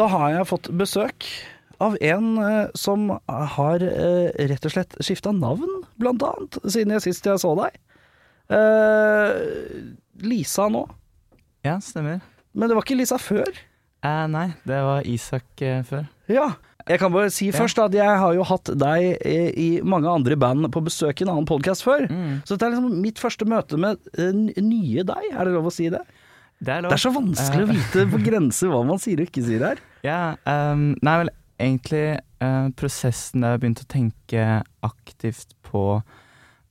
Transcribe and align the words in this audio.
Da 0.00 0.06
har 0.08 0.30
jeg 0.32 0.48
fått 0.48 0.70
besøk 0.80 1.26
av 1.84 1.96
en 2.00 2.28
eh, 2.40 2.70
som 2.78 3.10
har 3.28 3.82
eh, 3.84 4.30
rett 4.48 4.64
og 4.64 4.72
slett 4.72 4.94
skifta 5.04 5.32
navn, 5.36 5.82
blant 6.00 6.22
annet, 6.24 6.56
siden 6.64 6.94
jeg 6.96 7.04
sist 7.04 7.28
jeg 7.28 7.40
så 7.42 7.50
deg. 7.58 7.76
Eh, 8.56 9.34
Lisa 10.24 10.70
nå. 10.72 10.86
Ja, 11.66 11.76
stemmer. 11.84 12.22
Men 12.56 12.70
det 12.70 12.78
var 12.78 12.86
ikke 12.86 12.96
Lisa 12.96 13.20
før. 13.20 13.52
Eh, 14.00 14.24
nei, 14.32 14.46
det 14.68 14.80
var 14.88 15.04
Isak 15.04 15.64
eh, 15.66 15.82
før. 15.84 16.08
Ja. 16.32 16.48
Jeg 16.88 17.02
kan 17.02 17.12
bare 17.12 17.28
si 17.30 17.50
først 17.52 17.78
at 17.78 17.92
jeg 17.94 18.14
har 18.22 18.32
jo 18.34 18.42
hatt 18.48 18.70
deg 18.80 19.20
i 19.22 19.68
mange 19.86 20.08
andre 20.10 20.34
band 20.40 20.64
på 20.74 20.80
besøk 20.82 21.20
i 21.20 21.26
en 21.26 21.34
annen 21.34 21.46
podkast 21.46 21.84
før. 21.84 22.06
Mm. 22.08 22.40
Så 22.48 22.56
dette 22.56 22.66
er 22.66 22.72
liksom 22.72 22.96
mitt 23.04 23.20
første 23.20 23.46
møte 23.46 23.78
med 23.78 24.00
nye 24.16 25.04
deg, 25.06 25.28
er 25.28 25.44
det 25.44 25.52
lov 25.54 25.68
å 25.68 25.74
si 25.74 25.90
det? 25.92 26.00
Det 26.60 26.72
er. 26.74 26.82
Det 26.84 26.92
er 26.92 27.00
så 27.00 27.12
vanskelig 27.14 27.64
å 27.64 27.70
vite 27.72 28.06
på 28.12 28.18
grenser 28.24 28.68
hva 28.72 28.82
man 28.84 29.00
sier 29.00 29.22
og 29.22 29.30
ikke 29.30 29.44
sier 29.46 29.62
her. 29.64 29.78
Ja, 30.04 30.18
um, 30.44 30.90
nei, 31.04 31.14
vel, 31.22 31.30
egentlig 31.60 32.02
uh, 32.44 32.68
prosessen 32.76 33.40
der 33.44 33.54
jeg 33.56 33.62
begynte 33.64 33.86
å 33.86 33.92
tenke 33.92 34.44
aktivt 34.86 35.54
på 35.66 35.84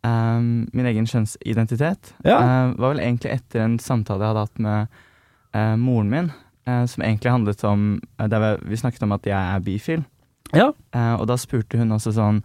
um, 0.05 0.67
min 0.73 0.89
egen 0.91 1.09
kjønnsidentitet, 1.09 2.13
Ja. 2.25 2.37
uh, 2.37 2.77
var 2.77 2.93
vel 2.95 3.01
egentlig 3.03 3.33
etter 3.39 3.65
en 3.65 3.79
samtale 3.81 4.23
jeg 4.23 4.33
hadde 4.33 4.45
hatt 4.45 4.61
med 4.65 5.01
uh, 5.57 5.75
moren 5.81 6.09
min, 6.13 6.31
eh, 6.69 6.85
som 6.85 7.01
egentlig 7.03 7.31
handlet 7.33 7.63
om 7.65 7.85
eh, 8.19 8.27
der 8.29 8.59
vi, 8.61 8.77
snakket 8.77 9.03
om 9.07 9.13
at 9.15 9.25
jeg 9.25 9.37
er 9.37 9.63
bifil. 9.65 10.03
Ja. 10.53 10.71
Eh, 10.93 11.13
og 11.17 11.25
da 11.29 11.37
spurte 11.37 11.77
hun 11.81 11.91
også 11.93 12.13
sånn 12.15 12.43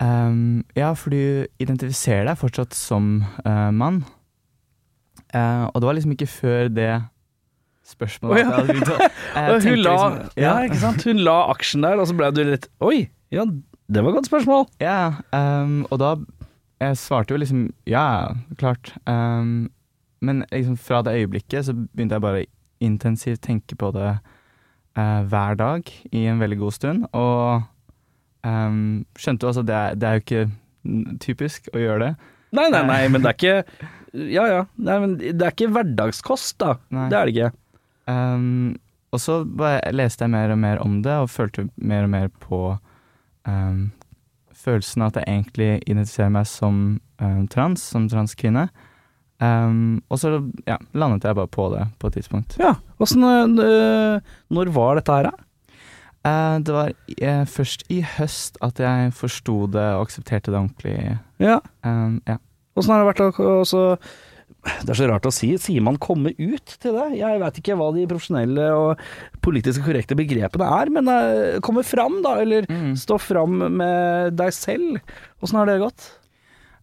um, 0.00 0.64
Ja, 0.76 0.92
for 0.96 1.12
du 1.12 1.46
identifiserer 1.60 2.28
deg 2.28 2.38
fortsatt 2.40 2.76
som 2.76 3.22
eh, 3.44 3.70
mann. 3.72 4.02
Eh, 5.34 5.64
og 5.68 5.80
det 5.80 5.88
var 5.88 5.96
liksom 5.98 6.14
ikke 6.14 6.30
før 6.30 6.68
det 6.72 6.92
spørsmålet 7.88 8.34
oh, 8.34 8.38
ja. 8.38 8.44
at 8.44 8.48
jeg 8.48 8.58
hadde 8.58 8.74
begynt 8.74 8.90
å 8.92 8.96
eh, 9.40 9.70
hun 9.70 9.80
la, 9.80 9.94
liksom- 9.94 10.42
ja, 10.44 10.54
ikke 10.66 10.80
sant? 10.82 11.04
Hun 11.08 11.22
la 11.24 11.38
aksjen 11.52 11.86
der, 11.86 12.00
og 12.00 12.08
så 12.08 12.16
ble 12.16 12.30
du 12.36 12.42
litt 12.48 12.68
Oi, 12.84 13.08
ja, 13.34 13.44
det 13.88 14.04
var 14.04 14.12
et 14.12 14.18
godt 14.18 14.28
spørsmål. 14.28 14.66
Ja, 14.84 15.14
um, 15.32 15.86
og 15.90 16.00
da 16.02 16.16
Jeg 16.78 16.98
svarte 17.00 17.34
jo 17.34 17.40
liksom 17.40 17.72
ja, 17.90 18.28
klart. 18.60 18.92
Um, 19.06 19.70
men 20.22 20.44
liksom 20.52 20.76
fra 20.76 21.00
det 21.02 21.16
øyeblikket 21.18 21.66
så 21.66 21.72
begynte 21.74 22.14
jeg 22.14 22.22
bare 22.22 22.44
intensivt 22.80 23.42
tenke 23.42 23.74
på 23.74 23.90
det 23.96 24.12
uh, 24.98 25.22
hver 25.26 25.54
dag 25.58 25.90
i 26.12 26.26
en 26.26 26.40
veldig 26.40 26.58
god 26.58 26.72
stund. 26.72 27.04
Og 27.12 27.62
um, 28.46 29.06
skjønte 29.18 29.44
jo 29.44 29.48
altså 29.48 29.62
det, 29.66 30.00
det 30.00 30.08
er 30.08 30.12
jo 30.12 30.24
ikke 30.24 31.18
typisk 31.20 31.68
å 31.74 31.82
gjøre 31.82 32.04
det. 32.04 32.12
Nei, 32.54 32.68
nei, 32.70 32.84
nei, 32.86 33.02
men 33.12 33.24
det 33.24 33.32
er 33.32 33.36
ikke 33.36 33.88
Ja, 34.12 34.44
ja. 34.48 34.60
Nei, 34.76 34.98
men 35.04 35.16
det 35.20 35.36
er 35.36 35.54
ikke 35.54 35.72
hverdagskost, 35.74 36.56
da. 36.62 36.76
Nei. 36.94 37.08
Det 37.12 37.18
er 37.18 37.28
det 37.28 37.34
ikke. 37.34 37.50
Um, 38.08 38.76
og 39.12 39.22
så 39.22 39.40
leste 39.94 40.26
jeg 40.26 40.32
mer 40.32 40.52
og 40.52 40.60
mer 40.60 40.82
om 40.84 41.00
det, 41.04 41.14
og 41.24 41.32
følte 41.32 41.68
mer 41.76 42.06
og 42.06 42.12
mer 42.12 42.28
på 42.42 42.60
um, 43.48 43.88
følelsen 44.58 45.04
av 45.04 45.12
at 45.12 45.20
jeg 45.22 45.34
egentlig 45.38 45.70
identifiserer 45.86 46.32
meg 46.34 46.48
som 46.50 46.78
um, 47.22 47.42
trans, 47.52 47.84
som 47.84 48.08
transkvinne. 48.10 48.68
Um, 49.38 50.00
og 50.10 50.18
så 50.18 50.32
ja, 50.66 50.80
landet 50.98 51.24
jeg 51.28 51.38
bare 51.38 51.50
på 51.54 51.68
det 51.74 51.84
på 52.02 52.10
et 52.10 52.18
tidspunkt. 52.18 52.56
Ja. 52.58 52.74
Åssen 52.98 53.22
uh, 53.22 54.18
Når 54.50 54.72
var 54.74 54.98
dette 54.98 55.14
her, 55.14 55.30
da? 55.30 55.44
Uh, 56.26 56.58
det 56.66 56.74
var 56.74 56.90
uh, 56.90 57.44
først 57.46 57.86
i 57.94 58.00
høst 58.02 58.58
at 58.64 58.82
jeg 58.82 59.14
forsto 59.14 59.68
det 59.70 59.86
og 59.94 60.08
aksepterte 60.08 60.50
det 60.50 60.58
ordentlig. 60.58 61.18
Ja. 61.38 61.60
Um, 61.86 62.18
ja. 62.26 62.40
Åssen 62.78 62.94
har 62.94 63.02
det 63.04 63.10
vært 63.10 63.22
å 63.26 63.60
også 63.62 63.82
Det 64.82 64.90
er 64.90 64.98
så 64.98 65.06
rart 65.08 65.26
å 65.28 65.32
si. 65.32 65.52
Sier 65.60 65.82
man 65.84 65.96
'komme 66.00 66.32
ut' 66.34 66.78
til 66.82 66.92
det? 66.96 67.18
Jeg 67.20 67.40
veit 67.40 67.58
ikke 67.60 67.76
hva 67.78 67.92
de 67.94 68.06
profesjonelle 68.10 68.64
og 68.74 68.98
politisk 69.44 69.84
korrekte 69.84 70.16
begrepene 70.18 70.66
er, 70.66 70.90
men 70.90 71.08
uh, 71.08 71.60
komme 71.60 71.84
fram, 71.86 72.22
da. 72.24 72.40
Eller 72.42 72.66
Mm. 72.68 72.94
stå 72.96 73.18
fram 73.20 73.58
med 73.76 74.36
deg 74.36 74.50
selv. 74.52 74.98
Åssen 75.42 75.58
har 75.60 75.66
det 75.66 75.78
gått? 75.80 76.10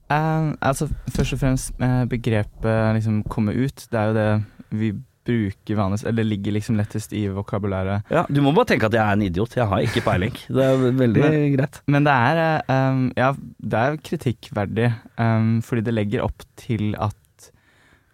Uh, 0.10 0.54
altså, 0.62 0.88
først 1.10 1.34
og 1.34 1.40
fremst 1.42 1.74
eh, 1.82 2.06
begrepet 2.06 2.96
liksom 2.96 3.24
komme 3.28 3.54
ut, 3.54 3.88
det 3.92 4.00
er 4.00 4.08
jo 4.08 4.14
det 4.14 4.46
vi 4.72 4.92
bruker 5.26 5.78
vanligvis, 5.80 6.06
eller 6.10 6.28
ligger 6.28 6.56
liksom 6.56 6.78
lettest 6.80 7.14
i 7.18 7.26
vokabulæret. 7.34 8.06
Ja, 8.14 8.26
Du 8.30 8.42
må 8.46 8.54
bare 8.56 8.70
tenke 8.72 8.88
at 8.90 8.94
jeg 8.94 9.02
er 9.04 9.18
en 9.18 9.26
idiot. 9.26 9.56
Jeg 9.58 9.68
har 9.72 9.84
ikke 9.86 10.04
peiling. 10.06 10.36
Det 10.48 10.64
er 10.64 10.86
veldig 11.02 11.30
greit. 11.58 11.82
Men 11.92 12.06
det 12.08 12.14
er, 12.14 12.42
um, 12.70 13.04
ja, 13.18 13.32
det 13.60 13.82
er 13.82 13.98
kritikkverdig, 14.10 14.90
um, 15.18 15.60
fordi 15.66 15.86
det 15.88 15.96
legger 15.98 16.26
opp 16.28 16.46
til 16.62 16.94
at 17.02 17.50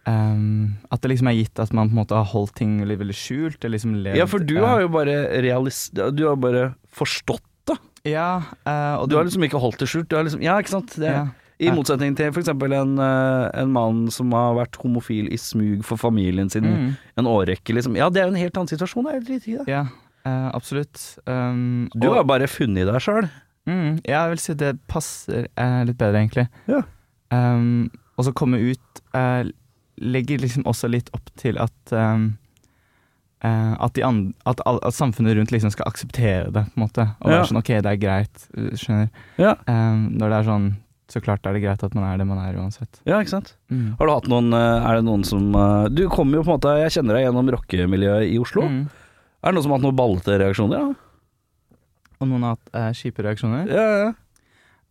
um, 0.07 0.77
At 0.91 1.03
det 1.03 1.11
liksom 1.13 1.29
er 1.29 1.37
gitt 1.37 1.59
at 1.61 1.73
man 1.77 1.91
på 1.91 1.95
en 1.95 2.01
måte 2.01 2.17
har 2.17 2.27
holdt 2.31 2.55
ting 2.57 2.79
veldig, 2.81 2.99
veldig 3.03 3.17
skjult. 3.17 3.59
eller 3.63 3.75
Liksom 3.77 3.95
levd, 4.05 4.17
Ja, 4.17 4.25
for 4.29 4.39
du 4.39 4.57
har 4.63 4.81
jo 4.81 4.89
bare 4.93 5.19
realist... 5.43 5.93
Du 5.93 6.25
har 6.27 6.39
bare 6.41 6.71
forstått 6.95 7.43
det. 7.69 7.77
Ja, 8.15 8.41
uh, 8.65 9.01
og 9.01 9.09
Du 9.11 9.17
har 9.19 9.27
liksom 9.27 9.43
ikke 9.45 9.61
holdt 9.61 9.83
det 9.83 9.91
skjult. 9.91 10.09
Du 10.09 10.15
har 10.17 10.25
liksom, 10.25 10.41
ja, 10.41 10.57
ikke 10.57 10.73
sant? 10.79 10.95
Det, 10.97 11.11
ja, 11.11 11.27
I 11.61 11.71
motsetning 11.75 12.15
til 12.17 12.31
f.eks. 12.33 12.47
En, 12.49 12.93
eh, 12.99 13.49
en 13.61 13.71
mann 13.71 13.99
som 14.11 14.31
har 14.33 14.55
vært 14.57 14.79
homofil 14.81 15.27
i 15.31 15.37
smug 15.37 15.83
for 15.85 15.97
familien 16.01 16.49
sin 16.49 16.65
mm, 16.65 16.87
en 17.21 17.29
årrekke, 17.29 17.75
liksom. 17.77 17.95
Ja, 17.99 18.09
det 18.09 18.21
er 18.23 18.27
jo 18.29 18.33
en 18.33 18.41
helt 18.41 18.57
annen 18.57 18.71
situasjon. 18.71 19.05
Det 19.05 19.11
er 19.13 19.19
helt 19.19 19.29
riktig, 19.35 19.57
det. 19.59 19.67
ja 19.69 19.83
eh, 20.25 20.49
absolutt. 20.53 20.99
Um, 21.27 21.89
Du 21.93 22.07
og- 22.09 22.15
har 22.19 22.23
bare 22.29 22.47
funnet 22.49 22.85
deg 22.89 22.99
sjøl. 23.01 23.29
Mm, 23.69 23.99
ja, 24.09 24.23
jeg 24.25 24.29
vil 24.33 24.39
si 24.41 24.53
det 24.57 24.71
passer 24.89 25.47
eh, 25.55 25.83
litt 25.85 25.97
bedre, 26.01 26.17
egentlig. 26.25 26.47
Ja. 26.67 26.81
Um, 27.31 27.91
og 28.17 28.25
så 28.25 28.33
komme 28.33 28.57
ut 28.59 29.01
eh, 29.13 29.49
legger 30.01 30.41
liksom 30.41 30.63
også 30.65 30.89
litt 30.89 31.09
opp 31.13 31.29
til 31.37 31.57
at 31.61 31.93
um, 31.93 32.31
at, 33.43 33.93
de 33.95 34.03
and- 34.05 34.33
at, 34.45 34.59
at 34.65 34.93
samfunnet 34.93 35.33
rundt 35.37 35.51
liksom 35.53 35.71
skal 35.73 35.87
akseptere 35.89 36.51
det, 36.53 36.65
på 36.73 36.77
en 36.77 36.83
måte. 36.85 37.05
Og 37.21 37.31
Ja. 37.31 37.37
være 37.39 37.47
sånn 37.49 37.57
ok, 37.61 37.71
det 37.81 37.91
er 37.91 37.97
greit, 38.01 38.47
uh, 38.57 38.69
skjønner. 38.77 39.09
Ja. 39.41 39.55
Um, 39.67 40.09
når 40.17 40.29
det 40.29 40.37
er 40.41 40.49
sånn 40.51 40.67
Så 41.11 41.19
klart 41.23 41.43
er 41.45 41.53
det 41.57 41.61
greit 41.65 41.81
at 41.83 41.93
man 41.97 42.05
er 42.07 42.17
det 42.21 42.25
man 42.29 42.39
er 42.39 42.55
uansett. 42.61 43.01
Ja, 43.05 43.17
ikke 43.19 43.33
sant. 43.35 43.49
Mm. 43.73 43.97
Har 43.99 44.07
du 44.07 44.13
hatt 44.15 44.29
noen 44.31 44.53
eh, 44.55 44.85
Er 44.87 44.95
det 44.99 45.05
noen 45.09 45.25
som 45.27 45.49
eh, 45.59 45.89
Du 45.91 46.05
kommer 46.13 46.39
jo 46.39 46.43
på 46.47 46.53
en 46.53 46.59
måte 46.61 46.75
Jeg 46.79 46.93
kjenner 46.95 47.17
deg 47.17 47.25
gjennom 47.27 47.49
rockemiljøet 47.57 48.29
i 48.31 48.37
Oslo. 48.39 48.63
Mm. 48.69 48.83
Er 49.41 49.49
det 49.51 49.55
noen 49.57 49.65
som 49.65 49.73
har 49.73 49.79
hatt 49.81 49.87
noen 49.89 49.97
ballete 49.99 50.37
reaksjoner? 50.39 50.77
Ja, 50.79 51.79
Og 52.21 52.29
noen 52.29 52.45
har 52.47 52.55
hatt 52.55 52.71
eh, 52.77 52.91
kjipe 53.01 53.25
reaksjoner? 53.27 53.67
ja, 53.67 53.87
ja. 54.05 54.11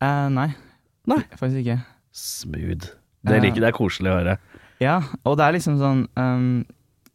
Eh, 0.01 0.27
nei. 0.33 0.49
Nei. 1.09 1.21
Faktisk 1.41 1.61
ikke. 1.65 1.79
Smooth. 2.13 2.91
Det 3.25 3.37
Ja. 3.37 3.43
liker 3.45 3.61
det 3.61 3.69
er 3.71 3.77
koselig 3.77 4.11
å 4.13 4.19
høre. 4.21 4.37
Ja, 4.81 4.99
og 5.29 5.37
det 5.37 5.45
er 5.45 5.53
liksom 5.59 5.77
sånn 5.81 6.07
um, 6.17 6.65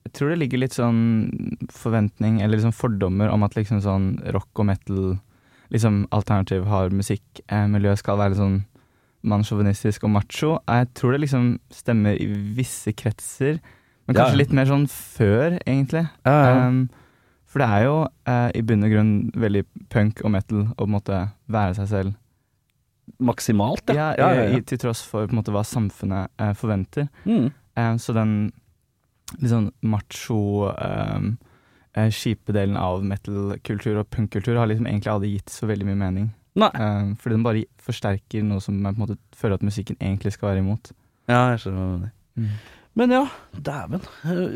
Jeg 0.05 0.13
tror 0.13 0.29
det 0.29 0.37
ligger 0.37 0.61
litt 0.61 0.75
sånn 0.77 0.99
forventning, 1.73 2.39
eller 2.41 2.57
liksom 2.59 2.73
fordommer 2.77 3.29
om 3.33 3.41
at 3.43 3.55
liksom 3.57 3.81
sånn 3.81 4.05
rock 4.35 4.61
og 4.61 4.67
metal, 4.69 5.15
liksom 5.73 6.03
alternativ 6.13 6.67
hard 6.69 6.93
musikkmiljø 6.93 7.95
skal 7.97 8.19
være 8.21 8.35
litt 8.35 8.41
sånn 8.43 8.59
mannssjåvinistisk 9.25 10.03
og 10.07 10.13
macho. 10.15 10.51
Jeg 10.69 10.91
tror 10.97 11.15
det 11.15 11.23
liksom 11.25 11.47
stemmer 11.73 12.19
i 12.21 12.27
visse 12.57 12.93
kretser, 12.97 13.57
men 14.05 14.15
kanskje 14.17 14.35
ja. 14.35 14.41
litt 14.43 14.53
mer 14.53 14.69
sånn 14.69 14.85
før, 14.91 15.57
egentlig. 15.65 16.05
Um, 16.29 16.83
for 17.49 17.63
det 17.63 17.69
er 17.73 17.85
jo 17.87 17.95
uh, 18.29 18.49
i 18.53 18.61
bunn 18.67 18.85
og 18.85 18.91
grunn 18.93 19.13
veldig 19.33 19.63
punk 19.93 20.21
og 20.25 20.33
metal 20.35 20.65
å 20.67 20.75
på 20.77 20.87
en 20.89 20.93
måte 20.97 21.21
være 21.49 21.77
seg 21.79 21.89
selv. 21.93 22.13
Maksimalt, 23.21 23.89
Ja, 23.93 24.13
ja, 24.17 24.29
ja, 24.33 24.43
ja. 24.49 24.57
i- 24.57 24.61
til 24.65 24.77
tross 24.81 25.01
for 25.05 25.27
på 25.27 25.33
en 25.35 25.39
måte 25.41 25.53
hva 25.53 25.63
samfunnet 25.65 26.29
uh, 26.41 26.53
forventer. 26.57 27.07
Mm. 27.25 27.51
Eh, 27.77 27.95
så 28.01 28.13
den 28.15 28.51
litt 29.41 29.51
sånn 29.51 29.71
macho 29.83 30.37
um, 30.71 31.37
eh, 31.97 32.09
kjipe 32.13 32.53
delen 32.55 32.77
av 32.77 33.03
metal-kultur 33.03 33.97
og 34.01 34.09
punk-kultur 34.13 34.57
har 34.57 34.67
liksom 34.69 34.87
egentlig 34.87 35.11
aldri 35.11 35.31
gitt 35.35 35.49
så 35.53 35.67
veldig 35.69 35.85
mye 35.89 35.99
mening. 36.01 36.27
Nei. 36.55 36.71
Eh, 36.71 37.11
fordi 37.19 37.35
den 37.35 37.45
bare 37.45 37.65
forsterker 37.83 38.45
noe 38.47 38.63
som 38.63 38.77
jeg 38.79 38.95
på 38.95 39.01
en 39.01 39.03
måte 39.03 39.19
føler 39.35 39.59
at 39.59 39.65
musikken 39.65 39.99
egentlig 39.99 40.35
skal 40.35 40.53
være 40.53 40.63
imot. 40.63 40.93
Ja, 41.27 41.51
jeg 41.53 41.63
skjønner 41.63 41.81
hva 41.81 41.85
du 41.85 41.95
mener. 41.99 42.15
Mm. 42.35 42.55
Men 42.95 43.11
ja, 43.11 43.23
dæven. 43.51 44.05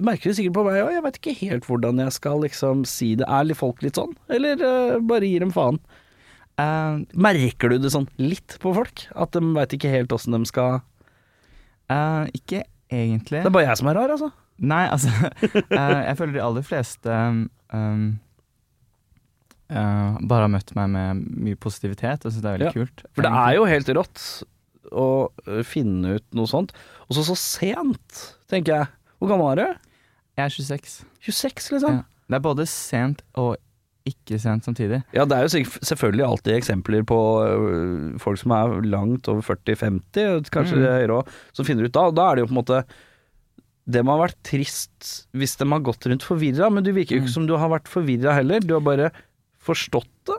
Merker 0.05 0.31
det 0.31 0.37
sikkert 0.37 0.55
på 0.55 0.63
meg 0.63 0.77
òg. 0.79 0.93
Jeg 0.95 1.03
veit 1.03 1.17
ikke 1.19 1.39
helt 1.41 1.65
hvordan 1.67 1.99
jeg 2.05 2.15
skal 2.15 2.39
liksom 2.45 2.85
si 2.87 3.11
det. 3.19 3.27
Er 3.27 3.57
folk 3.59 3.83
litt 3.83 3.99
sånn, 3.99 4.13
eller 4.31 4.61
uh, 4.63 4.99
bare 5.03 5.27
gir 5.27 5.43
dem 5.43 5.51
faen? 5.51 5.81
Uh, 6.59 7.03
Merker 7.19 7.73
du 7.73 7.83
det 7.83 7.91
sånn 7.91 8.07
litt 8.19 8.55
på 8.63 8.71
folk? 8.77 9.03
At 9.11 9.35
de 9.35 9.43
veit 9.57 9.75
ikke 9.75 9.91
helt 9.91 10.15
åssen 10.15 10.37
de 10.37 10.39
skal 10.47 10.79
uh, 11.91 12.25
ikke 12.31 12.63
egentlig. 12.87 13.43
Det 13.43 13.51
er 13.51 13.57
bare 13.59 13.67
jeg 13.67 13.81
som 13.81 13.91
er 13.91 13.99
rar, 13.99 14.15
altså. 14.15 14.31
Nei, 14.59 14.85
altså 14.91 15.11
eh, 15.79 15.99
Jeg 16.03 16.17
føler 16.19 16.33
de 16.35 16.41
aller 16.43 16.65
fleste 16.67 17.19
um, 17.71 18.07
eh, 19.69 20.17
bare 20.27 20.45
har 20.47 20.51
møtt 20.53 20.73
meg 20.75 20.89
med 20.89 21.23
mye 21.45 21.55
positivitet 21.61 22.25
og 22.25 22.31
syns 22.33 22.41
det 22.43 22.49
er 22.51 22.57
veldig 22.57 22.69
Ja, 22.69 22.73
kult. 22.75 23.03
For 23.15 23.21
det 23.27 23.31
er 23.31 23.55
jo 23.59 23.65
helt 23.69 23.89
rått 23.99 24.25
å 24.91 25.07
øh, 25.47 25.63
finne 25.63 26.15
ut 26.17 26.25
noe 26.33 26.49
sånt. 26.49 26.71
Og 27.09 27.15
så 27.17 27.23
så 27.27 27.35
sent, 27.37 28.35
tenker 28.49 28.75
jeg. 28.79 28.87
Hvor 29.19 29.29
gammel 29.33 29.51
er 29.53 29.59
du? 29.61 29.79
Jeg 30.39 30.45
er 30.45 30.49
26. 30.55 30.99
26, 31.21 31.71
liksom? 31.75 31.99
Ja. 31.99 32.05
Det 32.29 32.37
er 32.39 32.45
både 32.45 32.65
sent 32.69 33.21
og 33.37 33.57
ikke 34.09 34.39
sent 34.41 34.65
samtidig. 34.65 35.03
Ja, 35.13 35.25
det 35.27 35.35
er 35.37 35.45
jo 35.45 35.61
selvfølgelig 35.85 36.23
alltid 36.25 36.55
eksempler 36.55 37.03
på 37.05 37.17
øh, 37.45 38.17
folk 38.21 38.39
som 38.41 38.53
er 38.55 38.79
langt 38.89 39.27
over 39.29 39.43
40-50, 39.45 40.23
og 40.39 40.49
kanskje 40.49 40.79
Mm. 40.79 40.85
høyere 40.87 41.17
òg, 41.19 41.27
som 41.53 41.65
finner 41.67 41.85
ut 41.85 41.93
da. 41.93 42.07
Og 42.09 42.15
da 42.17 42.29
er 42.31 42.35
det 42.39 42.41
jo 42.45 42.49
på 42.49 42.55
en 42.55 42.61
måte 42.63 42.79
Det 43.89 44.03
må 44.05 44.13
ha 44.15 44.21
vært 44.27 44.37
trist 44.45 45.25
hvis 45.33 45.55
de 45.57 45.65
har 45.65 45.79
gått 45.81 46.05
rundt 46.05 46.21
forvirra, 46.25 46.67
men 46.71 46.83
du 46.85 46.91
virker 46.93 47.15
jo 47.17 47.21
ikke 47.23 47.29
Mm. 47.29 47.33
som 47.33 47.45
du 47.49 47.55
har 47.57 47.69
vært 47.69 47.87
forvirra 47.89 48.33
heller. 48.37 48.59
Du 48.61 48.73
har 48.75 48.81
bare 48.85 49.11
forstått 49.63 50.09
det 50.29 50.37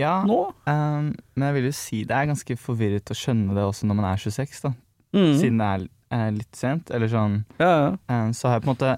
Ja, 0.00 0.24
nå. 0.26 0.38
um, 0.66 1.10
men 1.36 1.46
jeg 1.48 1.54
vil 1.58 1.68
jo 1.68 1.74
si 1.76 2.00
det 2.08 2.16
er 2.16 2.30
ganske 2.32 2.56
forvirret 2.58 3.12
å 3.12 3.16
skjønne 3.18 3.54
det 3.54 3.62
også 3.66 3.86
når 3.86 3.98
man 4.00 4.08
er 4.12 4.22
26, 4.22 4.62
da. 4.64 4.72
Mm. 5.14 5.34
Siden 5.38 5.60
det 5.62 5.68
er, 5.70 5.84
er 6.18 6.30
litt 6.34 6.58
sent. 6.58 6.90
Eller 6.90 7.10
sånn 7.12 7.36
Ja, 7.60 7.68
ja. 7.70 7.90
Um, 8.10 8.32
Så 8.34 8.48
har 8.48 8.56
jeg 8.58 8.64
på 8.64 8.70
en 8.70 8.74
måte 8.74 8.94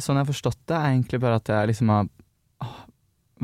Sånn 0.00 0.16
jeg 0.16 0.24
har 0.26 0.30
forstått 0.30 0.58
det, 0.68 0.76
er 0.76 0.90
egentlig 0.94 1.20
bare 1.20 1.38
at 1.40 1.48
jeg 1.48 1.68
liksom 1.70 1.88
har 1.92 2.08
ah, 2.64 2.78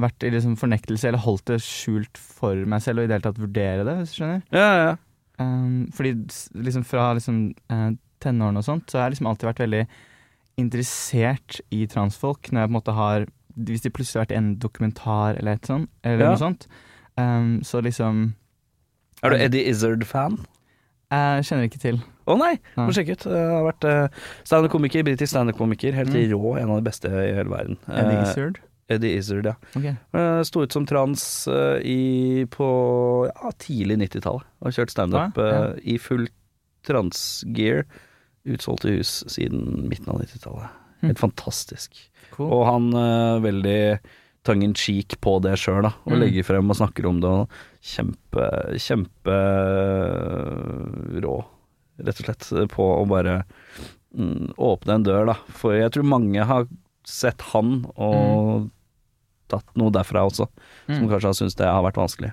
vært 0.04 0.24
i 0.24 0.30
liksom 0.34 0.54
fornektelse, 0.60 1.08
eller 1.08 1.20
holdt 1.24 1.46
det 1.48 1.58
skjult 1.64 2.18
for 2.20 2.56
meg 2.68 2.82
selv, 2.84 3.00
og 3.00 3.04
i 3.04 3.08
det 3.08 3.16
hele 3.16 3.24
tatt 3.24 3.40
vurdere 3.40 3.86
det, 3.88 3.94
hvis 3.98 4.12
du 4.12 4.18
skjønner. 4.20 4.42
ja, 4.52 4.70
ja. 4.82 4.92
Um, 5.40 5.86
fordi 5.96 6.10
liksom 6.60 6.84
fra 6.84 7.06
liksom, 7.16 7.38
uh, 7.72 7.88
tenårene 8.20 8.60
og 8.60 8.66
sånt, 8.68 8.84
så 8.92 9.00
har 9.00 9.08
jeg 9.08 9.14
liksom 9.16 9.30
alltid 9.32 9.48
vært 9.48 9.62
veldig 9.64 9.80
interessert 10.60 11.60
i 11.72 11.86
transfolk. 11.90 12.50
Når 12.52 12.60
jeg 12.62 12.68
på 12.68 12.72
en 12.72 12.76
måte 12.78 12.94
har 12.96 13.24
Hvis 13.56 13.82
de 13.82 13.90
plutselig 13.90 14.20
har 14.20 14.24
vært 14.26 14.32
i 14.36 14.38
en 14.40 14.56
dokumentar 14.58 15.38
eller 15.38 15.52
et 15.58 15.66
sånt, 15.68 15.88
eller 16.04 16.24
Ja. 16.24 16.30
noe 16.30 16.38
sånt. 16.40 16.66
Um, 17.18 17.60
så 17.62 17.82
liksom 17.82 18.34
Er 19.22 19.30
du 19.30 19.36
Eddie 19.36 19.68
Izzard-fan? 19.68 20.38
Jeg 21.12 21.44
kjenner 21.44 21.68
ikke 21.68 21.80
til. 21.80 21.98
Å 22.26 22.38
nei, 22.38 22.58
Nei. 22.76 22.86
må 22.86 22.92
sjekke 22.96 23.12
ut. 23.12 23.24
Jeg 23.28 23.50
har 23.50 23.64
vært 23.66 23.84
uh, 23.84 24.08
standup-komiker, 24.44 25.04
britisk 25.04 25.28
standup-komiker. 25.34 25.92
Helt 25.92 26.08
Mm. 26.08 26.32
rå, 26.32 26.56
en 26.58 26.70
av 26.70 26.76
de 26.82 26.88
beste 26.90 27.04
i 27.12 27.34
hele 27.34 27.50
verden. 27.50 27.76
Eddie 27.88 28.16
Eh, 28.16 28.22
Izzard? 28.30 28.58
Eddie 28.88 29.16
Izzard, 29.18 29.44
ja. 29.44 29.54
Okay. 29.76 29.96
Uh, 30.14 30.42
Sto 30.42 30.62
ut 30.62 30.72
som 30.72 30.86
trans 30.86 31.46
eh, 31.48 31.80
i, 31.84 32.44
på 32.50 33.28
ja, 33.28 33.50
tidlig 33.58 33.98
90-tallet. 34.08 34.42
Og 34.62 34.72
kjørt 34.72 34.90
standup 34.90 35.36
Ja, 35.36 35.44
ja. 35.44 35.64
eh, 35.74 35.80
i 35.94 35.98
full 35.98 36.28
transgear. 36.86 37.84
Utsolgte 38.46 38.90
hus 38.96 39.22
siden 39.30 39.86
midten 39.88 40.08
av 40.10 40.18
90-tallet. 40.22 40.70
Hm. 41.02 41.08
Helt 41.10 41.18
fantastisk. 41.20 41.98
Cool. 42.32 42.48
Og 42.54 42.62
han 42.68 42.90
uh, 42.94 43.40
veldig 43.44 43.98
tongue 44.46 44.64
in 44.66 44.72
cheek 44.74 45.18
på 45.22 45.36
det 45.44 45.56
sjøl, 45.60 45.82
da. 45.86 45.92
Og 46.06 46.14
Mm. 46.16 46.20
legger 46.22 46.46
frem 46.46 46.70
og 46.70 46.76
snakker 46.78 47.06
om 47.10 47.20
det. 47.22 47.28
Og 47.30 47.48
kjempe, 47.82 48.46
Rå 51.22 51.36
rett 52.02 52.18
og 52.18 52.24
slett, 52.26 52.46
på 52.72 52.82
å 52.96 53.02
bare 53.06 53.42
mm, 54.16 54.54
åpne 54.58 54.94
en 54.96 55.04
dør, 55.06 55.26
da. 55.28 55.36
For 55.54 55.76
jeg 55.76 55.92
tror 55.94 56.06
mange 56.08 56.42
har 56.48 56.64
sett 57.06 57.42
han 57.52 57.84
og 57.94 58.70
tatt 59.52 59.68
noe 59.78 59.92
derfra 59.94 60.24
også, 60.26 60.46
som 60.88 61.02
Mm. 61.04 61.10
kanskje 61.12 61.28
har 61.28 61.36
syntes 61.38 61.56
det 61.60 61.66
har 61.68 61.82
vært 61.84 62.00
vanskelig. 62.00 62.32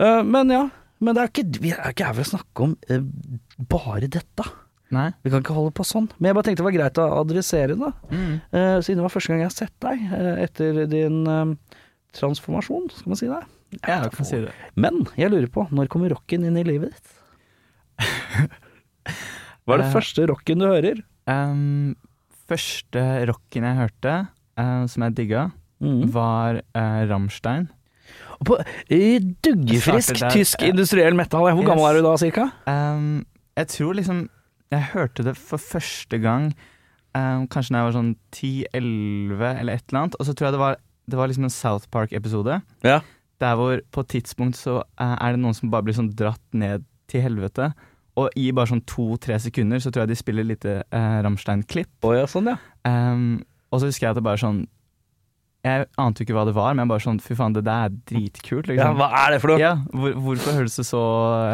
Uh, 0.00 0.22
men 0.22 0.48
ja. 0.54 0.64
Men 1.00 1.14
det 1.14 1.22
er 1.22 1.28
ikke, 1.28 1.60
vi 1.60 1.70
er 1.74 1.90
ikke 1.92 2.06
her 2.08 2.14
for 2.16 2.24
å 2.24 2.30
snakke 2.30 2.64
om 2.64 2.76
uh, 2.88 3.66
bare 3.68 4.08
dette. 4.08 4.46
Nei? 4.94 5.08
Vi 5.26 5.30
kan 5.32 5.42
ikke 5.42 5.54
holde 5.56 5.72
på 5.74 5.82
sånn. 5.86 6.06
Men 6.20 6.28
jeg 6.30 6.36
bare 6.38 6.46
tenkte 6.46 6.62
det 6.62 6.68
var 6.68 6.76
greit 6.76 6.98
å 7.02 7.06
adressere 7.20 7.74
det. 7.80 7.88
Mm. 8.12 8.34
Uh, 8.54 8.76
siden 8.86 9.00
det 9.00 9.06
var 9.08 9.14
første 9.16 9.32
gang 9.32 9.40
jeg 9.42 9.48
har 9.50 9.56
sett 9.56 9.74
deg 9.82 10.04
uh, 10.12 10.36
etter 10.44 10.80
din 10.92 11.16
uh, 11.26 11.54
transformasjon, 12.14 12.86
skal 12.94 13.10
man 13.12 13.18
si 13.18 13.26
det? 13.30 13.40
Ja, 13.82 13.96
jeg 14.04 14.12
kan 14.14 14.28
si 14.28 14.38
det. 14.44 14.52
Men 14.78 15.02
jeg 15.18 15.32
lurer 15.32 15.50
på, 15.50 15.66
når 15.74 15.90
kommer 15.90 16.14
rocken 16.14 16.46
inn 16.46 16.56
i 16.60 16.64
livet 16.68 16.94
ditt? 16.94 17.16
Hva 19.66 19.74
er 19.74 19.82
det 19.82 19.90
første 19.94 20.26
rocken 20.30 20.62
du 20.62 20.68
hører? 20.68 21.00
Um, 21.26 21.96
første 22.46 23.02
rocken 23.30 23.66
jeg 23.66 23.78
hørte, 23.82 24.16
som 24.90 25.06
jeg 25.08 25.16
digga, 25.22 25.48
Mm. 25.76 26.06
var 26.08 26.56
uh, 26.72 27.02
Rammstein. 27.04 27.66
På 28.48 28.56
duggfrisk 28.88 30.22
tysk 30.32 30.62
industriell 30.64 31.12
metal. 31.18 31.42
Hvor 31.50 31.60
Yes. 31.60 31.68
gammel 31.68 31.84
er 31.90 31.98
du 31.98 32.06
da, 32.06 32.14
cirka? 32.16 32.46
Um, 32.66 33.26
jeg 33.58 33.68
tror 33.74 33.92
liksom 33.98 34.22
Jeg 34.74 34.90
hørte 34.92 35.24
det 35.26 35.36
for 35.38 35.62
første 35.62 36.18
gang 36.22 36.50
um, 37.16 37.46
kanskje 37.50 37.74
da 37.74 37.80
jeg 37.82 37.88
var 37.88 37.96
sånn 37.96 38.14
10-11 38.34 39.44
eller 39.50 39.76
et 39.76 39.84
eller 39.88 40.00
annet. 40.02 40.18
Og 40.18 40.28
så 40.28 40.34
tror 40.34 40.48
jeg 40.48 40.56
det 40.56 40.62
var, 40.62 40.78
det 41.06 41.20
var 41.20 41.30
liksom 41.30 41.48
en 41.48 41.54
South 41.54 41.90
Park-episode. 41.94 42.60
Ja. 42.86 43.00
Der 43.42 43.58
hvor 43.58 43.82
på 43.92 44.04
et 44.04 44.12
tidspunkt 44.14 44.56
så 44.56 44.78
eh, 44.80 45.16
er 45.20 45.34
det 45.34 45.42
noen 45.42 45.56
som 45.56 45.68
bare 45.72 45.84
blir 45.84 45.96
sånn 45.96 46.14
dratt 46.16 46.42
ned 46.56 46.86
til 47.10 47.20
helvete. 47.26 47.70
Og 48.16 48.32
i 48.40 48.46
bare 48.56 48.70
sånn 48.70 48.84
to-tre 48.88 49.36
sekunder 49.42 49.82
så 49.82 49.92
tror 49.92 50.06
jeg 50.06 50.14
de 50.14 50.22
spiller 50.22 50.46
lite 50.48 50.78
uh, 50.88 51.18
Rammstein-klipp. 51.26 51.90
Oh, 52.06 52.14
ja, 52.16 52.24
sånn 52.30 52.48
ja. 52.48 52.56
Um, 52.88 53.44
og 53.68 53.82
så 53.82 53.90
husker 53.90 54.06
jeg 54.06 54.14
at 54.14 54.20
det 54.20 54.24
bare 54.24 54.40
sånn 54.40 54.64
Jeg 55.66 55.88
ante 55.98 56.22
jo 56.22 56.28
ikke 56.28 56.36
hva 56.36 56.44
det 56.46 56.54
var, 56.56 56.76
men 56.78 56.88
bare 56.88 57.02
sånn 57.02 57.18
Fy 57.20 57.34
faen, 57.36 57.56
det 57.56 57.64
der 57.66 57.90
er 57.90 57.96
dritkult. 58.08 58.70
ja. 58.70 58.76
Liksom. 58.76 59.00
Hva 59.02 59.08
er 59.20 59.34
det 59.34 59.40
for 59.42 59.52
noe? 59.52 59.60
Ja, 59.60 59.74
hvor, 59.92 60.16
hvorfor 60.28 60.56
høres 60.56 60.78
det 60.80 60.86
så 60.88 61.02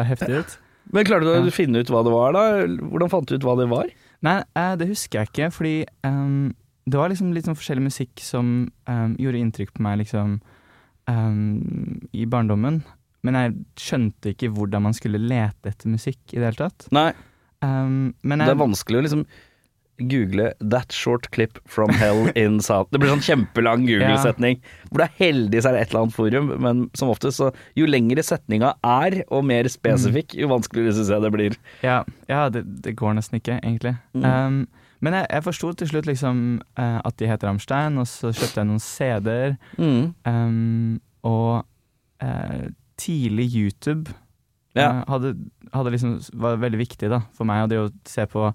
heftig 0.07 0.39
ut? 0.39 0.55
Men 0.91 1.05
klarte 1.05 1.23
du 1.25 1.31
å 1.31 1.45
Ja. 1.45 1.49
finne 1.51 1.79
ut 1.79 1.87
hva 1.89 2.03
det 2.03 2.11
var, 2.11 2.33
da? 2.33 2.43
Hvordan 2.67 3.09
fant 3.09 3.27
du 3.27 3.35
ut 3.35 3.41
hva 3.45 3.55
det 3.57 3.69
var? 3.71 3.87
Nei, 4.21 4.43
eh, 4.55 4.75
det 4.75 4.87
husker 4.89 5.19
jeg 5.21 5.29
ikke, 5.31 5.51
fordi 5.51 5.85
um, 6.03 6.53
det 6.87 6.97
var 6.99 7.09
liksom 7.09 7.33
litt 7.33 7.45
sånn 7.45 7.55
forskjellig 7.55 7.83
musikk 7.87 8.19
som 8.19 8.69
um, 8.87 9.15
gjorde 9.17 9.39
inntrykk 9.39 9.73
på 9.73 9.81
meg 9.85 9.99
liksom 10.03 10.41
um, 11.07 12.01
i 12.13 12.25
barndommen. 12.25 12.81
Men 13.23 13.33
jeg 13.39 13.55
skjønte 13.79 14.33
ikke 14.33 14.51
hvordan 14.51 14.83
man 14.83 14.93
skulle 14.97 15.21
lete 15.21 15.71
etter 15.71 15.87
musikk 15.91 16.19
i 16.33 16.39
det 16.41 16.49
hele 16.49 16.59
tatt. 16.65 16.87
Nei, 16.91 17.11
men 17.63 18.39
det 18.43 18.49
er 18.51 18.59
vanskelig 18.59 18.99
å 18.99 19.03
liksom 19.05 19.21
google 19.97 20.53
'that 20.59 20.91
short 20.91 21.29
clip 21.31 21.59
from 21.65 21.89
hell 21.89 22.29
in 22.35 22.59
South'. 22.59 22.89
Det 22.91 22.99
blir 22.99 23.11
sånn 23.13 23.25
kjempelang 23.25 23.85
Google-setning. 23.87 24.61
Hvor 24.89 25.03
det 25.03 25.09
er 25.09 25.17
heldig 25.19 25.61
så 25.61 25.69
er 25.69 25.77
det 25.77 25.81
et 25.81 25.93
eller 25.93 26.03
annet 26.03 26.17
forum, 26.17 26.53
men 26.61 26.85
som 26.93 27.11
oftest 27.13 27.41
så 27.41 27.51
Jo 27.75 27.85
lengre 27.85 28.23
setninga 28.23 28.73
er, 28.83 29.23
og 29.29 29.45
mer 29.45 29.67
spesifikk, 29.71 30.35
jo 30.37 30.49
vanskeligere 30.51 30.93
syns 30.97 31.09
jeg 31.09 31.21
det 31.21 31.31
blir. 31.33 31.57
ja, 31.83 32.03
ja 32.29 32.49
det, 32.49 32.63
det 32.83 32.95
går 32.95 33.13
nesten 33.17 33.39
ikke, 33.39 33.59
egentlig. 33.63 33.95
Mm. 34.13 34.23
Um, 34.25 34.67
men 35.03 35.13
jeg, 35.13 35.27
jeg 35.29 35.43
forsto 35.43 35.73
til 35.73 35.87
slutt 35.87 36.07
liksom 36.07 36.61
uh, 36.79 36.99
at 37.03 37.17
de 37.19 37.27
heter 37.27 37.49
Amstein, 37.49 37.97
og 37.99 38.07
så 38.07 38.31
kjøpte 38.31 38.61
jeg 38.61 38.69
noen 38.69 38.79
CD-er. 38.79 39.57
Mm. 39.77 40.13
Um, 40.25 41.01
og 41.23 41.65
uh, 42.23 42.69
tidlig 42.97 43.49
YouTube 43.51 44.13
Ja. 44.75 44.89
Eh, 44.89 45.03
hadde, 45.07 45.35
hadde 45.73 45.91
liksom, 45.93 46.19
var 46.33 46.57
veldig 46.57 46.79
viktig 46.79 47.09
da, 47.09 47.21
for 47.37 47.45
meg, 47.45 47.63
og 47.63 47.69
det 47.69 47.77
å 47.79 47.89
se 48.09 48.25
på 48.25 48.47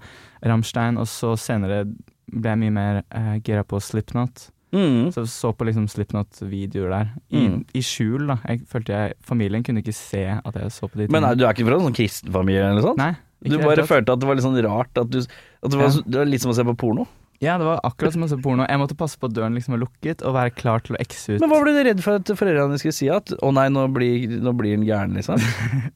Rammstein, 0.44 0.98
og 0.98 1.06
så 1.06 1.36
senere 1.38 1.84
ble 2.28 2.50
jeg 2.50 2.58
mye 2.58 2.72
mer 2.74 3.02
uh, 3.14 3.36
gira 3.40 3.62
på 3.64 3.78
Slipknot. 3.80 4.50
Mm. 4.74 5.08
Så 5.14 5.22
jeg 5.22 5.30
så 5.32 5.52
på 5.56 5.64
liksom 5.64 5.86
Slipknot-videoer 5.88 6.90
der, 6.92 7.12
i, 7.32 7.46
Mm. 7.48 7.62
i 7.72 7.80
skjul 7.80 8.26
da. 8.28 8.36
Jeg 8.48 8.66
følte 8.68 8.92
jeg, 8.92 9.14
familien 9.24 9.62
kunne 9.64 9.80
ikke 9.80 9.94
se 9.96 10.26
at 10.44 10.54
jeg 10.54 10.70
så 10.74 10.88
på 10.90 10.98
de 10.98 11.06
Men 11.06 11.22
tingene. 11.22 11.28
nei, 11.28 11.34
du 11.40 11.46
er 11.46 11.54
ikke 11.54 11.64
fra 11.70 11.78
en 11.78 11.86
sånn 11.88 11.96
kristen 11.96 12.32
familie 12.34 12.60
eller 12.66 12.74
noe 12.82 12.88
sånt? 12.90 12.98
Nei, 12.98 13.14
Du 13.48 13.56
bare 13.62 13.76
tatt. 13.76 13.88
følte 13.88 14.12
at 14.12 14.18
det 14.20 14.26
var 14.28 14.34
litt 14.34 14.44
sånn 14.44 14.60
rart 14.66 14.98
at 14.98 15.08
du 15.08 15.18
at 15.22 15.70
det, 15.70 15.78
var, 15.78 15.86
Ja. 15.88 16.02
det 16.04 16.18
var 16.18 16.26
litt 16.26 16.40
som 16.42 16.50
å 16.50 16.54
se 16.58 16.64
på 16.64 16.76
porno? 16.76 17.06
Ja, 17.40 17.56
det 17.56 17.64
var 17.64 17.80
akkurat 17.86 18.12
som 18.12 18.22
å 18.24 18.28
se 18.28 18.36
porno. 18.36 18.66
Jeg 18.68 18.78
måtte 18.80 18.96
passe 18.98 19.16
på 19.16 19.26
at 19.30 19.32
døren 19.32 19.54
liksom 19.54 19.72
var 19.78 19.86
lukket, 19.86 20.22
og 20.26 20.34
være 20.34 20.50
klar 20.58 20.80
til 20.82 20.96
å 20.96 21.00
ekse 21.00 21.36
ut. 21.36 21.40
Men 21.40 21.48
hva 21.48 21.62
ble 21.62 21.72
du 21.72 21.84
redd 21.86 22.02
for 22.02 22.16
at 22.18 22.24
foreldrene 22.26 22.76
skulle 22.82 22.92
si? 22.92 23.08
At 23.08 23.26
'å 23.30 23.54
nei, 23.54 23.68
nå 23.70 23.86
blir, 23.94 24.26
nå 24.42 24.52
blir 24.58 24.76
den 24.76 24.84
gæren', 24.84 25.14
liksom? 25.14 25.38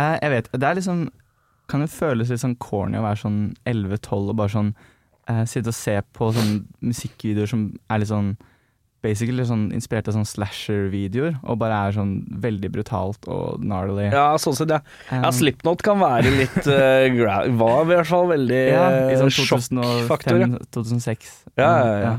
Eh, 0.00 0.18
jeg 0.24 0.34
vet, 0.34 0.52
det 0.56 0.68
er 0.68 0.78
liksom 0.78 1.08
Kan 1.70 1.84
det 1.84 1.90
føles 1.92 2.30
litt 2.32 2.42
sånn 2.42 2.58
corny 2.62 2.98
å 2.98 3.04
være 3.06 3.22
sånn 3.22 3.40
11-12 3.68 4.32
og 4.32 4.38
bare 4.40 4.54
sånn 4.54 4.70
eh, 5.30 5.42
Sitte 5.50 5.72
og 5.72 5.76
se 5.76 5.98
på 6.16 6.30
sånn 6.36 6.54
musikkvideoer 6.84 7.50
som 7.50 7.68
er 7.90 8.02
litt 8.02 8.12
sånn 8.12 8.32
Basically 9.00 9.46
sånn 9.48 9.70
inspirert 9.72 10.10
av 10.10 10.18
sånn 10.18 10.26
slasher-videoer, 10.28 11.38
og 11.48 11.56
bare 11.62 11.76
er 11.86 11.94
sånn 11.96 12.10
veldig 12.44 12.68
brutalt 12.74 13.24
og 13.32 13.62
gnarly. 13.62 14.10
Ja, 14.12 14.34
sånn 14.36 14.58
sett, 14.58 14.74
ja. 14.74 14.82
Ja, 15.08 15.30
Slipknot 15.32 15.80
kan 15.86 16.02
være 16.02 16.28
litt 16.34 16.58
uh, 16.68 17.06
Var 17.62 17.78
i 17.80 17.88
hvert 17.88 18.10
fall 18.10 18.28
veldig 18.28 18.58
ja, 18.74 18.82
i 19.08 19.16
sånn 19.16 19.32
sjokkfaktor. 19.32 20.44
2005-2006. 20.76 21.32
Ja, 21.56 21.70
ja, 21.70 21.96
ja. 22.04 22.12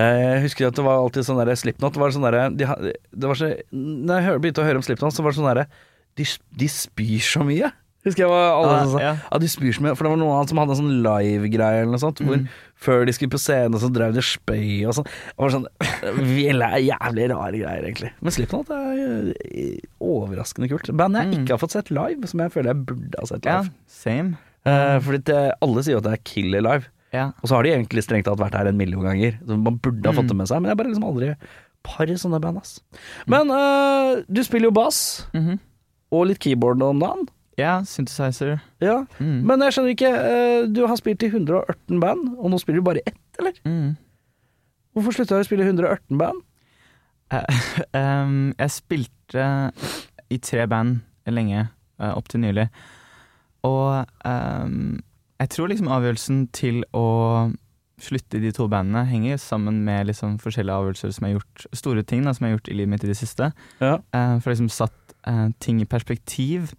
Jeg 0.00 0.40
husker 0.46 0.70
at 0.70 0.80
det 0.80 0.86
var 0.86 1.02
alltid 1.02 1.26
sånn 1.28 1.42
derre 1.42 1.58
Slipknot 1.60 2.00
var 2.00 2.14
sånn 2.14 2.24
derre 2.24 2.46
de, 2.56 2.64
Det 3.12 3.28
var 3.28 3.36
så 3.36 3.50
Når 3.68 4.22
jeg 4.24 4.40
begynte 4.40 4.62
å 4.62 4.68
høre 4.70 4.80
om 4.80 4.86
Slipknot, 4.86 5.12
så 5.12 5.20
var 5.26 5.34
det 5.34 5.40
sånn 5.42 5.50
derre 5.50 5.66
de, 6.16 6.24
de 6.56 6.68
spyr 6.68 7.20
så 7.22 7.44
mye. 7.46 7.70
Husker 8.00 8.22
jeg 8.24 8.30
var 8.32 8.54
alle 8.56 8.76
som 8.88 8.92
sa 8.94 9.00
ja. 9.02 9.12
ja, 9.30 9.38
de 9.38 9.48
spyr 9.52 9.74
så 9.76 9.82
mye. 9.84 9.92
For 9.94 10.06
det 10.06 10.10
var 10.14 10.20
noen 10.22 10.48
som 10.48 10.56
hadde 10.56 10.72
en 10.72 10.78
sånn 10.78 11.02
live-greie 11.04 11.82
eller 11.82 11.92
noe 11.92 12.00
sånt, 12.00 12.22
hvor 12.24 12.38
Mm. 12.40 12.46
før 12.80 13.04
de 13.04 13.12
skulle 13.12 13.34
på 13.34 13.40
scenen, 13.42 13.76
så 13.82 13.90
drev 13.92 14.14
de 14.16 14.22
spøy 14.24 14.86
og 14.88 14.94
sånn. 14.96 15.04
Det 15.04 15.36
var 15.36 15.52
sånn 15.52 15.66
jævlig, 16.40 17.26
rare 17.34 17.60
greier, 17.60 17.84
egentlig. 17.84 18.12
Men 18.24 18.32
Slipknot 18.32 18.70
er 18.72 19.34
eh, 19.44 19.82
overraskende 20.00 20.70
kult. 20.72 20.88
Band 20.96 21.16
jeg 21.20 21.26
Mm. 21.28 21.34
ikke 21.44 21.52
har 21.56 21.58
fått 21.60 21.76
sett 21.76 21.90
live, 21.90 22.26
som 22.26 22.40
jeg 22.40 22.52
føler 22.52 22.72
jeg 22.74 22.86
burde 22.86 23.18
ha 23.20 23.26
sett 23.26 23.44
Ja, 23.44 23.58
live. 23.60 23.72
same. 23.86 24.38
Eh, 24.64 24.98
fordi 25.00 25.24
det, 25.24 25.38
alle 25.62 25.82
sier 25.84 25.92
jo 25.96 25.98
at 25.98 26.04
det 26.08 26.12
er 26.16 26.24
killer 26.24 26.60
live. 26.62 26.88
Ja. 27.12 27.32
Og 27.42 27.48
så 27.48 27.56
har 27.56 27.62
de 27.64 27.70
egentlig 27.74 28.04
strengt 28.04 28.24
tatt 28.24 28.38
vært 28.38 28.54
her 28.54 28.66
en 28.70 28.76
million 28.78 29.02
ganger. 29.02 29.38
Så 29.44 29.56
man 29.60 29.76
burde 29.78 30.04
ha 30.06 30.12
fått 30.12 30.28
det 30.28 30.36
med 30.36 30.46
seg, 30.48 30.60
men 30.62 30.70
jeg 30.70 30.76
har 30.76 30.80
bare 30.84 30.92
liksom 30.92 31.04
aldri 31.08 31.34
par 31.82 32.06
sånne 32.06 32.40
band, 32.40 32.58
ass. 32.58 32.80
Men 33.26 33.50
uh, 33.50 34.22
du 34.30 34.42
spiller 34.44 34.68
jo 34.68 34.70
bass, 34.76 35.26
Mhm. 35.34 35.58
Og 36.10 36.26
litt 36.30 36.40
keyboard 36.42 36.82
om 36.82 37.00
dagen. 37.02 37.28
ja, 37.60 37.80
synthesizer. 37.84 38.58
Ja. 38.80 39.04
Mm. 39.18 39.42
Men 39.48 39.64
jeg 39.66 39.76
skjønner 39.76 39.94
ikke, 39.94 40.12
eh, 40.30 40.68
du 40.72 40.86
har 40.86 40.96
spilt 40.96 41.22
i 41.22 41.28
118 41.28 42.00
band, 42.00 42.30
og 42.38 42.50
nå 42.50 42.60
spiller 42.60 42.80
du 42.80 42.86
bare 42.86 43.02
ett, 43.06 43.20
eller? 43.38 43.58
Mm. 43.64 43.96
Hvorfor 44.94 45.12
slutta 45.14 45.36
du 45.36 45.44
å 45.44 45.48
spille 45.48 45.66
i 45.66 45.70
118 45.70 46.18
band? 46.18 46.40
Eh, 47.30 47.60
jeg 48.62 48.74
spilte 48.74 49.44
i 50.30 50.38
tre 50.38 50.66
band 50.70 51.02
lenge, 51.30 51.68
uh, 52.00 52.12
opp 52.16 52.30
til 52.30 52.42
nylig. 52.42 52.66
Og 53.66 54.06
um, 54.24 55.00
jeg 55.40 55.52
tror 55.54 55.70
liksom 55.70 55.90
avgjørelsen 55.92 56.46
til 56.56 56.82
å 56.96 57.50
slutte 58.00 58.38
i 58.38 58.42
de 58.44 58.52
to 58.56 58.64
bandene 58.72 59.02
henger 59.04 59.36
sammen 59.40 59.82
med 59.84 60.08
liksom 60.08 60.38
forskjellige 60.40 60.76
avgjørelser 60.80 61.12
som 61.12 61.26
jeg 61.26 61.34
har 61.34 61.40
gjort, 61.42 61.66
store 61.76 62.04
ting 62.08 62.24
da, 62.24 62.32
som 62.32 62.46
jeg 62.46 62.54
har 62.54 62.58
gjort 62.58 62.70
i 62.72 62.76
livet 62.78 62.92
mitt 62.94 63.04
i 63.04 63.10
det 63.10 63.18
siste. 63.18 63.50
Ja. 63.82 63.98
Uh, 64.16 64.38
for 64.40 64.52
liksom 64.52 64.70
satt 64.72 64.96
eh, 65.26 65.48
ting 65.60 65.80
i 65.80 65.84
perspektiv. 65.88 66.72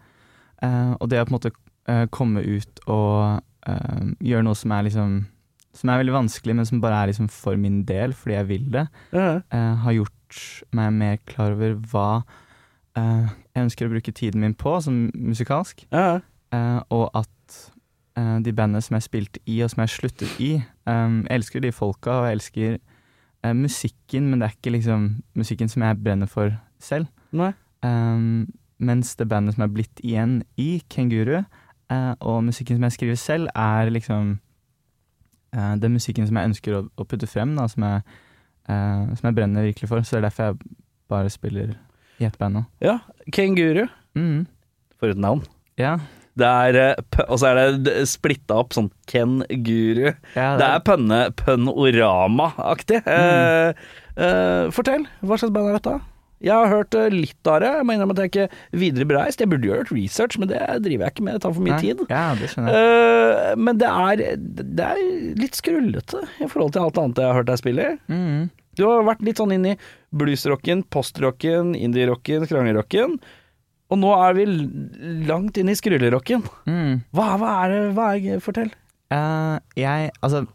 Eh, 0.61 0.93
og 0.99 1.09
det 1.09 1.19
å 1.21 1.25
på 1.25 1.33
en 1.33 1.37
måte 1.39 1.51
eh, 1.87 2.05
komme 2.13 2.41
ut 2.45 2.79
og 2.87 3.41
eh, 3.67 4.03
gjøre 4.21 4.43
noe 4.45 4.55
som 4.55 4.71
er 4.71 4.83
liksom 4.89 5.25
Som 5.73 5.89
er 5.89 6.01
veldig 6.01 6.13
vanskelig, 6.13 6.53
men 6.55 6.65
som 6.67 6.81
bare 6.83 6.97
er 7.03 7.07
liksom 7.07 7.29
for 7.31 7.55
min 7.55 7.85
del, 7.87 8.11
fordi 8.13 8.33
jeg 8.35 8.47
vil 8.49 8.65
det 8.71 8.87
Ja. 9.13 9.41
eh, 9.51 9.75
har 9.85 9.91
gjort 9.93 10.65
meg 10.73 10.93
mer 10.93 11.17
klar 11.25 11.53
over 11.55 11.75
hva 11.91 12.23
eh, 12.97 13.29
jeg 13.55 13.63
ønsker 13.63 13.87
å 13.87 13.91
bruke 13.93 14.11
tiden 14.11 14.41
min 14.41 14.53
på, 14.53 14.81
som 14.83 15.09
musikalsk. 15.15 15.85
Ja. 15.91 16.19
Eh, 16.51 16.79
og 16.91 17.09
at 17.15 17.27
de 18.43 18.51
bandene 18.53 18.81
som 18.83 18.95
jeg 18.97 19.03
spilte 19.07 19.39
i, 19.47 19.61
og 19.63 19.69
som 19.71 19.79
jeg 19.81 19.89
sluttet 19.89 20.33
i 20.43 20.49
Jeg 20.59 21.27
elsker 21.31 21.61
de 21.63 21.71
folka, 21.71 22.11
og 22.11 22.25
jeg 22.27 22.35
elsker 22.35 22.77
musikken, 23.55 24.27
men 24.29 24.39
det 24.41 24.49
er 24.49 24.55
ikke 24.57 24.73
liksom 24.75 25.05
musikken 25.39 25.69
som 25.71 25.81
jeg 25.85 25.97
brenner 26.03 26.27
for 26.29 26.51
selv. 26.83 27.07
Nei. 27.31 27.53
Eh, 27.85 28.47
mens 28.81 29.15
det 29.15 29.29
bandet 29.29 29.55
som 29.55 29.65
er 29.65 29.73
blitt 29.73 30.01
igjen 30.03 30.39
i 30.59 30.81
Kenguru, 30.89 31.43
uh, 31.91 32.13
og 32.19 32.43
musikken 32.47 32.79
som 32.79 32.87
jeg 32.87 32.97
skriver 32.97 33.19
selv, 33.19 33.51
er 33.55 33.91
liksom 33.93 34.37
uh, 35.55 35.75
den 35.81 35.97
musikken 35.97 36.27
som 36.27 36.39
jeg 36.39 36.51
ønsker 36.51 36.77
å, 36.77 36.85
å 36.97 37.07
putte 37.07 37.29
frem, 37.29 37.53
da, 37.59 37.67
som 37.71 37.85
jeg, 37.85 38.01
uh, 38.71 39.11
som 39.19 39.29
jeg 39.29 39.37
brenner 39.37 39.69
virkelig 39.69 39.91
for. 39.91 40.01
Så 40.01 40.17
det 40.17 40.23
er 40.23 40.29
derfor 40.29 40.49
jeg 40.49 40.79
bare 41.11 41.33
spiller 41.33 41.75
i 42.21 42.25
ett 42.25 42.39
band 42.41 42.59
nå. 42.59 42.65
ja. 42.83 42.99
Kenguru. 43.33 43.85
Mm. 44.17 44.47
For 44.99 45.13
et 45.13 45.21
navn. 45.21 45.45
Ja. 45.79 45.99
Det 46.37 46.47
er, 46.47 46.95
og 47.27 47.39
så 47.41 47.49
er 47.49 47.73
det 47.83 48.05
splitta 48.07 48.55
opp 48.61 48.71
sånn 48.75 48.87
Ken 49.09 49.41
Guru. 49.65 50.13
ja 50.37 50.53
Det 50.59 50.67
er 50.67 50.83
pønne, 50.87 51.19
pønnorama-aktig. 51.35 53.01
Eh, 53.03 53.81
eh, 54.15 54.69
fortell, 54.71 55.03
hva 55.19 55.39
slags 55.41 55.51
band 55.51 55.73
er 55.73 55.75
dette? 55.79 55.97
Jeg 56.41 56.53
har 56.57 56.71
hørt 56.71 56.95
eh, 56.97 57.09
litt 57.13 57.49
av 57.49 57.59
det. 57.63 57.71
Jeg 57.77 57.87
må 57.87 57.95
innrømme 57.95 58.15
at 58.17 58.21
jeg 58.23 58.31
ikke 58.31 58.79
videre 58.81 59.07
bereist. 59.09 59.43
Jeg 59.43 59.51
burde 59.51 59.69
gjort 59.69 59.91
research, 59.93 60.39
men 60.41 60.49
det 60.51 60.61
driver 60.85 61.05
jeg 61.05 61.15
ikke 61.15 61.25
med. 61.27 61.37
Det 61.37 61.43
tar 61.45 61.53
for 61.57 61.65
mye 61.67 61.75
Nei, 61.75 61.81
tid. 61.83 62.01
Ja, 62.09 62.23
det. 62.39 62.49
Eh, 62.57 63.51
men 63.61 63.81
det 63.81 63.91
er, 63.91 64.23
det 64.61 64.87
er 64.87 65.03
litt 65.41 65.59
skrullete 65.59 66.23
i 66.41 66.49
forhold 66.49 66.73
til 66.75 66.87
alt 66.87 67.01
annet 67.01 67.21
jeg 67.21 67.29
har 67.31 67.39
hørt 67.41 67.51
deg 67.51 67.61
spille. 67.61 67.91
Mm. 68.11 68.49
Du 68.79 68.85
har 68.87 69.05
vært 69.05 69.21
litt 69.27 69.41
sånn 69.41 69.53
inn 69.53 69.67
i 69.73 69.77
bluesrocken, 70.15 70.85
postrocken, 70.93 71.75
indierocken, 71.77 72.47
kranglerocken. 72.49 73.19
Og 73.91 73.99
nå 73.99 74.11
er 74.15 74.37
vi 74.37 74.45
langt 75.27 75.59
inn 75.59 75.69
i 75.71 75.75
skrullerocken. 75.75 76.45
Mm. 76.63 77.01
Hva, 77.11 77.33
hva 77.41 77.55
er 77.65 77.73
det? 77.73 77.81
Hva 77.97 78.07
er, 78.15 78.43
fortell. 78.43 78.71
Uh, 79.11 79.59
jeg 79.75 80.13
Altså, 80.23 80.45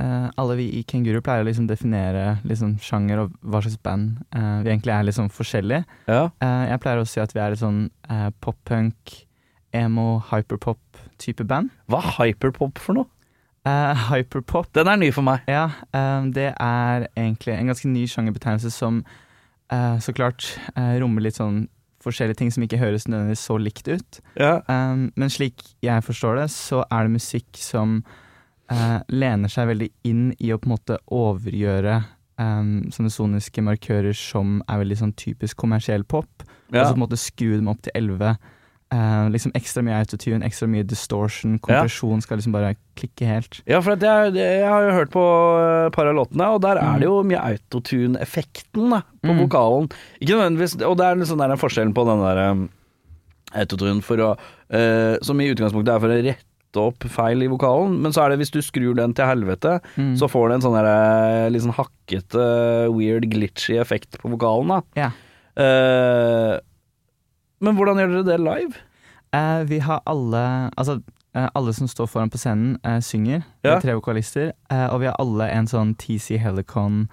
eh, 0.00 0.26
alle 0.40 0.56
vi 0.58 0.66
i 0.78 0.82
Kenguru 0.88 1.20
pleier 1.24 1.44
å 1.44 1.48
liksom 1.48 1.68
definere 1.68 2.38
liksom 2.48 2.76
sjanger 2.82 3.24
og 3.24 3.36
hva 3.42 3.62
slags 3.64 3.78
band 3.84 4.18
uh, 4.34 4.60
vi 4.64 4.72
egentlig 4.72 4.94
er 4.94 5.06
liksom 5.08 5.30
forskjellige. 5.34 5.84
Ja. 6.08 6.28
Uh, 6.42 6.64
jeg 6.70 6.82
pleier 6.84 7.02
å 7.02 7.08
si 7.08 7.22
at 7.22 7.34
vi 7.34 7.42
er 7.42 7.54
et 7.54 7.62
sånn 7.62 7.86
uh, 8.10 8.28
pop-punk, 8.44 9.14
emo, 9.76 10.08
hyperpop-type 10.30 11.46
band. 11.48 11.72
Hva 11.90 12.02
er 12.04 12.12
hyperpop 12.18 12.82
for 12.82 13.00
noe? 13.00 13.12
Hyperpop, 13.68 14.70
Den 14.72 14.88
er 14.88 14.96
ny 14.96 15.10
for 15.12 15.26
meg. 15.26 15.42
ja, 15.44 15.66
det 16.32 16.54
er 16.54 17.02
egentlig 17.10 17.52
en 17.52 17.68
ganske 17.68 17.90
ny 17.90 18.06
sjangerbetegnelse 18.08 18.70
som 18.72 19.02
så 19.68 20.14
klart 20.16 20.46
rommer 21.02 21.26
litt 21.26 21.36
sånn 21.36 21.66
forskjellige 22.00 22.38
ting 22.38 22.54
som 22.54 22.64
ikke 22.64 22.78
høres 22.80 23.04
nødvendigvis 23.10 23.42
så 23.44 23.58
likt 23.60 23.90
ut. 23.90 24.20
Ja. 24.40 24.62
Men 25.12 25.34
slik 25.34 25.60
jeg 25.84 26.06
forstår 26.06 26.40
det, 26.40 26.46
så 26.54 26.80
er 26.86 27.04
det 27.04 27.18
musikk 27.18 27.60
som 27.60 27.98
eh, 28.70 28.98
lener 29.08 29.48
seg 29.52 29.68
veldig 29.72 29.90
inn 30.08 30.28
i 30.38 30.52
å 30.54 30.58
på 30.60 30.68
en 30.70 30.74
måte 30.76 30.98
overgjøre 31.14 32.02
um, 32.38 32.90
sånne 32.94 33.10
soniske 33.10 33.62
markører 33.64 34.14
som 34.16 34.60
er 34.68 34.82
veldig 34.84 34.98
sånn 35.00 35.16
typisk 35.18 35.56
kommersiell 35.58 36.04
pop, 36.04 36.28
og 36.44 36.76
så 36.76 36.92
på 36.92 36.98
en 37.00 37.04
måte 37.06 37.18
skru 37.18 37.56
dem 37.56 37.68
opp 37.72 37.82
til 37.82 37.92
11. 37.98 38.36
Uh, 38.88 39.26
liksom 39.28 39.52
ekstra 39.52 39.82
mye 39.84 39.98
autotune, 40.00 40.40
ekstra 40.46 40.64
mye 40.72 40.84
distortion, 40.88 41.58
kompresjon 41.60 42.22
skal 42.24 42.38
liksom 42.40 42.54
bare 42.56 42.70
klikke 42.96 43.26
helt. 43.28 43.58
Ja, 43.68 43.82
for 43.84 43.92
jeg, 44.00 44.32
jeg 44.38 44.62
har 44.64 44.86
jo 44.86 44.94
hørt 44.96 45.10
på 45.12 45.24
et 45.88 45.92
par 45.96 46.08
av 46.08 46.16
låtene, 46.16 46.46
og 46.56 46.62
der 46.64 46.80
er 46.80 47.02
det 47.02 47.04
jo 47.10 47.18
mye 47.28 47.42
autotune-effekten 47.50 48.88
på 48.96 49.28
Mm. 49.28 49.42
vokalen. 49.42 49.88
Ikke 50.22 50.38
nødvendigvis, 50.38 50.78
og 50.86 50.96
det 50.96 51.04
er 51.06 51.16
liksom 51.20 51.38
der 51.42 51.56
forskjellen 51.60 51.92
på 51.94 52.04
den 52.08 52.22
der 52.24 52.40
um, 52.50 52.68
autotune 53.52 54.02
for 54.02 54.16
å, 54.24 54.30
uh, 54.72 55.16
som 55.22 55.40
i 55.40 55.50
utgangspunktet 55.52 55.92
er 55.94 56.00
for 56.00 56.08
å 56.08 56.18
rette 56.22 56.47
opp 56.80 57.04
feil 57.10 57.42
i 57.42 57.48
vokalen, 57.50 57.98
men 58.02 58.12
så 58.14 58.22
er 58.24 58.30
det 58.30 58.38
hvis 58.42 58.50
du 58.54 58.60
skrur 58.62 58.94
den 58.96 59.14
til 59.14 59.26
helvete, 59.26 59.80
Mm. 59.96 60.14
så 60.16 60.28
får 60.30 60.48
det 60.48 60.54
en 60.58 60.64
sånn 60.66 60.76
der, 60.78 60.88
eh, 60.88 61.50
litt 61.50 61.62
sånn 61.62 61.74
hakkete, 61.76 62.46
weird, 62.94 63.28
glitchy 63.30 63.78
effekt 63.80 64.18
på 64.22 64.30
vokalen 64.30 64.68
da. 64.68 64.80
Ja. 64.96 65.10
Uh, 65.58 66.58
men 67.60 67.74
hvordan 67.74 67.98
gjør 67.98 68.12
dere 68.22 68.26
det 68.28 68.40
live? 68.44 68.74
Uh, 69.34 69.64
vi 69.68 69.78
har 69.82 70.00
alle 70.06 70.70
Altså, 70.78 71.00
uh, 71.36 71.48
alle 71.58 71.72
som 71.74 71.88
står 71.90 72.06
foran 72.08 72.30
på 72.30 72.38
scenen, 72.38 72.76
synger. 73.02 73.42
Vi 73.64 73.68
er 73.70 73.80
tre 73.82 73.94
vokalister. 73.98 74.52
og 74.70 75.00
vi 75.00 75.06
har 75.10 75.16
alle 75.18 75.48
en 75.50 75.66
sånn 75.66 75.96
TC 75.98 76.38
Helicon 76.38 77.08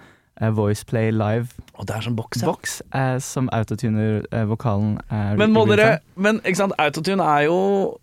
Voiceplay 0.52 1.10
Live 1.10 1.54
Og 1.78 1.86
det 1.88 1.96
er 1.96 2.02
sånn 2.04 2.16
boks, 2.16 2.42
ja. 2.42 2.46
boks 2.50 2.82
eh, 2.92 3.18
som 3.24 3.48
autotuner 3.56 4.22
eh, 4.32 4.44
vokalen. 4.44 4.98
eh, 5.10 5.34
Men 5.36 5.52
må 5.52 5.66
dere. 5.66 6.00
Men 6.14 6.40
ikke 6.44 6.56
sant, 6.60 6.74
autotune 6.78 7.24
er 7.24 7.46
jo 7.46 7.96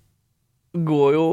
Går 0.74 1.14
jo 1.14 1.26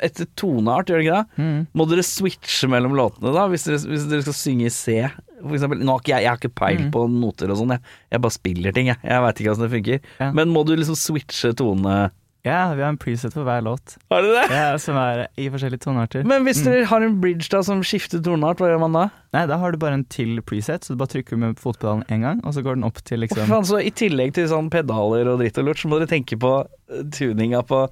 etter 0.00 0.28
toneart, 0.38 0.86
gjør 0.92 1.00
det 1.00 1.06
ikke 1.08 1.16
det? 1.16 1.42
Mm. 1.42 1.62
Må 1.74 1.86
dere 1.90 2.04
switche 2.06 2.68
mellom 2.70 2.92
låtene, 2.94 3.32
da? 3.34 3.48
Hvis 3.50 3.64
dere, 3.66 3.80
hvis 3.90 4.04
dere 4.06 4.22
skal 4.22 4.36
synge 4.38 4.68
i 4.68 4.70
C, 4.70 4.94
for 5.42 5.56
eksempel. 5.56 5.80
Nå 5.82 5.96
har 5.96 6.04
ikke 6.04 6.12
jeg, 6.14 6.22
jeg 6.22 6.30
har 6.30 6.38
ikke 6.38 6.54
peil 6.60 6.78
Mm. 6.84 6.92
på 6.94 7.02
noter 7.10 7.50
og 7.50 7.58
sånn, 7.58 7.72
jeg, 7.74 7.82
jeg 8.14 8.20
bare 8.22 8.36
spiller 8.36 8.72
ting, 8.76 8.86
jeg. 8.92 8.98
Jeg 9.02 9.22
veit 9.24 9.40
ikke 9.42 9.50
åssen 9.56 9.66
det 9.66 9.72
funker. 9.74 10.00
Ja. 10.22 10.30
Men 10.38 10.48
må 10.54 10.62
du 10.66 10.76
liksom 10.78 10.94
switche 10.98 11.50
tone 11.58 11.98
Ja, 12.46 12.72
vi 12.72 12.80
har 12.80 12.88
en 12.94 12.96
preset 12.96 13.32
for 13.34 13.42
hver 13.44 13.60
låt, 13.66 13.96
Har 14.08 14.22
du 14.22 14.28
det? 14.30 14.44
ja, 14.54 14.76
som 14.78 14.94
er 14.96 15.24
i 15.36 15.48
forskjellige 15.50 15.82
tonearter. 15.82 16.22
Men 16.24 16.44
hvis 16.46 16.62
Mm. 16.62 16.64
dere 16.70 16.84
har 16.86 17.02
en 17.02 17.20
bridge 17.20 17.48
da 17.50 17.60
som 17.66 17.82
skifter 17.82 18.22
toneart, 18.22 18.58
hva 18.62 18.68
gjør 18.70 18.78
man 18.86 18.92
da? 18.94 19.10
Nei, 19.34 19.46
da 19.46 19.58
har 19.58 19.72
du 19.72 19.76
bare 19.82 19.94
en 19.98 20.04
til 20.04 20.38
preset, 20.46 20.86
så 20.86 20.94
du 20.94 20.96
bare 21.02 21.10
trykker 21.10 21.36
med 21.36 21.56
fotpedalen 21.58 22.06
én 22.06 22.22
gang, 22.22 22.40
og 22.46 22.54
så 22.54 22.62
går 22.62 22.76
den 22.78 22.84
opp 22.86 23.02
til 23.04 23.18
liksom 23.18 23.48
faen, 23.50 23.66
så 23.66 23.82
I 23.84 23.90
tillegg 23.90 24.32
til 24.34 24.46
sånn 24.46 24.70
pedaler 24.70 25.26
og 25.26 25.40
dritt 25.42 25.58
og 25.58 25.64
lort, 25.66 25.76
så 25.82 25.88
må 25.90 25.98
dere 25.98 26.06
tenke 26.14 26.38
på 26.38 26.52
eh, 26.94 27.02
tuninga 27.10 27.66
på 27.66 27.88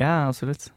Ja, 0.00 0.28
absolutt. 0.28 0.70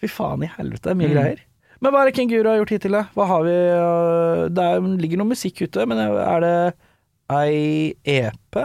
Fy 0.00 0.08
faen 0.10 0.42
i 0.42 0.46
helvete, 0.50 0.82
det 0.82 0.90
er 0.90 0.94
mye 1.00 1.08
Mm. 1.08 1.14
greier. 1.14 1.40
Men 1.80 1.92
hva 1.92 2.00
er 2.02 2.10
det 2.10 2.14
Kenguru 2.16 2.48
har 2.48 2.56
gjort 2.62 2.70
hittil, 2.70 2.92
da? 2.92 3.02
Hva 3.14 3.26
har 3.26 3.42
vi 3.44 3.50
øh, 3.52 4.48
Det 4.54 4.64
er, 4.64 4.80
ligger 4.98 5.18
noe 5.20 5.28
musikk 5.28 5.60
ute, 5.66 5.84
men 5.86 5.98
er 5.98 6.40
det 6.40 6.74
ei 7.30 7.94
EP? 8.04 8.58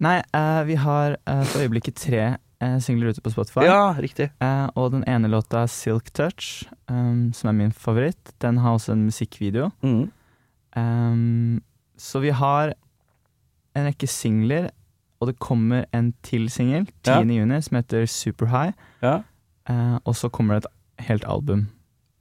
Nei, 0.00 0.18
uh, 0.34 0.62
vi 0.66 0.74
har 0.78 1.16
uh, 1.26 1.42
for 1.44 1.60
øyeblikket 1.64 1.94
tre 1.98 2.36
uh, 2.62 2.78
singler 2.78 3.10
ute 3.10 3.20
på 3.22 3.30
Spotify. 3.30 3.64
Ja, 3.66 3.92
riktig. 3.98 4.30
Uh, 4.42 4.68
og 4.76 4.92
den 4.92 5.04
ene 5.06 5.28
låta, 5.28 5.64
'Silk 5.66 6.10
Touch', 6.14 6.66
um, 6.88 7.32
som 7.32 7.48
er 7.48 7.52
min 7.52 7.72
favoritt, 7.72 8.32
den 8.40 8.58
har 8.58 8.74
også 8.78 8.92
en 8.92 9.04
musikkvideo. 9.06 9.70
Mm. 9.82 10.10
Um, 10.76 11.62
så 11.98 12.20
vi 12.20 12.30
har 12.30 12.74
en 13.76 13.86
rekke 13.86 14.06
singler, 14.06 14.70
og 15.20 15.28
det 15.28 15.38
kommer 15.38 15.84
en 15.92 16.12
til 16.22 16.48
singel 16.50 16.86
10. 17.02 17.10
Ja. 17.10 17.20
juni 17.22 17.60
som 17.62 17.76
heter 17.76 18.06
'Super 18.06 18.46
High'. 18.46 18.72
Ja. 19.02 19.22
Eh, 19.68 19.96
og 20.04 20.16
så 20.16 20.30
kommer 20.32 20.58
det 20.58 20.66
et 20.68 21.08
helt 21.08 21.26
album 21.28 21.68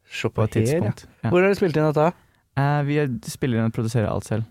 Se 0.08 0.30
på 0.32 0.44
et 0.44 0.56
her, 0.56 0.64
ja. 0.64 0.68
tidspunkt. 0.68 1.06
Ja. 1.24 1.32
Hvor 1.32 1.42
har 1.42 1.50
dere 1.50 1.60
spilt 1.60 1.78
inn 1.80 1.88
dette? 1.90 2.12
Eh, 2.58 2.82
vi 2.88 3.00
spiller 3.28 3.60
inn 3.60 3.72
og 3.72 3.76
produserer 3.76 4.10
alt 4.10 4.28
selv. 4.28 4.46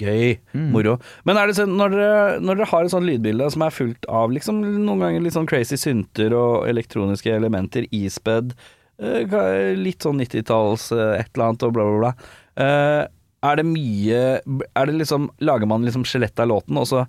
Gøy. 0.00 0.38
Mm. 0.56 0.70
Moro. 0.74 0.96
Men 1.28 1.38
er 1.38 1.48
det 1.48 1.56
sånn, 1.58 1.76
når 1.78 1.92
dere, 1.94 2.22
når 2.42 2.58
dere 2.58 2.70
har 2.72 2.86
et 2.86 2.94
sånt 2.94 3.06
lydbilde 3.06 3.46
som 3.54 3.62
er 3.62 3.74
fullt 3.74 4.08
av 4.10 4.32
liksom, 4.34 4.62
noen 4.82 5.04
ganger 5.04 5.22
litt 5.22 5.36
sånn 5.36 5.46
crazy 5.46 5.78
synter 5.78 6.34
og 6.34 6.64
elektroniske 6.66 7.30
elementer, 7.30 7.86
isped, 7.94 8.56
eh, 8.98 9.36
litt 9.78 10.02
sånn 10.02 10.18
90-talls 10.24 10.88
eh, 10.96 11.20
et 11.20 11.30
eller 11.36 11.52
annet 11.52 11.68
og 11.68 11.76
bla, 11.76 11.86
bla, 11.86 12.00
bla. 12.00 13.12
Er 13.44 13.58
det 13.58 13.64
mye 13.66 14.18
Er 14.38 14.86
det 14.88 14.94
liksom 14.94 15.26
Lager 15.44 15.68
man 15.68 15.82
liksom 15.84 16.04
skjelettet 16.06 16.40
av 16.44 16.48
låten, 16.48 16.78
og 16.80 16.86
så 16.88 17.04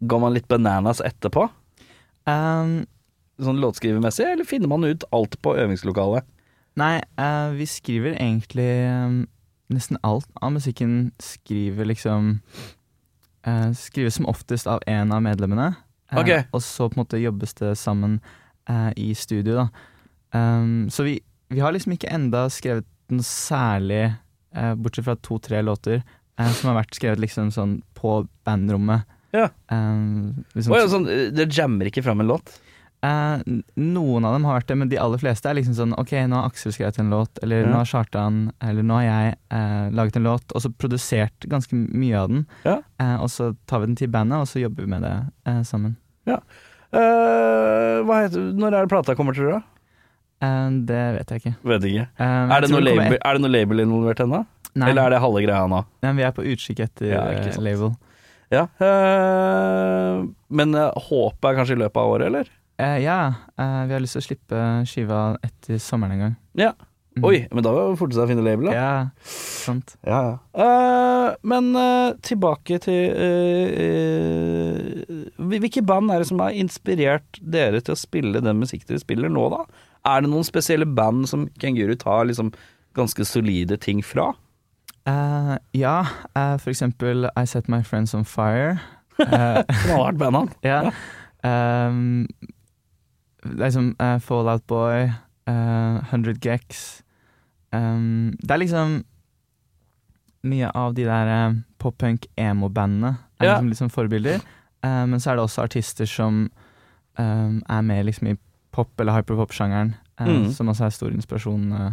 går 0.00 0.22
man 0.22 0.34
litt 0.34 0.48
bananas 0.50 1.00
etterpå? 1.04 1.46
Um, 2.28 2.84
Sånn 3.40 3.60
låtskrivermessig, 3.62 4.26
eller 4.34 4.48
finner 4.48 4.68
man 4.68 4.84
ut 4.84 5.06
alt 5.16 5.38
på 5.40 5.56
øvingslokalet? 5.56 6.26
nei, 6.80 7.00
uh, 7.20 7.52
vi 7.56 7.66
skriver 7.68 8.14
egentlig 8.14 8.68
um, 8.88 9.22
nesten 9.72 9.98
alt 10.06 10.28
av 10.40 10.54
musikken 10.54 11.10
skriver 11.22 11.88
liksom 11.90 12.36
uh, 13.46 13.70
Skrives 13.76 14.18
som 14.18 14.28
oftest 14.30 14.68
av 14.70 14.82
en 14.90 15.12
av 15.14 15.22
medlemmene. 15.24 15.72
Uh, 16.12 16.20
Ok. 16.22 16.30
Og 16.52 16.62
så 16.64 16.88
på 16.88 16.98
en 16.98 17.04
måte 17.04 17.22
jobbes 17.22 17.54
det 17.60 17.76
sammen 17.78 18.20
i 18.96 19.08
studio, 19.18 19.56
da. 19.56 19.62
Um, 20.30 20.90
så 20.94 21.02
vi, 21.02 21.16
vi 21.50 21.58
har 21.58 21.72
liksom 21.74 21.96
ikke 21.96 22.10
enda 22.14 22.44
skrevet 22.52 22.86
noe 23.10 23.26
særlig, 23.26 24.12
bortsett 24.78 25.08
fra 25.08 25.16
to-tre 25.18 25.62
låter, 25.66 26.04
som 26.38 26.70
har 26.70 26.76
vært 26.76 26.94
skrevet 26.94 27.22
liksom 27.24 27.48
sånn 27.50 27.72
på 27.98 28.20
bandrommet. 28.46 29.08
Ja. 29.34 29.48
Um, 29.72 30.44
liksom, 30.54 30.76
oh, 30.76 30.78
ja, 30.78 30.86
sånn, 30.92 31.08
det 31.34 31.48
jammer 31.50 31.90
ikke 31.90 32.04
fram 32.06 32.22
en 32.22 32.30
låt? 32.30 32.54
Eh, 33.02 33.38
noen 33.80 34.24
av 34.28 34.34
dem 34.34 34.44
har 34.44 34.58
vært 34.58 34.66
det, 34.68 34.76
men 34.76 34.88
de 34.92 34.98
aller 35.00 35.16
fleste 35.22 35.48
er 35.48 35.54
liksom 35.56 35.72
sånn 35.72 35.94
Ok, 35.96 36.10
nå 36.28 36.36
har 36.36 36.50
Aksel 36.50 36.74
skrevet 36.76 36.98
en 37.00 37.08
låt, 37.08 37.38
eller 37.42 37.62
Ja. 37.62 37.70
nå 37.72 37.76
har 37.80 37.88
Kjartan, 37.88 38.52
eller 38.60 38.82
nå 38.84 38.98
har 38.98 39.06
jeg 39.06 39.36
eh, 39.56 39.86
laget 39.96 40.16
en 40.20 40.24
låt, 40.28 40.52
og 40.54 40.60
så 40.60 40.68
produsert 40.76 41.46
ganske 41.48 41.72
mye 41.72 42.18
av 42.20 42.28
den. 42.28 42.46
Ja. 42.64 42.76
Eh, 43.00 43.16
og 43.22 43.28
så 43.32 43.54
tar 43.66 43.80
vi 43.80 43.86
den 43.86 43.96
til 43.96 44.08
bandet, 44.12 44.36
og 44.44 44.46
så 44.52 44.60
jobber 44.60 44.84
vi 44.84 44.90
med 44.92 45.02
det 45.02 45.14
eh, 45.46 45.62
sammen. 45.62 45.96
Eh, 46.28 48.02
hva 48.04 48.20
heter, 48.24 48.50
når 48.58 48.74
er 48.74 48.84
det 48.84 48.90
plata 48.92 49.14
kommer 49.16 49.32
tror 49.36 49.52
du? 49.54 49.58
Eh, 50.44 50.70
det 50.88 51.00
vet 51.16 51.32
jeg 51.32 51.40
ikke. 51.44 51.54
Vet 51.72 51.84
ikke. 51.88 52.06
Eh, 52.18 52.52
Er 52.56 52.60
det, 52.64 52.70
noe 52.72 52.80
label, 52.84 53.16
er 53.20 53.32
det 53.36 53.42
noe 53.44 53.52
label 53.54 53.80
involvert 53.86 54.20
ennå? 54.24 54.44
Eller 54.76 55.02
er 55.06 55.10
det 55.16 55.20
halve 55.24 55.42
greia 55.42 55.66
nå? 55.68 55.84
nei, 56.04 56.12
vi 56.20 56.22
er 56.28 56.32
på 56.36 56.44
utkikk 56.46 56.80
etter 56.84 57.06
Ja, 57.14 57.24
eh, 57.32 57.56
label. 57.58 57.96
Ja. 58.50 58.66
eh, 58.82 60.24
men 60.50 60.74
eh, 60.74 60.90
håpet 61.08 61.44
er 61.50 61.58
kanskje 61.58 61.76
i 61.78 61.80
løpet 61.84 61.96
av 62.02 62.10
året, 62.14 62.26
eller? 62.30 62.48
Eh, 62.80 62.98
ja, 63.04 63.18
uh, 63.60 63.82
vi 63.86 63.96
har 63.96 64.00
lyst 64.02 64.16
til 64.16 64.22
å 64.22 64.28
slippe 64.28 64.62
skiva 64.88 65.24
etter 65.44 65.80
sommeren 65.82 66.16
en 66.16 66.24
gang. 66.24 66.38
Ja. 66.58 66.72
Mm. 67.18 67.24
Oi, 67.26 67.38
men 67.50 67.64
da 67.66 67.72
fortere 67.98 68.16
seg 68.16 68.24
å 68.24 68.30
finne 68.30 68.44
label, 68.46 68.70
da. 68.70 68.74
Ja, 68.76 69.24
sant. 69.26 69.96
Ja, 70.06 70.20
ja. 70.30 70.34
Uh, 70.54 71.10
men 71.46 71.70
eh, 71.78 72.12
tilbake 72.26 72.78
til 72.82 73.12
eh, 73.14 73.70
eh, 73.84 75.24
Hvilke 75.50 75.82
band 75.86 76.12
er 76.12 76.22
det 76.22 76.28
som 76.30 76.40
har 76.42 76.56
inspirert 76.56 77.40
dere 77.40 77.80
til 77.84 77.94
å 77.94 77.98
spille 77.98 78.42
den 78.42 78.60
musikk 78.62 78.86
dere 78.88 79.02
spiller 79.02 79.32
nå, 79.32 79.46
da? 79.52 79.64
Er 80.10 80.24
det 80.24 80.30
noen 80.32 80.46
spesielle 80.46 80.88
band 80.88 81.28
som 81.30 81.48
Kenguru 81.60 81.94
tar 82.00 82.26
liksom 82.30 82.52
ganske 82.98 83.26
solide 83.28 83.78
ting 83.80 84.02
fra? 84.06 84.30
Eh, 85.08 85.54
ja, 85.78 85.98
eh, 86.34 86.56
for 86.60 86.72
eksempel 86.72 87.28
I 87.34 87.44
Set 87.46 87.70
My 87.70 87.82
Friends 87.86 88.16
On 88.16 88.26
Fire. 88.26 88.78
Eh, 89.20 89.58
Knallhardt 89.68 90.16
bandnavn. 90.16 90.48
Ja. 90.64 90.94
Um, 91.44 92.28
det 92.40 92.48
er 92.48 92.59
liksom 93.44 93.94
uh, 94.00 94.18
Fallout 94.20 94.66
Boy, 94.66 95.10
uh, 95.48 96.00
100 96.12 96.34
Gex 96.44 97.02
um, 97.72 98.32
Det 98.42 98.50
er 98.50 98.58
liksom 98.64 99.04
mye 100.42 100.70
av 100.74 100.94
de 100.96 101.04
der 101.04 101.28
uh, 101.50 101.54
pop-punk-emo-bandene 101.78 103.14
er 103.40 103.46
Ja. 103.46 103.52
liksom, 103.60 103.68
liksom 103.68 103.90
forbilder. 103.92 104.40
Uh, 104.84 105.04
men 105.06 105.20
så 105.20 105.30
er 105.32 105.36
det 105.36 105.44
også 105.44 105.62
artister 105.66 106.06
som 106.08 106.50
um, 107.18 107.62
er 107.68 107.82
med 107.82 108.06
liksom 108.06 108.28
i 108.32 108.36
pop- 108.72 109.00
eller 109.00 109.12
hyperpop-sjangeren, 109.18 109.94
eh, 110.20 110.26
Mm. 110.26 110.52
som 110.52 110.68
også 110.68 110.84
er 110.86 110.90
stor 110.90 111.10
inspirasjon. 111.10 111.72
eh. 111.72 111.92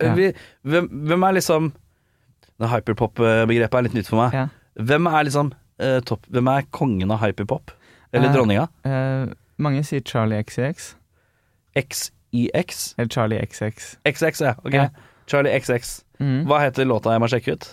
Ja. 0.00 0.14
Vi, 0.14 0.32
hvem, 0.64 0.88
hvem 1.08 1.22
er 1.28 1.32
liksom 1.34 1.72
Det 2.60 2.68
hyperpop-begrepet 2.70 3.74
er 3.74 3.82
litt 3.82 3.94
nytt 3.94 4.06
for 4.08 4.16
meg. 4.22 4.32
Ja. 4.32 4.46
Hvem 4.80 5.06
er 5.10 5.24
liksom 5.24 5.52
eh, 5.78 6.00
topp 6.00 6.24
Hvem 6.30 6.48
er 6.48 6.62
kongen 6.72 7.10
av 7.10 7.18
hyperpop? 7.20 7.70
Eller 8.12 8.28
Eh, 8.28 8.32
dronninga? 8.32 8.68
Eh, 8.84 9.26
mange 9.58 9.84
sier 9.86 10.02
Charlie 10.06 10.42
XX. 10.42 10.94
XIX? 11.74 12.94
eller 12.98 13.08
Charlie 13.10 13.40
XX. 13.46 13.96
XX, 14.04 14.40
ja. 14.40 14.54
Ok. 14.64 14.74
Ja. 14.74 14.88
Charlie 15.26 15.60
XX. 15.60 16.04
Mm. 16.20 16.44
Hva 16.48 16.60
heter 16.62 16.86
låta 16.88 17.14
jeg 17.14 17.22
må 17.22 17.28
sjekke 17.30 17.56
ut? 17.56 17.68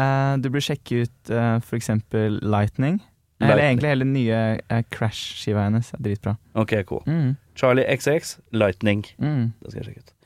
Uh, 0.00 0.38
du 0.40 0.48
bør 0.52 0.64
sjekke 0.64 1.04
ut 1.04 1.32
uh, 1.32 1.58
for 1.60 1.76
eksempel 1.76 2.38
Lightning. 2.42 3.02
Eller 3.42 3.58
egentlig 3.58 3.90
hele 3.90 4.06
nye 4.06 4.40
uh, 4.70 4.82
Crash-skiva 4.94 5.64
hennes. 5.66 5.90
er 5.92 6.02
Dritbra. 6.04 6.36
Ok, 6.54 6.76
cool. 6.86 7.02
Mm. 7.06 7.36
Charlie 7.58 7.86
XX, 7.96 8.36
Lightning. 8.52 9.04
Mm. 9.18 9.52
Det 9.60 9.72
skal 9.72 9.82
jeg 9.82 9.88
sjekke 9.90 10.04
ut. 10.06 10.18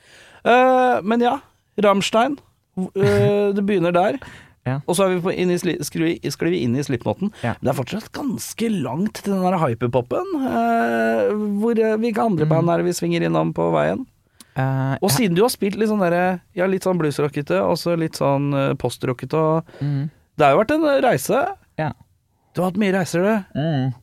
Men 1.03 1.23
ja, 1.25 1.39
Rammstein. 1.83 2.37
Det 2.95 3.67
begynner 3.67 3.91
der. 3.91 4.19
Ja. 4.67 4.81
Og 4.87 4.97
så 4.99 5.07
er 5.07 5.15
vi 5.15 5.21
på 5.23 5.33
inn 5.33 5.53
i 5.55 5.59
sklir, 5.63 5.79
vi, 6.03 6.17
sklir 6.35 6.51
vi 6.53 6.65
inn 6.67 6.75
i 6.77 6.83
Slipknoten. 6.83 7.31
Ja. 7.47 7.55
Det 7.63 7.71
er 7.71 7.77
fortsatt 7.79 8.11
ganske 8.17 8.71
langt 8.75 9.23
til 9.23 9.37
den 9.37 9.45
der 9.47 9.59
hyperpopen. 9.63 10.33
Eh, 10.43 11.33
hvor, 11.63 11.79
eh, 11.79 11.97
hvilke 12.03 12.25
andre 12.27 12.45
Mm. 12.45 12.51
band 12.51 12.71
er 12.75 12.83
det 12.83 12.87
vi 12.91 12.97
svinger 12.99 13.23
innom 13.29 13.53
på 13.55 13.71
veien? 13.73 14.05
Uh, 14.57 14.97
Og 15.05 15.11
siden 15.13 15.35
du 15.37 15.43
har 15.43 15.51
spilt 15.53 15.77
litt 15.77 15.91
sånn 15.91 16.01
derre 16.01 16.41
Ja, 16.57 16.65
litt 16.65 16.83
sånn 16.83 16.97
bluesrockete, 16.97 17.59
og 17.61 17.77
så 17.77 17.93
litt 18.01 18.17
sånn 18.17 18.55
uh, 18.57 18.73
postrockete 18.81 19.35
og 19.37 19.67
mm. 19.85 20.11
Det 20.39 20.45
har 20.47 20.53
jo 20.55 20.61
vært 20.63 20.73
en 20.75 20.87
reise. 21.05 21.43
Ja. 21.79 21.91
Du 22.55 22.63
har 22.63 22.71
hatt 22.71 22.79
mye 22.81 22.93
reiser, 22.93 23.21
du. 23.23 23.61
Mm. 23.61 23.95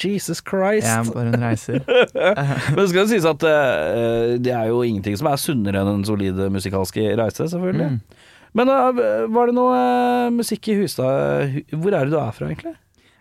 Jesus 0.00 0.40
Christ. 0.40 0.86
Er 0.86 1.04
bare 1.12 1.32
en 1.34 1.42
reiser. 1.42 1.80
Men 2.70 2.78
det 2.78 2.88
skal 2.90 3.00
jo 3.02 3.06
sies 3.10 3.26
at 3.26 3.42
uh, 3.42 4.36
det 4.38 4.52
er 4.54 4.68
jo 4.70 4.82
ingenting 4.86 5.16
som 5.18 5.26
er 5.30 5.36
sunnere 5.42 5.82
enn 5.82 5.90
en 5.96 6.04
solid 6.06 6.38
musikalsk 6.54 6.96
reise, 7.18 7.46
selvfølgelig. 7.50 7.88
Mm. 7.96 8.26
Men 8.56 8.70
eh, 8.72 9.26
var 9.30 9.50
det 9.50 9.56
noe 9.56 9.74
eh, 9.78 10.30
musikk 10.34 10.70
i 10.72 10.78
Hustad 10.80 11.60
Hvor 11.70 11.94
er 11.94 12.06
det 12.06 12.14
du 12.14 12.18
er 12.18 12.32
fra, 12.34 12.48
egentlig? 12.50 12.74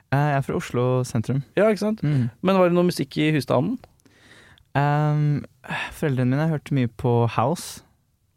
Eh, 0.10 0.18
jeg 0.18 0.40
er 0.40 0.46
fra 0.46 0.58
Oslo 0.58 0.86
sentrum. 1.06 1.44
Ja, 1.58 1.68
ikke 1.70 1.84
sant? 1.84 2.02
Mm. 2.02 2.30
Men 2.42 2.58
var 2.58 2.70
det 2.72 2.78
noe 2.78 2.88
musikk 2.88 3.18
i 3.22 3.30
husstanden? 3.36 3.78
Um, 4.78 5.44
foreldrene 5.98 6.34
mine 6.34 6.50
hørte 6.50 6.74
mye 6.78 6.90
på 6.90 7.14
House. 7.36 7.84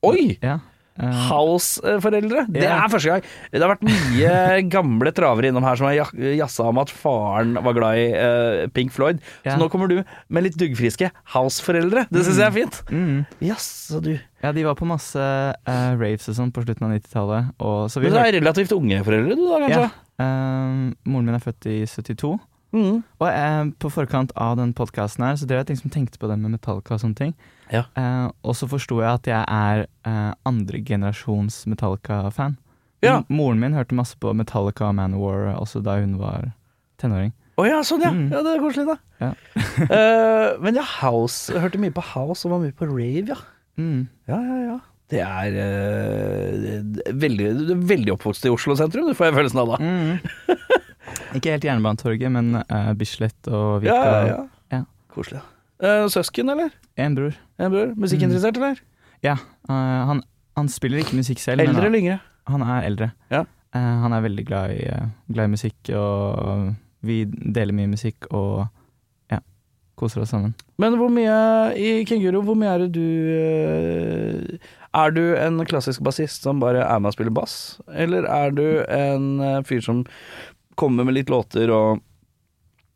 Oi! 0.05 0.37
Ja. 0.42 0.59
Eh, 1.00 1.20
House-foreldre. 1.31 2.44
Det 2.52 2.66
er 2.68 2.90
første 2.92 3.09
gang. 3.14 3.28
Det 3.52 3.62
har 3.62 3.72
vært 3.72 3.87
mye 3.87 4.35
gamle 4.72 5.12
travere 5.16 5.48
innom 5.48 5.64
her 5.64 5.78
som 5.81 5.88
har 5.88 5.96
jassa 5.96 6.35
jazza 6.42 6.66
om 6.68 6.81
at 6.83 6.92
faren 6.92 7.55
var 7.64 7.76
glad 7.78 8.00
i 8.00 8.05
uh, 8.12 8.66
Pink 8.76 8.92
Floyd. 8.92 9.22
Ja. 9.46 9.55
Så 9.55 9.62
nå 9.62 9.70
kommer 9.72 9.88
du 9.88 10.02
med 10.28 10.46
litt 10.46 10.59
duggfriske 10.61 11.09
House-foreldre. 11.35 12.07
Det 12.12 12.26
syns 12.26 12.42
jeg 12.42 12.48
er 12.50 12.57
fint. 12.59 12.83
mm. 12.92 13.24
Jaså, 13.48 14.02
du. 14.05 14.12
Ja, 14.42 14.52
de 14.52 14.64
var 14.66 14.76
på 14.78 14.88
masse 14.88 15.22
uh, 15.22 15.90
raves 15.96 16.28
og 16.28 16.37
sånn 16.38 16.52
på 16.55 16.64
slutten 16.66 16.88
av 16.88 16.96
90-tallet. 16.98 17.52
og 17.62 17.88
Så 17.92 18.02
vi 18.02 18.11
Men 18.11 18.18
du 18.18 18.22
er 18.26 18.37
relativt 18.40 18.76
unge 18.76 19.02
foreldre, 19.07 19.37
du 19.38 19.44
da, 19.46 19.61
kanskje? 19.64 19.85
ja. 19.87 20.26
um, 20.26 20.88
Moren 21.09 21.31
min 21.31 21.38
er 21.38 21.44
født 21.44 21.70
i 21.70 21.76
72. 21.88 22.35
Mm. 22.72 23.02
Og 23.20 23.26
eh, 23.28 23.64
på 23.80 23.90
forkant 23.92 24.32
av 24.40 24.56
den 24.61 24.72
podkasten 24.76 25.24
her, 25.26 25.37
så 25.37 25.48
drev 25.48 25.62
jeg 25.62 25.76
liksom 25.76 25.92
tenkte 25.92 26.20
på 26.20 26.30
det 26.30 26.38
med 26.40 26.54
Metallica 26.54 26.96
og 26.96 27.02
sånne 27.02 27.18
ting. 27.18 27.35
Ja. 27.72 27.85
Eh, 27.96 28.28
og 28.44 28.56
så 28.56 28.68
forsto 28.70 29.00
jeg 29.02 29.11
at 29.12 29.28
jeg 29.28 29.44
er 29.44 29.85
eh, 30.08 30.32
andregenerasjons 30.48 31.62
Metallica-fan. 31.70 32.56
Ja. 33.02 33.20
Moren 33.32 33.61
min 33.61 33.74
hørte 33.76 33.96
masse 33.98 34.16
på 34.22 34.32
Metallica 34.37 34.88
og 34.88 34.96
Manowar 34.98 35.52
også 35.56 35.82
da 35.85 35.98
hun 36.00 36.16
var 36.20 36.52
tenåring. 37.02 37.32
Å 37.61 37.66
ja, 37.68 37.80
sånn 37.85 38.00
ja. 38.04 38.12
Mm. 38.14 38.28
Ja, 38.32 38.40
Det 38.46 38.54
er 38.54 38.62
koselig, 38.62 38.87
da. 38.88 38.98
Ja. 39.22 39.32
Eh, 39.82 40.48
men 40.62 40.76
ja, 40.76 40.85
House. 41.00 41.50
Jeg 41.52 41.62
hørte 41.62 41.80
mye 41.80 41.94
på 41.94 42.04
House 42.12 42.46
og 42.46 42.52
var 42.54 42.62
mye 42.64 42.74
på 42.76 42.88
rave, 42.88 43.24
ja. 43.32 43.38
Mm. 43.80 44.06
Ja, 44.28 44.38
ja, 44.38 44.56
ja. 44.68 44.78
Det 45.12 45.20
er 45.20 45.56
eh, 45.61 47.12
veldig, 47.20 47.48
veldig 47.88 48.14
oppvokst 48.14 48.46
i 48.48 48.52
Oslo 48.52 48.76
sentrum, 48.78 49.11
det 49.11 49.16
får 49.18 49.28
jeg 49.28 49.37
følelsen 49.37 49.61
av 49.61 49.72
da. 49.74 49.78
Mm. 49.82 50.12
Ikke 51.38 51.55
helt 51.55 51.64
Jernbanetorget, 51.64 52.31
men 52.33 52.55
uh, 52.61 52.92
Bislett 52.99 53.49
og 53.49 53.83
Vika. 53.85 53.95
Ja, 53.95 54.21
ja, 54.27 54.37
ja. 54.73 54.83
Koselig. 55.12 55.40
Uh, 55.83 56.07
søsken, 56.12 56.51
eller? 56.53 56.71
En 57.01 57.14
bror. 57.18 57.33
En 57.59 57.71
bror? 57.73 57.95
Musikkinteressert, 57.97 58.57
eller? 58.61 58.83
Ja, 59.25 59.37
Uh, 59.71 59.75
han, 60.09 60.18
han 60.59 60.66
spiller 60.68 60.99
ikke 60.99 61.14
musikk 61.14 61.38
selv, 61.38 61.61
Eldre 61.62 61.77
men 61.77 61.85
eller 61.87 61.99
yngre? 62.01 62.16
han 62.51 62.62
er 62.66 62.83
eldre. 62.88 63.07
Ja. 63.31 63.45
Han 63.73 64.12
er 64.12 64.25
veldig 64.25 64.42
glad 64.49 64.73
i, 64.75 64.83
glad 65.33 65.47
i 65.47 65.53
musikk, 65.53 65.92
og 65.95 66.73
vi 67.07 67.21
deler 67.31 67.73
mye 67.73 67.88
musikk 67.88 68.27
og 68.35 68.66
ja, 69.31 69.38
koser 69.97 70.25
oss 70.25 70.33
sammen. 70.35 70.53
Men 70.83 70.99
hvor 70.99 71.09
mye 71.14 71.37
i 71.79 72.03
Kenguru, 72.11 72.40
hvor 72.45 72.59
mye 72.59 72.75
er 72.75 72.83
det 72.83 72.90
du 72.99 74.59
Er 74.92 75.14
du 75.14 75.23
en 75.38 75.62
klassisk 75.64 76.03
bassist 76.05 76.42
som 76.45 76.61
bare 76.61 76.83
er 76.85 76.99
med 77.01 77.14
og 77.14 77.16
spiller 77.16 77.33
bass, 77.33 77.55
eller 77.95 78.27
er 78.29 78.51
du 78.53 78.66
en 78.92 79.62
fyr 79.64 79.81
som 79.81 80.03
kommer 80.78 81.06
med 81.08 81.18
litt 81.18 81.32
låter 81.32 81.70
og 81.72 82.00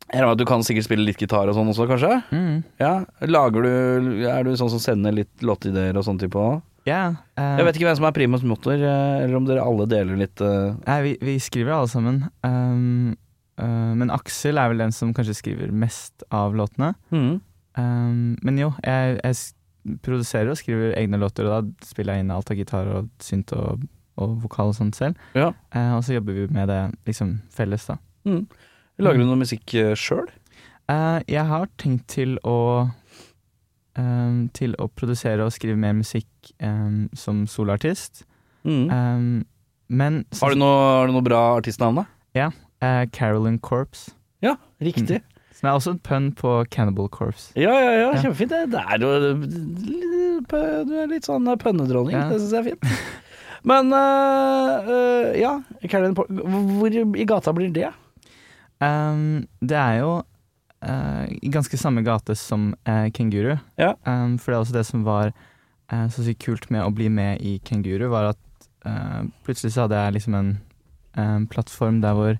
du 0.07 0.45
kan 0.47 0.63
sikkert 0.63 0.85
spille 0.87 1.03
litt 1.03 1.19
gitar 1.19 1.49
og 1.49 1.55
sånn 1.57 1.67
også, 1.67 1.87
kanskje? 1.89 2.13
Mm. 2.31 2.63
Ja, 2.79 2.93
lager 3.27 3.65
du 3.65 4.23
Er 4.23 4.45
du 4.47 4.53
sånn 4.55 4.71
som 4.71 4.79
sender 4.79 5.11
litt 5.11 5.43
låtideer 5.43 5.97
og 5.99 6.05
sånn 6.07 6.19
type 6.21 6.39
òg? 6.39 6.61
Yeah, 6.87 7.17
uh, 7.35 7.57
Jeg 7.59 7.67
vet 7.67 7.77
ikke 7.77 7.89
hvem 7.89 7.97
som 7.99 8.07
er 8.07 8.15
primus 8.15 8.45
motor, 8.47 8.79
eh, 8.79 9.23
eller 9.25 9.35
om 9.35 9.47
dere 9.47 9.65
alle 9.67 9.87
deler 9.91 10.15
litt 10.21 10.39
uh... 10.39 10.77
Nei, 10.85 11.01
vi, 11.03 11.13
vi 11.19 11.33
skriver 11.43 11.75
alle 11.75 11.89
sammen. 11.91 12.21
Um, 12.47 13.17
uh, 13.59 13.91
men 13.99 14.13
Aksel 14.15 14.55
er 14.55 14.71
vel 14.71 14.85
den 14.85 14.95
som 14.95 15.11
kanskje 15.15 15.35
skriver 15.35 15.73
mest 15.75 16.23
av 16.31 16.55
låtene. 16.55 16.93
Mm. 17.11 17.41
Um, 17.75 18.37
men 18.39 18.61
jo, 18.61 18.71
jeg, 18.87 19.19
jeg 19.19 19.99
produserer 20.05 20.53
og 20.53 20.61
skriver 20.61 20.95
egne 20.95 21.19
låter, 21.19 21.49
og 21.49 21.67
da 21.67 21.89
spiller 21.89 22.15
jeg 22.15 22.23
inn 22.23 22.33
alt 22.37 22.55
av 22.55 22.61
gitar 22.61 22.87
og 22.93 23.11
synt 23.23 23.51
og, 23.59 23.83
og 24.17 24.37
vokal 24.43 24.71
og 24.71 24.75
sånt 24.77 24.95
selv. 24.97 25.15
Ja. 25.37 25.51
Eh, 25.73 25.93
og 25.97 26.03
så 26.03 26.17
jobber 26.17 26.33
vi 26.33 26.47
med 26.53 26.67
det 26.71 26.81
liksom 27.09 27.37
felles, 27.53 27.85
da. 27.89 27.97
Mm. 28.27 28.43
Lager 28.99 29.21
du 29.21 29.25
noe 29.29 29.37
musikk 29.39 29.73
uh, 29.77 29.93
sjøl? 29.95 30.25
Eh, 30.89 31.19
jeg 31.29 31.45
har 31.45 31.67
tenkt 31.77 32.07
til 32.15 32.37
å 32.47 32.89
um, 33.97 34.49
Til 34.57 34.73
å 34.81 34.87
produsere 34.89 35.45
og 35.45 35.53
skrive 35.55 35.77
mer 35.79 35.93
musikk 35.97 36.27
um, 36.63 37.07
som 37.17 37.45
soloartist. 37.49 38.25
Um, 38.67 39.45
men 39.87 40.25
så, 40.35 40.43
Har 40.45 40.51
du 40.55 40.59
noe, 40.59 40.77
har 40.99 41.07
du 41.07 41.13
noe 41.15 41.23
bra 41.23 41.41
artistnavn, 41.59 42.01
da? 42.01 42.49
eh, 42.83 43.05
Carolyn 43.15 43.57
Corpse, 43.63 44.11
Ja, 44.43 44.55
riktig. 44.83 45.21
som 45.55 45.69
er 45.69 45.77
også 45.77 45.93
en 45.95 45.99
pønn 46.03 46.27
på 46.35 46.51
Cannibal 46.69 47.07
Corpse. 47.09 47.53
Ja, 47.55 47.71
ja, 47.71 47.91
ja, 47.95 48.11
Ja. 48.11 48.21
kjempefint. 48.21 48.49
Det, 48.51 48.71
det 48.71 48.81
er 48.83 48.97
jo 49.01 49.09
Du 50.85 50.93
er 50.99 51.07
litt 51.07 51.25
sånn 51.25 51.47
pønnedronning, 51.57 52.13
Ja. 52.17 52.27
det 52.29 52.41
syns 52.41 52.51
jeg 52.51 52.59
er 52.59 52.69
fint. 52.71 52.83
Men 53.63 53.93
uh, 53.93 55.33
ja, 55.37 55.57
Caroline 55.89 56.13
hvor 56.77 56.97
i 56.97 57.27
gata 57.27 57.53
blir 57.55 57.73
det? 57.73 57.91
Um, 58.83 59.47
det 59.65 59.77
er 59.77 59.95
jo 60.03 60.11
eh, 60.85 61.23
i 61.41 61.49
ganske 61.49 61.79
samme 61.81 62.03
gate 62.05 62.35
som 62.37 62.75
Kenguru. 62.85 63.55
Ja. 63.81 63.95
Um, 64.05 64.37
for 64.37 64.51
det 64.51 64.57
er 64.57 64.61
også 64.61 64.77
det 64.77 64.85
som 64.89 65.07
var 65.07 65.33
så 65.87 66.19
sykt 66.19 66.43
kult 66.43 66.65
med 66.67 66.83
å 66.83 66.91
bli 66.91 67.05
med 67.07 67.39
i 67.39 67.53
Kenguru, 67.63 68.09
var 68.11 68.33
at 68.33 68.39
uh, 68.87 69.23
plutselig 69.45 69.73
så 69.73 69.85
hadde 69.85 70.01
jeg 70.01 70.17
liksom 70.17 70.35
en 70.37 70.51
eh, 71.17 71.39
plattform 71.51 72.01
der 72.01 72.17
hvor 72.17 72.37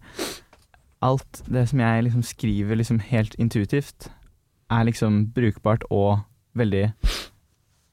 alt 1.02 1.44
det 1.46 1.68
som 1.70 1.80
jeg 1.80 2.04
liksom 2.08 2.24
skriver 2.26 2.80
liksom 2.80 3.00
helt 3.00 3.36
intuitivt, 3.40 4.10
er 4.72 4.84
liksom 4.84 5.28
brukbart 5.36 5.86
og 5.90 6.20
veldig 6.58 6.90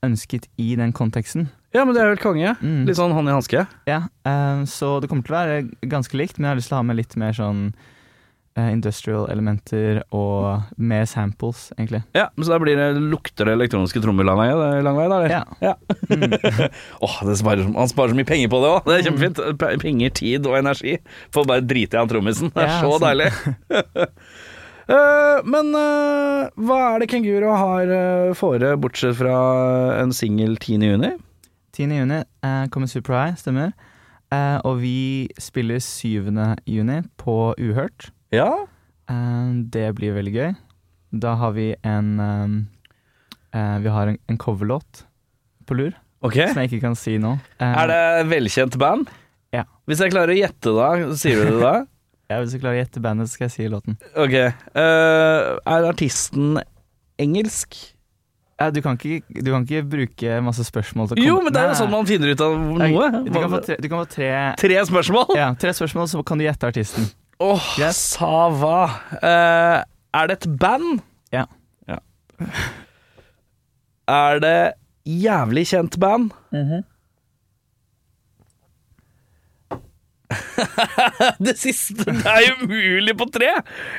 ønsket 0.05 0.49
i 0.61 0.75
den 0.81 0.93
konteksten. 0.97 1.49
Ja, 1.75 1.83
men 1.85 1.97
det 1.97 2.05
er 2.05 2.13
vel 2.13 2.21
konge. 2.23 2.53
Mm. 2.63 2.85
Litt 2.87 3.01
sånn 3.01 3.13
hånd 3.17 3.29
i 3.29 3.35
hanske. 3.35 3.65
Ja, 3.91 4.05
um, 4.29 4.63
så 4.71 5.01
det 5.03 5.11
kommer 5.11 5.27
til 5.27 5.35
å 5.35 5.41
være 5.41 5.91
ganske 5.91 6.21
likt, 6.21 6.39
men 6.39 6.47
jeg 6.47 6.53
har 6.55 6.61
lyst 6.63 6.71
til 6.71 6.77
å 6.79 6.83
ha 6.85 6.87
med 6.87 7.01
litt 7.01 7.17
mer 7.19 7.35
sånn 7.35 7.65
eh, 8.55 8.69
industrial 8.71 9.27
elementer 9.33 9.99
og 10.15 10.69
mer 10.79 11.03
samples, 11.11 11.65
egentlig. 11.75 12.05
Ja, 12.15 12.29
men 12.37 12.47
så 12.47 12.55
da 12.55 12.61
blir 12.63 12.79
det, 12.79 12.87
lukter 13.11 13.51
det 13.51 13.57
elektroniske 13.59 13.99
trommer 14.05 14.29
lang 14.29 14.39
vei, 14.39 14.47
lang 14.87 15.01
vei 15.01 15.09
da, 15.11 15.19
eller? 15.19 15.35
Ja. 15.35 15.43
Ja. 15.59 15.75
Åh, 17.09 17.19
det 17.27 17.37
sparer, 17.43 17.67
han 17.75 17.91
sparer 17.91 18.15
så 18.15 18.21
mye 18.23 18.29
penger 18.31 18.55
på 18.55 18.63
det 18.63 18.71
òg. 18.77 18.87
Det 18.87 19.01
er 19.01 19.07
kjempefint. 19.09 19.43
Penger, 19.83 20.15
tid 20.15 20.47
og 20.47 20.55
energi 20.61 20.95
Får 21.35 21.51
bare 21.51 21.67
drite 21.67 21.99
i 21.99 22.03
han 22.05 22.11
trommisen. 22.15 22.55
Det 22.55 22.63
er 22.63 22.71
Ja, 22.71 22.81
så 22.85 22.95
altså. 22.95 23.07
deilig. 23.11 23.31
Eh, 24.89 25.39
men 25.49 25.71
eh, 25.79 26.51
hva 26.61 26.79
er 26.95 27.01
det 27.05 27.09
Kenguro 27.13 27.55
har 27.57 27.89
uh, 27.89 28.35
fore, 28.37 28.75
bortsett 28.81 29.17
fra 29.17 29.37
en 30.03 30.13
singel 30.13 30.59
10. 30.61 30.83
juni? 30.91 31.13
10. 31.75 31.95
juni 32.03 32.21
eh, 32.21 32.67
kommer 32.71 32.91
Super 32.91 33.17
High, 33.17 33.39
stemmer. 33.41 33.73
Eh, 34.35 34.59
og 34.67 34.79
vi 34.83 35.29
spiller 35.41 35.81
7. 35.83 36.29
juni 36.69 37.01
på 37.21 37.55
Uhørt. 37.59 38.11
Ja. 38.35 38.51
Eh, 39.11 39.49
det 39.73 39.89
blir 39.99 40.15
veldig 40.19 40.35
gøy. 40.37 40.53
Da 41.25 41.35
har 41.41 41.53
vi 41.57 41.71
en 41.87 42.09
eh, 42.21 42.55
eh, 43.59 43.77
Vi 43.85 43.93
har 43.97 44.11
en, 44.13 44.19
en 44.29 44.39
coverlåt 44.39 45.05
på 45.67 45.77
lur, 45.79 45.93
Ok. 46.25 46.37
som 46.51 46.61
jeg 46.61 46.71
ikke 46.75 46.83
kan 46.85 46.97
si 46.99 47.17
nå. 47.23 47.37
Eh, 47.59 47.75
Er 47.85 47.89
det 47.89 48.29
velkjent 48.31 48.77
band? 48.81 49.09
Ja. 49.55 49.65
Hvis 49.89 50.01
jeg 50.03 50.13
klarer 50.13 50.35
å 50.35 50.39
gjette 50.39 50.73
da, 50.77 50.89
sier 51.17 51.41
du 51.45 51.55
det 51.57 51.61
da? 51.63 51.75
Ja, 52.35 52.43
Hvis 52.43 52.55
du 52.55 52.61
klarer 52.61 52.77
å 52.77 52.83
gjette 52.83 53.03
bandet, 53.05 53.31
så 53.31 53.39
skal 53.39 53.47
jeg 53.49 53.55
si 53.55 53.67
låten. 53.73 53.97
Ok. 54.19 54.35
Uh, 54.75 55.55
er 55.65 55.87
artisten 55.89 56.59
engelsk? 57.23 57.77
Ja, 58.61 58.69
du, 58.71 58.79
kan 58.85 58.95
ikke, 58.95 59.23
du 59.43 59.49
kan 59.51 59.65
ikke 59.67 59.81
bruke 59.91 60.37
masse 60.47 60.63
spørsmål 60.67 61.09
til 61.11 61.19
å 61.19 61.25
Jo, 61.27 61.41
men 61.43 61.55
det 61.55 61.59
er 61.63 61.73
jo 61.73 61.79
sånn 61.81 61.91
man 61.91 62.07
finner 62.07 62.31
ut 62.35 62.43
av 62.45 62.55
noe. 62.55 63.09
Du 63.27 63.33
kan 63.35 63.51
få 63.51 63.59
tre, 63.67 63.77
du 63.83 63.89
kan 63.91 64.05
få 64.05 64.07
tre, 64.13 64.29
Tre 64.61 64.79
spørsmål? 64.91 65.33
ja, 65.41 65.49
tre 65.59 65.73
spørsmål, 65.75 66.07
så 66.13 66.23
kan 66.27 66.39
du 66.39 66.47
gjette 66.47 66.71
artisten. 66.71 67.09
Åh, 67.43 67.67
Yes. 67.83 67.99
sa 68.15 68.31
hva? 68.55 68.79
Uh, 69.19 69.83
er 70.15 70.31
det 70.31 70.37
et 70.39 70.47
band? 70.63 71.03
Ja. 71.35 71.49
ja. 71.91 71.99
Er 74.15 74.39
det 74.45 74.57
jævlig 75.09 75.67
kjent 75.73 75.99
band? 76.01 76.31
det 81.47 81.55
siste 81.61 82.05
det 82.09 82.25
er 82.31 82.43
jo 82.49 82.67
umulig 82.67 83.15
på 83.21 83.27
tre! 83.35 83.51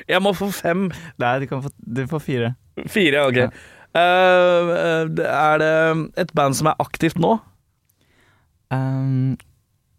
Jeg 0.10 0.22
må 0.24 0.34
få 0.38 0.50
fem. 0.56 0.88
Nei, 1.22 1.34
du, 1.44 1.48
kan 1.52 1.64
få, 1.66 1.72
du 1.80 2.04
får 2.12 2.24
fire. 2.26 2.54
Fire, 2.92 3.26
ok. 3.30 3.40
Ja. 3.46 3.50
Eh, 3.96 4.72
er 5.26 5.62
det 5.62 5.74
et 6.26 6.34
band 6.36 6.58
som 6.60 6.68
er 6.72 6.80
aktivt 6.84 7.20
nå? 7.22 7.38
Um, 8.74 9.36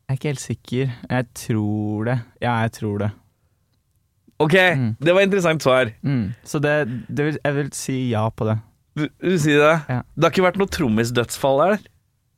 jeg 0.07 0.13
er 0.13 0.19
ikke 0.19 0.31
helt 0.35 0.43
sikker. 0.43 0.91
Jeg 1.11 1.29
tror 1.47 2.05
det. 2.11 2.19
Ja, 2.43 2.59
jeg 2.67 2.73
tror 2.77 2.99
det. 3.07 3.11
Ok, 4.39 4.53
Mm. 4.77 4.91
det 5.01 5.15
var 5.15 5.21
et 5.23 5.31
interessant 5.31 5.63
svar. 5.65 5.91
Mm. 6.05 6.35
Så 6.45 6.59
det, 6.61 6.75
det 7.09 7.25
vil, 7.25 7.39
jeg 7.45 7.55
vil 7.57 7.71
si 7.73 7.95
ja 8.11 8.27
på 8.29 8.45
det. 8.51 8.59
Du, 8.97 9.07
du 9.25 9.39
sier 9.41 9.61
det? 9.63 9.75
Ja. 9.89 10.03
Det 10.15 10.25
har 10.29 10.35
ikke 10.35 10.45
vært 10.45 10.59
noe 10.61 10.73
trommisdødsfall 10.73 11.63
her? 11.65 11.79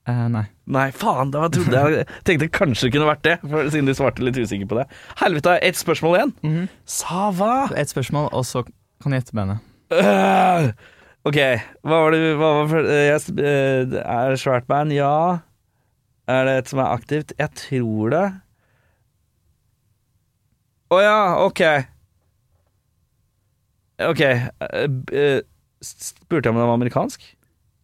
Eh, 0.09 0.25
nei. 0.33 0.45
Nei, 0.73 0.87
faen, 0.97 1.31
det 1.35 1.41
var, 1.43 1.51
trodde 1.53 1.81
jeg 1.93 2.07
tenkte 2.29 2.47
kanskje 2.55 2.87
det 2.89 2.93
kunne 2.95 3.09
vært 3.11 3.25
det, 3.27 3.35
for, 3.45 3.67
siden 3.73 3.89
du 3.91 3.95
svarte 3.99 4.25
litt 4.25 4.39
usikker 4.41 4.69
på 4.71 4.79
det. 4.79 4.87
Helvete, 5.21 5.57
ett 5.69 5.77
spørsmål 5.77 6.17
igjen. 6.17 6.33
Mhm. 6.47 6.69
Sa 6.89 7.27
hva? 7.37 7.55
Et 7.77 7.91
spørsmål, 7.93 8.31
og 8.33 8.47
så 8.49 8.63
kan 9.03 9.13
du 9.13 9.19
gjette 9.19 9.37
bandet. 9.37 9.61
Uh, 9.93 10.71
ok, 11.29 11.39
hva 11.85 12.01
var 12.07 12.13
det 12.17 12.23
hva 12.41 12.49
var 12.63 12.67
for, 12.73 12.89
øh, 12.89 13.05
jeg, 13.09 13.21
s- 13.21 13.31
øh, 13.37 13.95
Er 14.01 14.33
det 14.35 14.41
svært 14.43 14.67
band? 14.69 14.93
Ja. 14.97 15.13
Er 16.29 16.45
det 16.45 16.57
et 16.63 16.69
som 16.73 16.81
er 16.85 16.91
aktivt? 16.93 17.33
Jeg 17.41 17.49
tror 17.57 18.11
det. 18.13 18.25
Å 20.93 20.99
ja, 21.05 21.17
ok. 21.45 21.63
Ok. 24.09 24.21
Uh, 24.25 24.89
øh, 25.13 25.41
spurte 25.85 26.47
jeg 26.49 26.55
om 26.55 26.61
det 26.61 26.67
var 26.69 26.75
amerikansk? 26.79 27.25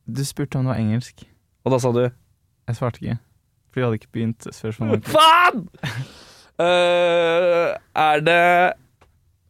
Du 0.09 0.25
spurte 0.29 0.57
om 0.61 0.65
det 0.69 0.75
var 0.75 0.81
engelsk. 0.81 1.25
Og 1.65 1.73
da 1.73 1.79
sa 1.81 1.93
du 1.97 2.03
Jeg 2.05 2.77
svarte 2.79 3.01
ikke. 3.03 3.19
For 3.73 3.81
jeg 3.81 3.87
hadde 3.89 3.99
ikke 4.01 4.13
begynt 4.15 4.47
spørsmålet. 4.55 5.09
Faen! 5.11 5.65
Uh, 6.55 7.75
er 7.99 8.21
det 8.23 8.41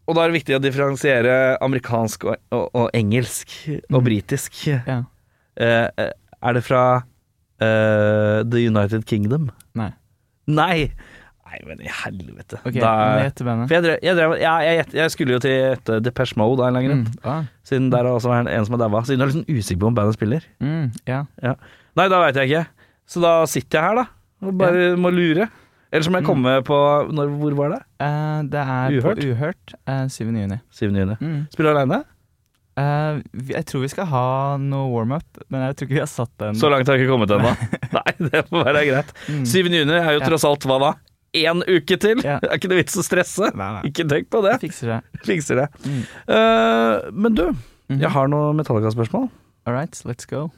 Og 0.08 0.16
da 0.16 0.22
er 0.24 0.30
det 0.32 0.38
viktig 0.38 0.56
å 0.56 0.60
differensiere 0.62 1.34
amerikansk 1.64 2.24
og, 2.28 2.38
og, 2.52 2.64
og 2.76 2.86
engelsk 2.96 3.52
og 3.90 3.98
Mm. 4.00 4.04
britisk. 4.04 4.56
Ja. 4.68 5.02
Eh, 5.56 5.88
er 6.44 6.52
det 6.56 6.62
fra 6.66 6.80
uh, 7.00 8.38
The 8.44 8.60
United 8.68 9.04
Kingdom? 9.08 9.50
Nei. 9.78 9.90
Nei! 10.46 10.90
Nei, 11.46 11.60
men 11.68 11.80
i 11.80 11.88
helvete. 11.88 12.58
Ok, 12.66 12.74
Da, 12.82 12.92
men 13.46 13.66
for 13.68 13.74
jeg, 13.76 13.84
drev, 13.86 13.98
jeg, 14.02 14.16
drev, 14.18 14.32
jeg, 14.42 14.74
jeg, 14.76 14.86
jeg 14.98 15.10
skulle 15.14 15.36
jo 15.36 15.40
til 15.44 16.00
Depeche 16.04 16.36
Mode 16.40 16.60
av 16.64 16.68
en 16.68 16.76
eller 16.76 16.82
annen 16.82 16.90
grunn. 16.90 17.04
Mm. 17.14 17.30
Ah. 17.30 17.44
Siden 17.64 17.90
der 17.94 18.04
er 18.04 18.10
også 18.18 18.32
en 18.34 18.66
som 18.66 18.74
er 18.76 18.82
daua. 18.82 19.04
Siden 19.06 19.22
du 19.22 19.24
er 19.24 19.30
litt 19.32 19.40
liksom 19.46 19.60
usikker 19.62 19.80
på 19.84 19.88
om 19.92 19.96
bandet 19.96 20.18
spiller. 20.18 20.48
Mm. 20.60 20.90
Ja. 21.08 21.22
Nei, 21.96 22.08
da 22.10 22.20
veit 22.24 22.34
jeg 22.40 22.50
ikke. 22.50 22.66
Så 23.06 23.20
da 23.22 23.32
sitter 23.50 23.78
jeg 23.78 23.88
her, 23.88 23.94
da. 24.02 24.06
Og 24.48 24.56
bare 24.58 24.94
må 25.00 25.10
lure. 25.14 25.48
Eller 25.94 26.02
så 26.02 26.10
må 26.10 26.18
jeg 26.18 26.24
Mm. 26.24 26.30
komme 26.32 26.54
på 26.66 26.78
når, 27.14 27.28
Hvor 27.38 27.54
var 27.54 27.68
det? 27.70 27.82
Eh, 28.02 28.42
det 28.50 28.60
er 28.64 28.96
Uhørt? 28.98 29.20
på 29.20 29.28
Uhørt 29.30 29.74
eh, 29.86 30.06
7. 30.08 30.24
juni. 30.34 30.58
7. 30.72 30.90
juni. 30.90 31.16
Mm. 31.20 31.46
Spiller 31.52 31.70
du 31.72 31.78
aleine? 31.78 32.04
Eh, 32.76 33.22
jeg 33.54 33.64
tror 33.66 33.80
vi 33.84 33.88
skal 33.92 34.06
ha 34.10 34.56
noe 34.58 34.88
warm-up, 34.90 35.38
men 35.48 35.60
jeg 35.68 35.76
tror 35.76 35.86
ikke 35.86 35.94
vi 35.94 36.02
har 36.02 36.10
satt 36.10 36.32
den. 36.42 36.54
Så 36.58 36.68
langt 36.72 36.88
har 36.88 36.96
jeg 36.98 37.06
ikke 37.06 37.14
kommet 37.14 37.30
ennå. 37.30 37.52
Nei, 37.94 38.28
det 38.30 38.42
får 38.50 38.64
være 38.66 38.82
greit. 38.90 39.12
Mm. 39.30 39.44
7. 39.46 39.70
juni 39.70 39.92
er 40.00 40.12
jo 40.18 40.24
tross 40.26 40.44
alt 40.44 40.66
hva 40.66 40.80
da? 40.82 40.92
Én 41.34 41.62
uke 41.66 41.96
til? 41.98 42.18
Ja. 42.26 42.40
Er 42.42 42.58
ikke 42.58 42.68
det 42.74 42.80
vits 42.82 42.98
å 42.98 43.02
stresse? 43.06 43.52
Nei, 43.54 43.70
nei. 43.78 43.82
Ikke 43.90 44.08
tenk 44.10 44.28
på 44.30 44.42
det. 44.42 44.58
Fikser 44.62 44.86
det. 44.96 45.00
Fikser 45.30 45.62
det. 45.62 45.68
Mm. 45.86 46.02
Uh, 46.26 47.10
men 47.12 47.34
du, 47.38 47.46
Mhm. 47.90 48.00
jeg 48.00 48.10
har 48.10 48.26
noen 48.28 48.56
Metallica-spørsmål. 48.56 49.30
All 49.66 49.74
right, 49.74 49.92
let's 50.06 50.26
go. 50.26 50.50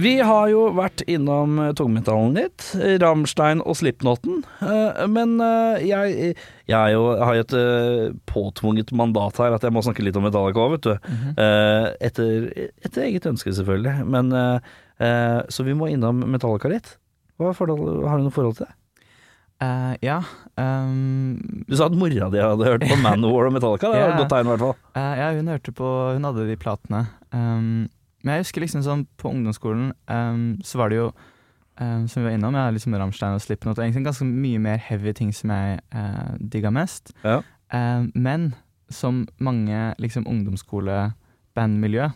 Vi 0.00 0.12
har 0.24 0.48
jo 0.48 0.62
vært 0.76 1.02
innom 1.10 1.58
eh, 1.60 1.72
tungmetallen 1.76 2.36
litt, 2.38 2.70
Rammstein 3.02 3.60
og 3.60 3.76
Slipknoten. 3.80 4.42
eh, 4.64 5.02
Men 5.10 5.36
eh, 5.44 5.84
jeg, 5.88 6.34
jeg 6.70 6.94
jo, 6.94 7.02
har 7.20 7.36
jo 7.36 7.44
et 7.44 7.56
eh, 7.58 8.04
påtvunget 8.30 8.94
mandat 8.96 9.40
her, 9.42 9.56
at 9.56 9.66
jeg 9.66 9.74
må 9.74 9.82
snakke 9.84 10.04
litt 10.06 10.16
om 10.16 10.24
Metallica 10.24 10.62
òg, 10.62 10.76
vet 10.76 10.88
du. 10.88 10.94
Mm 10.94 11.20
-hmm. 11.20 11.96
Etter, 12.00 12.70
etter 12.84 13.02
eget 13.02 13.26
ønske, 13.26 13.52
selvfølgelig. 13.52 14.06
Men, 14.06 14.32
eh, 14.32 14.58
eh, 15.06 15.40
så 15.48 15.64
vi 15.64 15.74
må 15.74 15.88
innom 15.90 16.24
Metallica 16.30 16.68
litt. 16.68 16.96
Forhold, 17.36 18.06
har 18.08 18.18
du 18.18 18.24
noe 18.24 18.32
forhold 18.32 18.56
til 18.56 18.66
det? 18.66 18.74
Uh, 19.60 19.92
ja. 20.00 20.22
um, 20.56 21.36
Du 21.68 21.76
sa 21.76 21.90
at 21.90 21.92
mora 21.92 22.30
di 22.32 22.40
hadde 22.40 22.64
hørt 22.64 22.80
på 22.80 22.96
Manowar 23.04 23.50
og 23.50 23.52
Metallica. 23.52 23.90
Det 23.90 23.92
var 23.92 24.06
yeah. 24.06 24.14
et 24.14 24.20
godt 24.22 24.32
tegn, 24.32 24.46
i 24.46 24.50
hvert 24.54 24.64
fall. 24.64 24.76
Uh, 24.96 25.14
ja, 25.20 25.32
hun 25.36 25.48
hørte 25.52 25.72
på 25.72 25.88
Hun 26.14 26.24
hadde 26.24 26.46
de 26.48 26.56
platene. 26.56 27.02
Ehm, 27.36 27.88
men 28.22 28.34
jeg 28.36 28.44
husker 28.44 28.60
liksom 28.64 28.82
sånn 28.84 29.04
på 29.20 29.30
ungdomsskolen 29.32 29.92
um, 30.10 30.42
så 30.64 30.78
var 30.80 30.90
det 30.92 30.98
jo 30.98 31.06
um, 31.80 32.06
Som 32.08 32.20
vi 32.20 32.26
var 32.28 32.34
innom, 32.36 32.54
jeg 32.54 32.66
hadde 32.66 32.76
liksom 32.76 32.96
Rammstein 33.00 33.36
og 33.38 33.40
Slipknot 33.44 33.78
og 33.78 33.84
egentlig 33.84 34.04
ganske 34.08 34.26
mye 34.28 34.58
mer 34.60 34.78
heavy 34.84 35.12
ting 35.16 35.30
som 35.32 35.52
jeg 35.54 35.78
uh, 35.94 36.34
digga 36.40 36.70
mest. 36.74 37.14
Ja. 37.24 37.38
Um, 37.72 38.10
men 38.14 38.50
som 38.90 39.22
mange 39.38 39.94
liksom 40.02 40.26
ungdomsskolebandmiljø, 40.26 42.10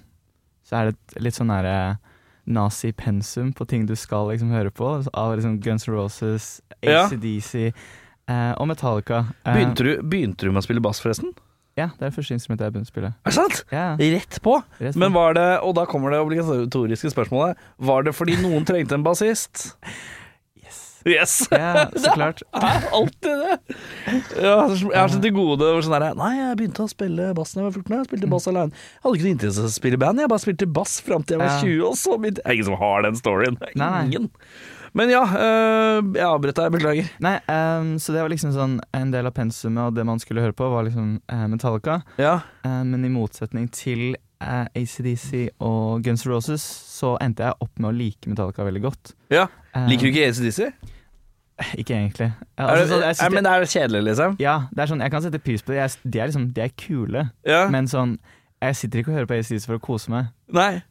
så 0.64 0.76
er 0.80 0.84
det 0.90 0.94
et 0.96 1.22
litt 1.22 1.36
sånn 1.38 1.52
derre 1.52 1.98
nazi-pensum 2.44 3.52
på 3.56 3.64
ting 3.68 3.86
du 3.88 3.94
skal 3.96 4.28
liksom 4.32 4.50
høre 4.52 4.72
på. 4.74 4.90
Av 5.16 5.34
liksom 5.36 5.60
Guns 5.64 5.86
N' 5.88 5.94
Roses, 5.94 6.60
Ja. 6.84 7.06
ACDC 7.06 7.70
eh, 8.28 8.52
og 8.58 8.66
Metallica. 8.68 9.22
Eh, 9.46 9.54
Begynte 9.56 9.84
du, 9.86 9.92
begynte 10.02 10.44
du 10.44 10.50
med 10.52 10.60
å 10.60 10.66
spille 10.66 10.82
bass, 10.84 11.00
forresten? 11.00 11.32
Ja, 11.74 11.88
det 11.98 12.04
er 12.06 12.10
det 12.12 12.14
første 12.14 12.36
instrumentet 12.36 12.68
jeg 12.68 12.74
begynte 12.76 12.90
å 12.90 12.94
spille. 12.94 13.08
Er 13.18 13.32
det 13.32 13.34
sant? 13.34 13.62
Ja, 13.74 13.84
Rett 13.98 14.36
på. 14.44 14.58
rett 14.78 14.98
Men 15.00 15.14
var 15.16 15.34
det, 15.34 15.46
og 15.66 15.74
da 15.74 15.86
kommer 15.90 16.14
det 16.14 16.20
obligatoriske 16.22 17.10
spørsmålet, 17.10 17.58
var 17.82 18.04
det 18.06 18.12
fordi 18.14 18.36
noen 18.38 18.66
trengte 18.68 18.94
en 18.94 19.02
bassist? 19.06 19.72
Yes. 20.62 20.78
Yes! 21.04 21.32
Ja, 21.50 21.88
så 21.90 22.12
klart. 22.18 22.44
Det 22.54 22.68
er 22.70 22.86
alltid 22.94 23.42
det. 23.42 23.56
Jeg 24.38 24.52
har 24.94 25.10
så 25.10 25.18
til 25.24 25.34
gode 25.34 25.72
sånn 25.84 25.96
der, 25.98 26.14
Nei, 26.18 26.30
jeg 26.38 26.60
begynte 26.62 26.86
å 26.86 26.92
spille 26.92 27.32
bass 27.36 27.56
da 27.56 27.64
jeg 27.64 27.66
var 27.66 27.74
14 27.80 27.90
år. 27.90 27.98
Jeg 28.04 28.08
spilte 28.12 28.30
bass 28.36 28.48
alene. 28.52 28.78
Jeg 28.78 29.02
hadde 29.04 29.18
ikke 29.18 29.26
noe 29.26 29.34
interesse 29.34 29.64
av 29.64 29.68
å 29.68 29.74
spille 29.74 30.00
band. 30.06 30.22
Jeg 30.22 30.32
bare 30.32 30.44
spilte 30.46 30.70
bass 30.78 30.94
fram 31.04 31.26
til 31.26 31.36
jeg 31.36 31.42
var 31.42 31.58
20, 31.58 31.82
og 31.90 31.98
så 32.00 32.16
begynte 32.22 32.40
Det 32.44 32.46
er 32.48 32.56
ingen 32.60 32.70
som 32.70 32.78
har 32.86 33.04
den 33.08 33.18
storyen. 33.20 33.58
Er 33.66 33.76
Nei. 33.82 33.92
Ingen. 34.06 34.30
Men 34.94 35.10
ja, 35.10 35.22
øh, 35.26 36.12
jeg 36.14 36.22
avbrøt 36.26 36.58
deg. 36.60 36.70
Beklager. 36.76 37.08
Nei, 37.24 37.34
um, 37.50 37.94
så 37.98 38.14
det 38.14 38.22
var 38.22 38.30
liksom 38.30 38.52
sånn 38.54 38.76
en 38.94 39.10
del 39.10 39.26
av 39.26 39.34
pensumet, 39.34 39.88
og 39.90 39.96
det 39.96 40.04
man 40.06 40.22
skulle 40.22 40.44
høre 40.44 40.54
på, 40.54 40.68
var 40.70 40.86
liksom 40.86 41.16
uh, 41.32 41.46
Metallica. 41.50 42.00
Ja. 42.22 42.36
Uh, 42.62 42.82
men 42.86 43.02
i 43.06 43.10
motsetning 43.10 43.66
til 43.74 44.14
uh, 44.44 44.66
ACDC 44.70 45.48
og 45.58 46.04
Guns 46.06 46.22
N' 46.26 46.30
Roses, 46.30 46.62
så 46.94 47.16
endte 47.24 47.48
jeg 47.48 47.58
opp 47.66 47.74
med 47.82 47.90
å 47.90 47.96
like 47.98 48.30
Metallica 48.30 48.66
veldig 48.70 48.84
godt. 48.86 49.14
ja. 49.34 49.48
Liker 49.74 50.06
du 50.06 50.12
ikke 50.12 50.28
ACDC? 50.30 50.68
Ikke 51.78 51.94
egentlig. 51.96 52.28
Altså, 52.58 53.00
det, 53.00 53.08
jeg 53.18 53.32
men 53.34 53.42
det 53.46 53.50
er 53.50 53.64
kjedelig, 53.66 54.02
liksom? 54.08 54.36
Ja, 54.42 54.54
det 54.70 54.84
er 54.84 54.90
sånn, 54.90 55.02
jeg 55.02 55.10
kan 55.10 55.22
sette 55.22 55.40
pris 55.42 55.62
på 55.66 55.74
det. 55.74 55.80
Jeg, 55.80 56.12
de 56.14 56.20
er 56.22 56.30
liksom, 56.30 56.44
de 56.54 56.62
er 56.62 56.72
kule, 56.78 57.24
Ja. 57.46 57.64
men 57.70 57.86
sånn 57.90 58.16
Jeg 58.64 58.76
sitter 58.80 59.00
ikke 59.02 59.12
og 59.12 59.18
hører 59.18 59.28
på 59.30 59.36
ACDC 59.38 59.66
for 59.68 59.76
å 59.76 59.82
kose 59.84 60.10
meg. 60.12 60.30
Nei. 60.54 60.82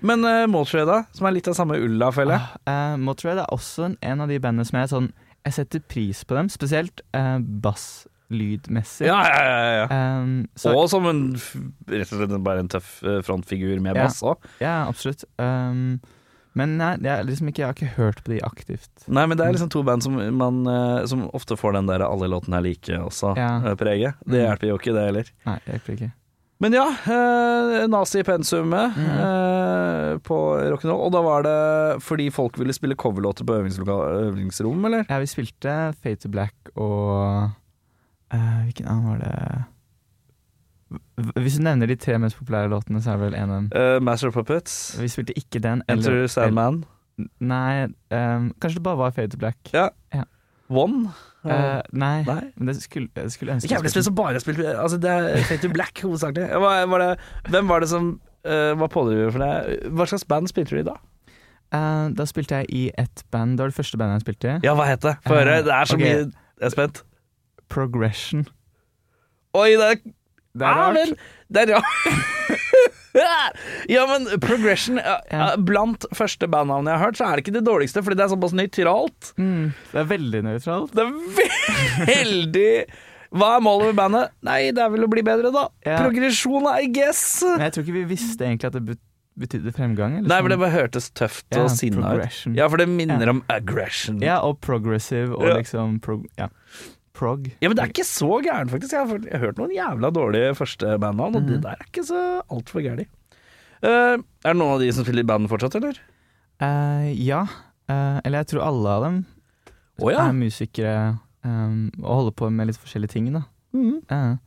Men 0.00 0.24
uh, 0.24 0.46
Motorhead, 0.50 0.88
da? 0.88 1.00
Som 1.16 1.26
er 1.28 1.34
litt 1.36 1.48
av 1.50 1.56
samme 1.58 1.76
ulla, 1.80 2.08
føler 2.16 2.36
jeg. 2.38 2.60
Ah, 2.70 2.92
uh, 2.94 3.00
Motorhead 3.02 3.42
er 3.42 3.50
også 3.54 3.88
en, 3.90 3.96
en 4.00 4.20
av 4.24 4.28
de 4.32 4.38
bandene 4.40 4.64
som 4.68 4.78
jeg 4.80 4.88
sånn 4.92 5.10
Jeg 5.46 5.52
setter 5.56 5.80
pris 5.88 6.22
på 6.28 6.36
dem, 6.36 6.48
spesielt 6.52 7.00
uh, 7.16 7.38
basslydmessig. 7.64 9.06
Ja, 9.08 9.18
ja, 9.26 9.42
ja, 9.42 9.72
ja. 9.80 10.20
Um, 10.20 10.48
så, 10.54 10.74
Og 10.76 10.88
som 10.92 11.06
en 11.10 11.22
rett 11.88 12.12
og 12.12 12.20
slett 12.20 12.34
bare 12.44 12.60
en 12.64 12.68
tøff 12.70 12.98
eh, 13.02 13.20
frontfigur 13.26 13.80
med 13.82 13.96
bass 13.98 14.20
òg. 14.22 14.44
ja, 14.62 14.82
absolutt. 14.88 15.24
Um, 15.40 15.98
men 16.58 16.72
nei, 16.80 16.96
liksom 17.24 17.46
ikke, 17.50 17.62
jeg 17.62 17.68
har 17.68 17.76
ikke 17.76 17.92
hørt 17.96 18.22
på 18.26 18.32
de 18.32 18.40
aktivt. 18.42 18.90
Nei, 19.06 19.22
men 19.30 19.38
det 19.38 19.44
er 19.46 19.52
liksom 19.54 19.70
to 19.70 19.84
band 19.86 20.02
som, 20.02 20.16
man, 20.36 20.56
eh, 20.66 21.04
som 21.10 21.28
ofte 21.36 21.54
får 21.56 21.76
den 21.78 21.86
der 21.86 22.02
'alle 22.02 22.26
låtene 22.28 22.58
er 22.58 22.64
like' 22.66 22.98
også, 23.06 23.36
Ja. 23.38 23.50
eh, 23.64 23.76
preget. 23.78 24.14
Det 24.26 24.34
Mm. 24.40 24.46
hjelper 24.46 24.66
jo 24.68 24.78
ikke, 24.78 24.92
det 24.92 25.04
heller. 25.06 25.30
Nei, 25.46 25.58
det 25.64 25.74
hjelper 25.74 25.92
ikke. 25.96 26.12
Men 26.60 26.74
ja, 26.76 26.84
eh, 27.08 27.86
nazi-pensumet 27.88 28.96
Mm. 28.96 29.10
eh, 29.16 30.18
på 30.26 30.36
rock'n'roll. 30.74 31.00
Og 31.06 31.12
da 31.14 31.22
var 31.24 31.42
det 31.46 32.02
fordi 32.04 32.26
folk 32.32 32.58
ville 32.60 32.74
spille 32.76 32.94
coverlåter 33.00 33.46
på 33.48 33.56
øvingsrom, 33.56 34.84
eller? 34.84 35.06
Ja, 35.08 35.18
vi 35.22 35.26
spilte 35.30 35.94
Fade 36.02 36.20
to 36.20 36.28
Black 36.28 36.54
og 36.76 37.50
eh, 38.32 38.58
Hvilken 38.66 38.86
annen 38.92 39.08
var 39.08 39.18
det 39.24 39.64
Hvis 41.40 41.56
du 41.58 41.62
nevner 41.64 41.86
de 41.86 41.96
tre 41.96 42.18
mest 42.18 42.36
populære 42.38 42.68
låtene, 42.72 43.00
så 43.00 43.12
er 43.12 43.16
det 43.20 43.24
vel 43.30 43.34
en 43.38 43.50
av 43.50 43.56
dem. 43.60 43.70
Eh, 43.76 43.98
Master 44.00 44.28
of 44.28 44.34
Puppets, 44.34 44.96
Vi 45.00 45.08
spilte 45.08 45.32
ikke 45.38 45.60
den. 45.62 45.82
Enter 45.88 46.26
Sandman, 46.28 46.84
Nei, 47.40 47.84
um, 48.10 48.50
kanskje 48.60 48.78
det 48.78 48.82
bare 48.86 48.96
var 48.96 49.10
Fade 49.12 49.28
to 49.34 49.38
Black. 49.38 49.58
Ja, 49.74 49.88
One. 50.70 51.10
Eh, 51.40 51.82
nei, 51.96 52.20
Nei. 52.26 52.40
men 52.56 52.68
det 52.68 52.82
skulle, 52.82 53.08
det 53.16 53.30
skulle 53.32 53.54
ønske 53.54 53.70
Jævlig 53.72 53.90
spill 53.94 54.04
som 54.04 54.16
bare 54.18 54.40
spilte 54.42 54.74
Altså, 54.76 54.98
det 55.00 55.08
er 55.08 55.38
Fate 55.48 55.62
to 55.62 55.70
Black, 55.72 56.00
hovedsakelig. 56.04 56.50
Var 56.60 57.00
det, 57.00 57.06
hvem 57.48 57.70
var 57.72 57.80
det 57.80 57.88
som 57.88 58.10
uh, 58.44 58.72
var 58.80 58.90
pådriver 58.92 59.32
for 59.32 59.40
det? 59.46 59.78
Hva 59.88 60.06
slags 60.10 60.26
band 60.28 60.50
spilte 60.52 60.76
du 60.76 60.82
i 60.82 60.84
da? 60.90 60.98
Uh, 61.72 62.10
Da 62.18 62.26
spilte 62.28 62.60
jeg 62.60 62.68
i 62.76 62.82
et 62.98 63.24
band. 63.32 63.56
Det 63.56 63.64
var 63.64 63.72
det 63.72 63.78
første 63.78 63.96
bandet 63.96 64.18
jeg 64.20 64.26
spilte 64.26 64.52
i. 64.52 64.58
Ja, 64.68 64.74
hva 64.76 64.84
het 64.90 65.00
det? 65.06 65.16
Få 65.24 65.38
høre. 65.40 65.62
Det 65.64 65.72
er 65.78 65.88
så 65.88 65.96
okay. 65.96 66.04
mye 66.04 66.18
Jeg 66.60 66.68
er 66.68 66.74
spent. 66.76 67.02
Progression. 67.72 68.44
Oi, 69.56 69.70
det 69.80 69.86
er 69.86 69.94
Det 70.04 70.66
er 70.66 70.66
rart. 70.66 70.76
rart. 70.76 70.94
men, 70.98 71.16
det 71.48 71.62
er 71.64 71.76
rart. 71.78 72.58
ja, 73.94 74.06
men 74.06 74.26
Progression 74.42 75.00
ja. 75.00 75.50
Blant 75.56 76.06
første 76.16 76.48
bandnavn 76.50 76.88
jeg 76.88 76.98
har 76.98 77.06
hørt, 77.08 77.18
så 77.18 77.26
er 77.26 77.36
det 77.38 77.44
ikke 77.46 77.56
det 77.58 77.64
dårligste, 77.66 78.02
fordi 78.06 78.18
det 78.20 78.26
er 78.26 78.32
såpass 78.34 78.56
nøytralt. 78.56 79.30
Mm, 79.40 79.70
det 79.92 80.02
er 80.02 80.10
veldig 80.14 80.42
nøytralt. 80.46 80.94
Det 80.96 81.06
er 81.06 81.60
veldig 82.14 82.70
Hva 83.34 83.52
er 83.56 83.62
målet 83.66 83.90
med 83.92 84.00
bandet? 84.00 84.34
Nei, 84.46 84.60
det 84.74 84.82
er 84.84 84.94
vel 84.94 85.06
å 85.06 85.10
bli 85.10 85.24
bedre, 85.26 85.52
da. 85.54 85.68
Ja. 85.86 86.00
Progresjon, 86.04 86.66
I 86.70 86.90
guess. 86.94 87.24
Men 87.46 87.68
jeg 87.68 87.76
tror 87.76 87.86
ikke 87.86 87.98
vi 88.00 88.08
visste 88.14 88.46
egentlig 88.48 88.70
at 88.72 88.78
det 88.78 88.98
betydde 89.40 89.72
fremgang. 89.72 90.18
Eller 90.18 90.28
Nei, 90.28 90.40
det 90.42 90.56
sånn. 90.56 90.62
bare 90.64 90.74
hørtes 90.74 91.10
tøft 91.16 91.46
Ja, 91.54 91.64
og 91.64 91.70
sinna 91.72 92.14
ut. 92.18 92.40
Ja, 92.56 92.66
for 92.68 92.82
det 92.82 92.88
minner 92.90 93.30
om 93.32 93.42
aggression. 93.52 94.18
Ja, 94.24 94.40
og 94.46 94.58
progressive 94.64 95.36
og 95.38 95.54
liksom 95.56 96.00
prog... 96.04 96.26
Ja. 96.40 96.50
Prog. 97.20 97.48
Ja, 97.60 97.68
men 97.68 97.76
det 97.78 97.84
er 97.84 97.92
ikke 97.92 98.08
så 98.08 98.40
gærent, 98.44 98.72
faktisk. 98.72 98.96
Jeg 98.96 99.06
har, 99.06 99.24
jeg 99.28 99.36
har 99.36 99.46
hørt 99.46 99.60
noen 99.60 99.74
jævla 99.76 100.12
dårlige 100.16 100.54
første 100.58 100.96
og 100.96 101.04
og 101.04 101.40
det 101.46 101.60
der 101.62 101.76
er 101.76 101.88
ikke 101.88 102.06
så 102.08 102.22
altfor 102.48 102.84
gærent. 102.84 103.08
Uh, 103.80 104.16
er 104.44 104.52
det 104.52 104.58
noen 104.60 104.74
av 104.74 104.82
de 104.82 104.90
som 104.92 105.06
spiller 105.06 105.24
i 105.24 105.28
band 105.28 105.48
fortsatt, 105.48 105.76
eller? 105.78 106.00
Uh, 106.60 107.08
ja. 107.16 107.44
Uh, 107.88 108.18
eller 108.24 108.42
jeg 108.42 108.52
tror 108.52 108.66
alle 108.66 108.96
av 108.96 109.06
dem 109.06 109.24
oh, 110.00 110.10
ja. 110.12 110.26
er 110.26 110.36
musikere 110.36 110.98
um, 111.44 111.88
og 112.02 112.12
holder 112.20 112.36
på 112.40 112.50
med 112.52 112.70
litt 112.70 112.80
forskjellige 112.80 113.16
ting, 113.16 113.32
da. 113.34 113.44
Mm. 113.76 114.38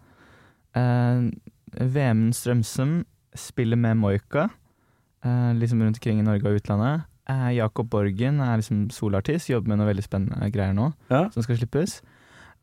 Eh, 0.74 1.88
Vemund 1.94 2.36
Strømsum 2.38 3.04
spiller 3.38 3.78
med 3.78 3.98
Moika, 3.98 4.50
eh, 5.26 5.54
liksom 5.54 5.82
rundt 5.82 5.98
omkring 5.98 6.20
i 6.20 6.26
Norge 6.26 6.50
og 6.50 6.60
utlandet. 6.62 7.06
Eh, 7.30 7.56
Jakob 7.56 7.90
Borgen 7.90 8.40
er 8.42 8.58
liksom 8.58 8.90
solartist, 8.92 9.50
jobber 9.50 9.70
med 9.70 9.80
noe 9.80 9.88
veldig 9.88 10.04
spennende 10.04 10.52
greier 10.52 10.74
nå, 10.74 10.94
Ja. 11.10 11.30
som 11.30 11.44
skal 11.44 11.58
slippes. 11.58 12.02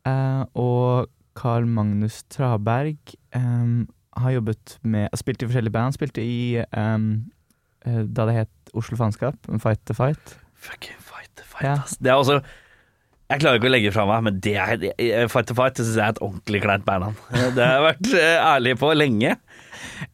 Eh, 0.08 0.44
og 0.58 1.08
Carl 1.36 1.66
Magnus 1.68 2.22
Traberg 2.32 2.96
um, 3.36 3.88
har 4.16 4.30
jobbet 4.34 4.78
med 4.82 5.08
Spilte 5.16 5.44
i 5.46 5.50
forskjellige 5.50 5.72
band. 5.72 5.96
Spilte 5.96 6.24
i 6.24 6.40
um, 6.76 7.10
eh, 7.86 8.02
da 8.08 8.26
det 8.28 8.34
het 8.42 8.72
Oslo 8.76 8.96
Faenskap, 9.00 9.36
Fight 9.62 9.80
the 9.86 9.94
Fight. 9.96 10.36
Fucking 10.60 10.98
fight 10.98 11.30
the 11.36 11.44
fight, 11.46 11.64
Ja. 11.64 11.72
ass. 11.82 11.96
Det 11.96 12.10
er 12.10 12.18
også 12.18 12.40
Jeg 13.30 13.40
klarer 13.40 13.60
ikke 13.60 13.68
å 13.68 13.70
legge 13.70 13.92
fra 13.94 14.04
meg, 14.10 14.22
men 14.26 14.40
det 14.42 14.56
er, 14.58 15.28
Fight 15.30 15.46
the 15.46 15.54
Fight 15.54 15.76
det 15.78 15.84
synes 15.86 15.96
jeg 15.96 16.02
er 16.04 16.14
et 16.16 16.22
ordentlig 16.26 16.62
kleint 16.64 16.84
bandnavn. 16.84 17.14
Det 17.54 17.62
har 17.62 17.76
jeg 17.76 17.84
vært 17.86 18.08
eh, 18.18 18.38
ærlig 18.42 18.72
på 18.80 18.90
lenge. 18.96 19.36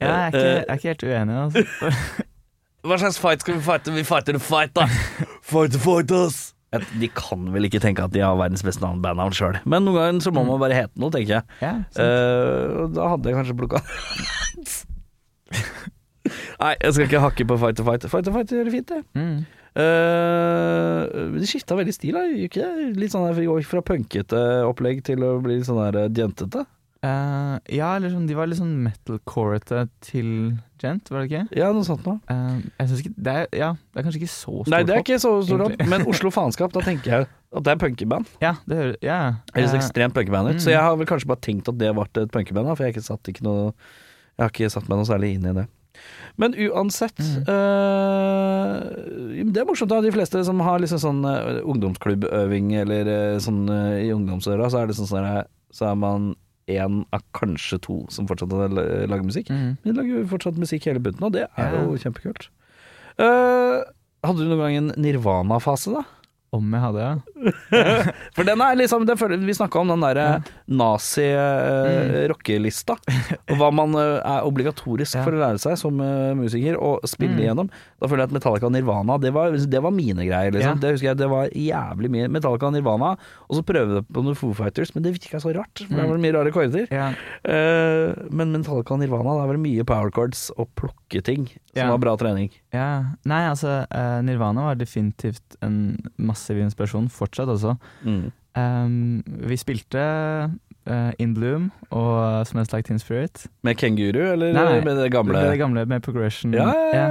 Ja, 0.00 0.06
jeg 0.06 0.10
er 0.10 0.26
ikke, 0.26 0.42
jeg 0.44 0.64
er 0.68 0.74
ikke 0.74 0.90
helt 0.92 1.04
uenig. 1.06 1.38
Altså. 1.46 1.92
Hva 2.86 2.98
slags 3.00 3.16
fight 3.18 3.40
skal 3.40 3.56
vi 3.56 3.62
fighte? 3.66 3.94
Vi 3.96 4.04
fighter 4.04 4.36
the 4.36 4.38
fight, 4.42 4.74
da. 4.76 4.84
fight 5.52 5.72
the 5.72 5.80
fight, 5.80 6.12
ass. 6.12 6.52
De 7.00 7.08
kan 7.14 7.46
vel 7.54 7.64
ikke 7.68 7.80
tenke 7.82 8.04
at 8.04 8.12
de 8.14 8.20
har 8.24 8.36
verdens 8.38 8.62
beste 8.66 8.82
navn- 8.84 9.00
bandnavn 9.04 9.32
sjøl, 9.36 9.58
men 9.64 9.84
noen 9.86 9.96
ganger 10.00 10.20
så 10.26 10.32
må 10.34 10.42
man 10.48 10.60
bare 10.62 10.74
hete 10.78 10.98
noe, 11.00 11.10
tenker 11.14 11.38
jeg. 11.38 11.44
Ja. 11.62 11.74
Eh, 11.96 12.86
da 12.96 13.08
hadde 13.14 13.30
jeg 13.32 13.38
kanskje 13.40 13.56
plukka 13.60 13.80
Nei, 16.56 16.72
jeg 16.82 16.92
skal 16.96 17.04
ikke 17.06 17.20
hakke 17.22 17.44
på 17.46 17.56
Fight 17.60 17.76
to 17.78 17.84
Fight. 17.86 18.06
Fight 18.10 18.24
to 18.26 18.32
Fight 18.34 18.50
gjør 18.50 18.66
det 18.68 18.72
fint, 18.74 18.88
det. 18.94 19.02
mm. 19.14 19.36
Uh, 19.76 21.34
de 21.36 21.44
skifta 21.44 21.76
veldig 21.76 21.92
stil, 21.92 22.16
da, 22.16 22.22
ikke? 22.46 22.64
Litt 22.96 23.12
sånn 23.12 23.26
der, 23.28 23.36
fra- 23.36 23.66
fra 23.68 23.82
punkete 23.84 24.40
opplegg 24.64 25.02
til 25.04 25.20
å 25.26 25.34
bli 25.44 25.58
sånn 25.68 25.82
der 25.82 25.98
eh, 26.06 26.08
jentete. 26.16 26.62
Eh, 27.06 27.56
ja, 27.76 27.92
eller 27.98 28.10
sånn, 28.12 28.26
de 28.28 28.34
var 28.38 28.48
litt 28.50 28.58
sånn 28.58 28.74
metal-corete 28.84 29.84
til 30.04 30.30
Gent, 30.82 31.08
var 31.12 31.22
det 31.22 31.28
ikke? 31.30 31.42
Ja, 31.56 31.68
noe 31.76 31.86
sånt 31.86 32.04
noe. 32.08 32.18
Uh, 32.28 32.58
jeg 32.80 32.88
synes 32.90 33.02
ikke 33.04 33.14
det 33.28 33.34
er, 33.42 33.46
Ja, 33.56 33.68
det 33.94 34.00
er 34.00 34.06
kanskje 34.08 34.20
ikke 34.22 34.32
så 34.32 34.56
stort 34.58 34.72
Nei, 34.74 34.80
det 34.88 34.96
er 34.96 35.04
ikke 35.04 35.20
så 35.22 35.32
stort 35.46 35.64
opp, 35.68 35.84
men 35.92 36.04
Oslo 36.12 36.32
Faenskap, 36.34 36.74
da 36.74 36.82
tenker 36.84 37.12
jeg 37.14 37.28
at 37.56 37.64
det 37.64 37.72
er 37.72 37.78
punkeband. 37.80 38.28
Ja, 38.42 38.56
det 38.68 38.76
hører 38.80 38.96
Ja. 39.06 39.18
Høres 39.54 39.72
uh, 39.72 39.78
ekstremt 39.78 40.16
punkeband 40.18 40.50
ut, 40.50 40.58
mm. 40.58 40.64
så 40.66 40.74
jeg 40.74 40.82
har 40.82 40.98
vel 41.00 41.08
kanskje 41.08 41.30
bare 41.30 41.44
tenkt 41.46 41.70
at 41.72 41.78
det 41.80 41.94
ble 41.96 42.04
et 42.10 42.34
punkeband, 42.34 42.68
for 42.74 42.84
jeg 42.84 42.92
har 42.92 42.96
ikke 42.98 43.06
satt 43.08 43.32
ikke 43.32 43.46
noe 43.46 43.70
Jeg 43.70 44.42
har 44.44 44.52
ikke 44.52 44.72
satt 44.74 44.90
meg 44.90 45.00
noe 45.00 45.08
særlig 45.08 45.34
inn 45.38 45.48
i 45.48 45.56
det. 45.62 45.66
Men 46.36 46.52
uansett 46.66 47.16
Mm. 47.16 47.46
eh, 47.48 49.44
Det 49.48 49.60
er 49.62 49.68
morsomt, 49.68 49.88
da. 49.88 50.00
De 50.04 50.12
fleste 50.12 50.42
som 50.44 50.60
har 50.60 50.82
liksom 50.82 51.00
sånn 51.00 51.22
eh, 51.24 51.62
ungdomsklubbøving 51.64 52.74
eller 52.82 53.08
eh, 53.08 53.38
sånn 53.42 53.64
eh, 53.72 54.02
i 54.06 54.10
ungdomsøra, 54.12 54.68
så 54.68 54.82
er 54.82 54.90
det 54.90 54.98
sånn 54.98 55.08
sånn 55.08 55.44
Så 55.72 55.88
er 55.90 55.96
man 55.96 56.34
én 56.66 57.02
av 57.14 57.22
kanskje 57.36 57.78
to 57.86 57.96
som 58.12 58.26
fortsatt 58.28 58.50
lager 58.50 59.24
musikk. 59.26 59.50
mm. 59.50 59.76
Men 59.82 59.86
de 59.86 59.96
lager 60.00 60.20
jo 60.20 60.28
fortsatt 60.34 60.58
musikk 60.60 60.88
hele 60.90 61.02
bunten, 61.02 61.26
og 61.28 61.34
det 61.36 61.46
er 61.46 61.76
jo 61.78 61.98
kjempekult. 62.02 62.48
Uh, 63.16 63.86
hadde 64.26 64.42
du 64.42 64.50
noen 64.50 64.62
gang 64.64 64.78
en 64.80 64.92
Nirvana-fase, 65.00 65.94
da? 65.94 66.04
Om 66.54 66.72
jeg 66.72 66.80
hadde, 66.80 67.00
ja. 67.02 67.16
For 68.36 68.44
den 68.46 68.60
er 68.62 68.76
liksom 68.78 69.04
den 69.06 69.18
føler, 69.18 69.36
Vi 69.44 69.52
snakka 69.58 69.80
om 69.82 69.88
den 69.90 70.00
derre 70.00 70.26
Ja. 70.26 70.38
nazi-rockelista. 71.66 72.96
Og 73.50 73.56
hva 73.60 73.68
man 73.74 73.94
uh, 73.98 74.20
er 74.22 74.46
obligatorisk 74.46 75.16
Ja. 75.18 75.24
for 75.26 75.32
å 75.36 75.40
lære 75.42 75.58
seg 75.62 75.76
som 75.80 76.00
uh, 76.00 76.34
musiker 76.38 76.76
å 76.78 76.96
spille 77.06 77.34
Mm. 77.36 77.40
igjennom. 77.42 77.68
Da 78.00 78.06
føler 78.08 78.22
jeg 78.24 78.30
at 78.30 78.36
Metallica 78.36 78.66
og 78.68 78.72
Nirvana, 78.72 79.16
det 79.20 79.32
var, 79.34 79.50
det 79.56 79.80
var 79.82 79.90
mine 79.92 80.24
greier. 80.28 80.52
Liksom. 80.54 80.76
Ja. 80.78 80.80
Det 80.80 80.92
husker 80.94 81.08
jeg, 81.10 81.18
det 81.20 81.28
var 81.28 81.48
jævlig 81.50 82.10
mye 82.14 82.28
Metallica 82.32 82.66
og 82.68 82.72
Nirvana. 82.76 83.10
Og 83.50 83.56
så 83.58 83.62
prøvde 83.66 83.94
jeg 84.00 84.06
på 84.12 84.22
noen 84.24 84.36
Foo 84.38 84.54
Fighters, 84.56 84.94
men 84.94 85.02
det 85.04 85.12
virka 85.18 85.40
så 85.42 85.50
rart. 85.56 85.82
For 85.82 85.90
det 85.92 86.04
Mm. 86.06 86.10
var 86.14 86.18
mye 86.22 86.34
rare 86.38 86.50
akkorder. 86.52 86.86
Eh, 86.92 88.14
men 88.30 88.52
Metallica 88.54 88.94
og 88.94 89.00
Nirvana, 89.02 89.34
det 89.42 89.48
var 89.50 89.56
mye 89.66 89.84
power 89.84 90.10
chords 90.14 90.50
og 90.56 90.68
plukke 90.78 91.22
ting 91.26 91.48
som 91.74 91.88
var 91.92 91.98
bra 91.98 92.16
trening. 92.16 92.50
Ja, 92.72 93.04
Nei, 93.26 93.42
altså, 93.50 93.86
eh, 93.90 94.20
Nirvana 94.22 94.60
var 94.70 94.74
definitivt 94.76 95.56
en 95.62 95.98
massiv 96.36 96.60
inspirasjon, 96.60 97.08
fortsatt 97.12 97.48
også. 97.48 97.74
Mm. 98.04 98.28
Um, 98.56 99.24
vi 99.48 99.56
spilte 99.60 100.02
uh, 100.88 101.10
In 101.18 101.34
Bloom 101.34 101.72
og 101.90 102.46
Smells 102.46 102.72
Like 102.72 102.86
Teen 102.86 102.98
Spirit. 102.98 103.46
Med 103.62 103.74
kenguru, 103.74 104.32
eller 104.32 104.52
Nei, 104.52 104.84
med 104.84 105.02
det 105.02 105.10
gamle? 105.12 105.32
Med 105.32 105.50
det 105.50 105.58
gamle 105.58 105.86
med 105.86 106.00
progression. 106.00 106.54
Ja, 106.54 106.72
ja, 106.94 107.08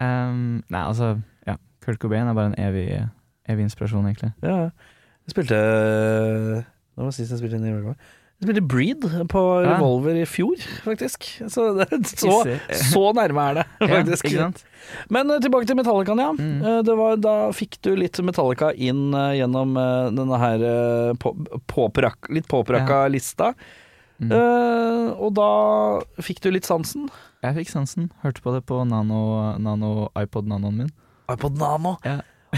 ja. 0.00 0.28
Um, 0.28 0.62
nei, 0.68 0.80
altså, 0.80 1.18
ja. 1.46 1.56
Kurt 1.84 1.98
Cobain 1.98 2.28
er 2.28 2.34
bare 2.34 2.52
en 2.52 2.58
evig, 2.68 3.08
evig 3.48 3.62
inspirasjon, 3.62 4.06
egentlig. 4.06 4.32
Ja. 4.42 4.70
Jeg 5.28 5.34
spilte 5.34 5.56
Når 6.96 7.04
var 7.04 7.10
sist 7.10 7.30
jeg 7.30 7.38
spilte 7.38 7.58
Nirvana? 7.58 7.94
Spilte 8.38 8.62
Breed 8.62 9.02
på 9.32 9.40
Revolver 9.66 10.14
i 10.20 10.24
fjor, 10.30 10.60
faktisk. 10.84 11.24
Så, 11.50 11.64
så, 12.06 12.34
så 12.70 13.00
nærme 13.18 13.46
er 13.50 13.56
det, 13.58 13.64
faktisk. 13.96 14.28
Ja. 14.30 14.46
Men 15.10 15.30
eh, 15.34 15.40
tilbake 15.42 15.66
til 15.66 15.74
Metallicaen, 15.80 16.22
ja. 16.22 16.28
Mm. 16.38 16.60
Eh, 16.62 16.78
Det 16.86 16.94
var, 17.00 17.16
da 17.18 17.32
fikk 17.56 17.80
du 17.82 17.90
litt 17.98 18.20
Metallica 18.22 18.70
inn 18.78 19.08
eh, 19.10 19.32
gjennom 19.40 19.74
denne 20.14 20.38
her 20.38 20.64
på, 21.18 21.34
påprak, 21.66 22.30
litt 22.30 22.46
påprakka 22.50 23.04
lista. 23.10 23.50
Mm. 24.18 24.32
Uh, 24.34 25.10
og 25.22 25.28
da 25.38 25.50
fikk 26.26 26.40
du 26.42 26.48
litt 26.50 26.66
sansen. 26.66 27.04
Jeg 27.44 27.54
fikk 27.60 27.68
sansen. 27.70 28.08
Hørte 28.24 28.42
på 28.42 28.50
det 28.56 28.64
på 28.66 28.80
nano, 28.86 29.20
nano 29.62 30.08
iPod 30.18 30.48
Nanoen 30.50 30.80
min. 30.84 30.88
iPod 31.30 31.54
Nano. 31.60 31.96
Ja. 32.06 32.16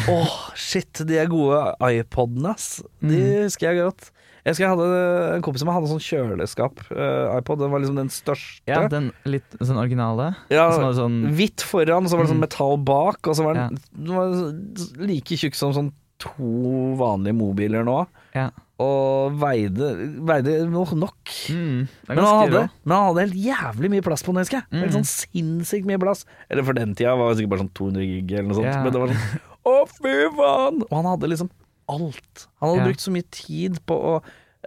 Åh, 0.09 0.37
shit, 0.57 1.03
de 1.05 1.19
er 1.21 1.29
gode 1.29 1.59
iPodene, 1.89 2.53
ass. 2.55 2.79
De 3.03 3.11
Mm. 3.17 3.45
husker 3.45 3.73
jeg 3.73 3.81
godt. 3.83 4.09
Jeg 4.51 4.57
husker 4.57 4.67
jeg 4.67 4.73
hadde 4.75 5.35
en 5.37 5.43
kompis 5.47 5.63
som 5.63 5.71
hadde 5.71 5.91
sånn 5.93 6.03
kjøleskap. 6.03 6.81
uh, 6.91 7.39
iPod, 7.39 7.61
den 7.63 7.71
var 7.71 7.81
liksom 7.85 7.97
den 8.01 8.11
største. 8.11 8.67
Ja, 8.67 8.89
den 8.91 9.13
litt 9.25 9.47
sånn 9.63 9.79
originale. 9.79 10.33
Ja, 10.51 10.67
sånn 10.75 11.31
Hvitt 11.39 11.63
foran, 11.63 12.09
så 12.11 12.19
var 12.19 12.27
det 12.27 12.33
sånn 12.35 12.41
Mm. 12.43 12.47
metall 12.49 12.77
bak, 12.83 13.21
og 13.31 13.37
så 13.39 13.45
var 13.47 13.55
Ja. 13.55 13.69
den, 13.69 13.79
den 13.95 14.17
var 14.17 15.07
like 15.07 15.39
tjukk 15.39 15.55
som 15.55 15.73
sånn 15.73 15.93
to 16.19 16.97
vanlige 16.99 17.33
mobiler 17.39 17.85
nå. 17.87 18.07
Ja. 18.35 18.51
Og 18.81 19.33
veide, 19.39 19.93
veide 20.25 20.67
nok. 20.71 20.93
nok. 20.97 21.29
mm, 21.49 21.89
Men 22.09 22.19
han, 22.19 22.27
hadde, 22.49 22.71
men 22.85 22.97
han 22.97 23.07
hadde 23.15 23.25
helt 23.29 23.39
jævlig 23.45 23.91
mye 23.93 24.03
plass 24.03 24.23
på 24.25 24.33
den, 24.33 24.41
husker 24.43 24.63
jeg. 24.63 24.81
Helt 24.81 24.93
Mm. 24.93 25.01
sånn 25.05 25.09
sinnssykt 25.29 25.85
mye 25.87 25.99
plass. 26.01 26.25
Eller 26.51 26.63
for 26.65 26.73
den 26.73 26.95
tida 26.95 27.15
var 27.17 27.29
det 27.35 27.39
sikkert 27.45 27.51
bare 27.51 27.61
sånn 27.65 27.75
200 27.77 28.01
gig 28.05 28.33
eller 28.33 28.49
noe 28.49 28.57
sånt. 28.57 28.83
Men 28.85 28.93
det 28.93 29.01
var 29.01 29.09
sånn 29.09 29.41
Å, 29.61 29.87
fy 29.87 30.15
faen! 30.35 30.81
Og 30.91 30.95
han 30.97 31.05
hadde 31.05 31.29
liksom 31.29 31.51
alt. 31.91 32.47
Han 32.61 32.71
hadde 32.71 32.83
Ja. 32.85 32.89
brukt 32.91 33.05
så 33.05 33.13
mye 33.15 33.29
tid 33.35 33.81
på 33.87 33.97
å 34.13 34.15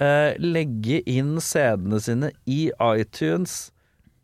eh, 0.02 0.34
legge 0.42 1.02
inn 1.06 1.36
CD-ene 1.40 2.00
sine 2.02 2.32
i 2.50 2.72
iTunes, 2.82 3.72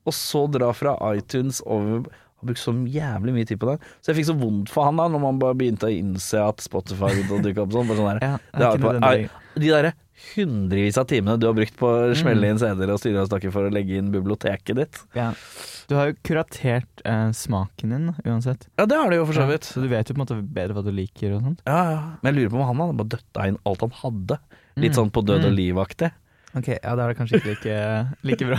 og 0.06 0.14
så 0.18 0.48
dra 0.52 0.72
fra 0.74 0.96
iTunes 1.16 1.62
over 1.66 2.10
Han 2.40 2.48
brukte 2.48 2.64
så 2.64 2.72
jævlig 2.88 3.34
mye 3.36 3.46
tid 3.50 3.60
på 3.60 3.68
det. 3.68 3.82
Så 4.02 4.14
jeg 4.14 4.16
fikk 4.22 4.30
så 4.30 4.36
vondt 4.40 4.70
for 4.72 4.86
han 4.88 4.96
da 4.96 5.10
Når 5.12 5.20
man 5.20 5.40
bare 5.42 5.58
begynte 5.60 5.90
å 5.90 5.92
innse 5.92 6.40
at 6.40 6.62
Spotify 6.64 7.10
begynte 7.12 7.36
å 7.36 7.42
dukke 7.44 7.66
opp 7.66 7.74
sånn. 7.76 7.90
Bare 7.90 7.98
sånn 8.00 8.14
der, 8.14 8.20
Ja, 8.24 8.38
det 8.56 8.64
er 8.64 8.78
ikke 8.78 8.80
på- 8.80 9.60
de 9.60 9.68
derre 9.68 9.94
hundrevis 10.36 10.98
av 11.00 11.08
timene 11.10 11.38
du 11.40 11.48
har 11.48 11.56
brukt 11.58 11.76
på 11.80 11.88
å 11.90 12.16
smelle 12.18 12.44
Mm. 12.46 12.50
inn 12.56 12.60
CD-er 12.62 12.92
og 12.94 13.00
styre 13.02 13.22
og 13.24 13.30
stakke 13.30 13.52
for 13.52 13.68
å 13.68 13.74
legge 13.74 13.98
inn 13.98 14.12
biblioteket 14.14 14.76
ditt. 14.76 15.02
Ja. 15.16 15.34
Du 15.90 15.96
har 15.98 16.12
jo 16.12 16.18
kuratert 16.24 17.02
eh, 17.06 17.32
smaken 17.34 17.90
din, 17.96 18.10
uansett. 18.26 18.68
Ja, 18.78 18.86
det 18.86 18.98
har 19.00 19.10
du 19.10 19.16
jo 19.18 19.26
for 19.26 19.34
så 19.34 19.46
Ja, 19.48 19.52
vidt. 19.54 19.66
Så 19.66 19.82
du 19.82 19.88
vet 19.90 20.08
jo 20.10 20.14
på 20.16 20.22
en 20.22 20.26
måte 20.28 20.40
bedre 20.54 20.74
hva 20.78 20.84
du 20.86 20.92
liker 20.92 21.36
og 21.38 21.42
sånt. 21.44 21.62
Ja, 21.66 21.80
ja. 21.92 22.02
Men 22.22 22.34
jeg 22.36 22.44
lurer 22.44 22.52
på 22.54 22.60
om 22.62 22.68
han 22.68 22.82
hadde 22.88 22.98
bare 23.02 23.14
døtta 23.18 23.48
inn 23.50 23.58
alt 23.66 23.82
han 23.82 23.96
hadde. 24.04 24.40
Litt 24.78 24.92
Mm. 24.94 24.98
sånn 25.00 25.12
på 25.12 25.26
død 25.26 25.46
og 25.46 25.52
Mm. 25.52 25.58
liv-aktig. 25.58 26.12
Ok, 26.56 26.68
ja 26.82 26.96
da 26.96 27.04
er 27.06 27.14
det 27.14 27.18
kanskje 27.20 27.38
ikke 27.38 27.50
like, 27.54 28.08
like 28.24 28.46
bra. 28.48 28.58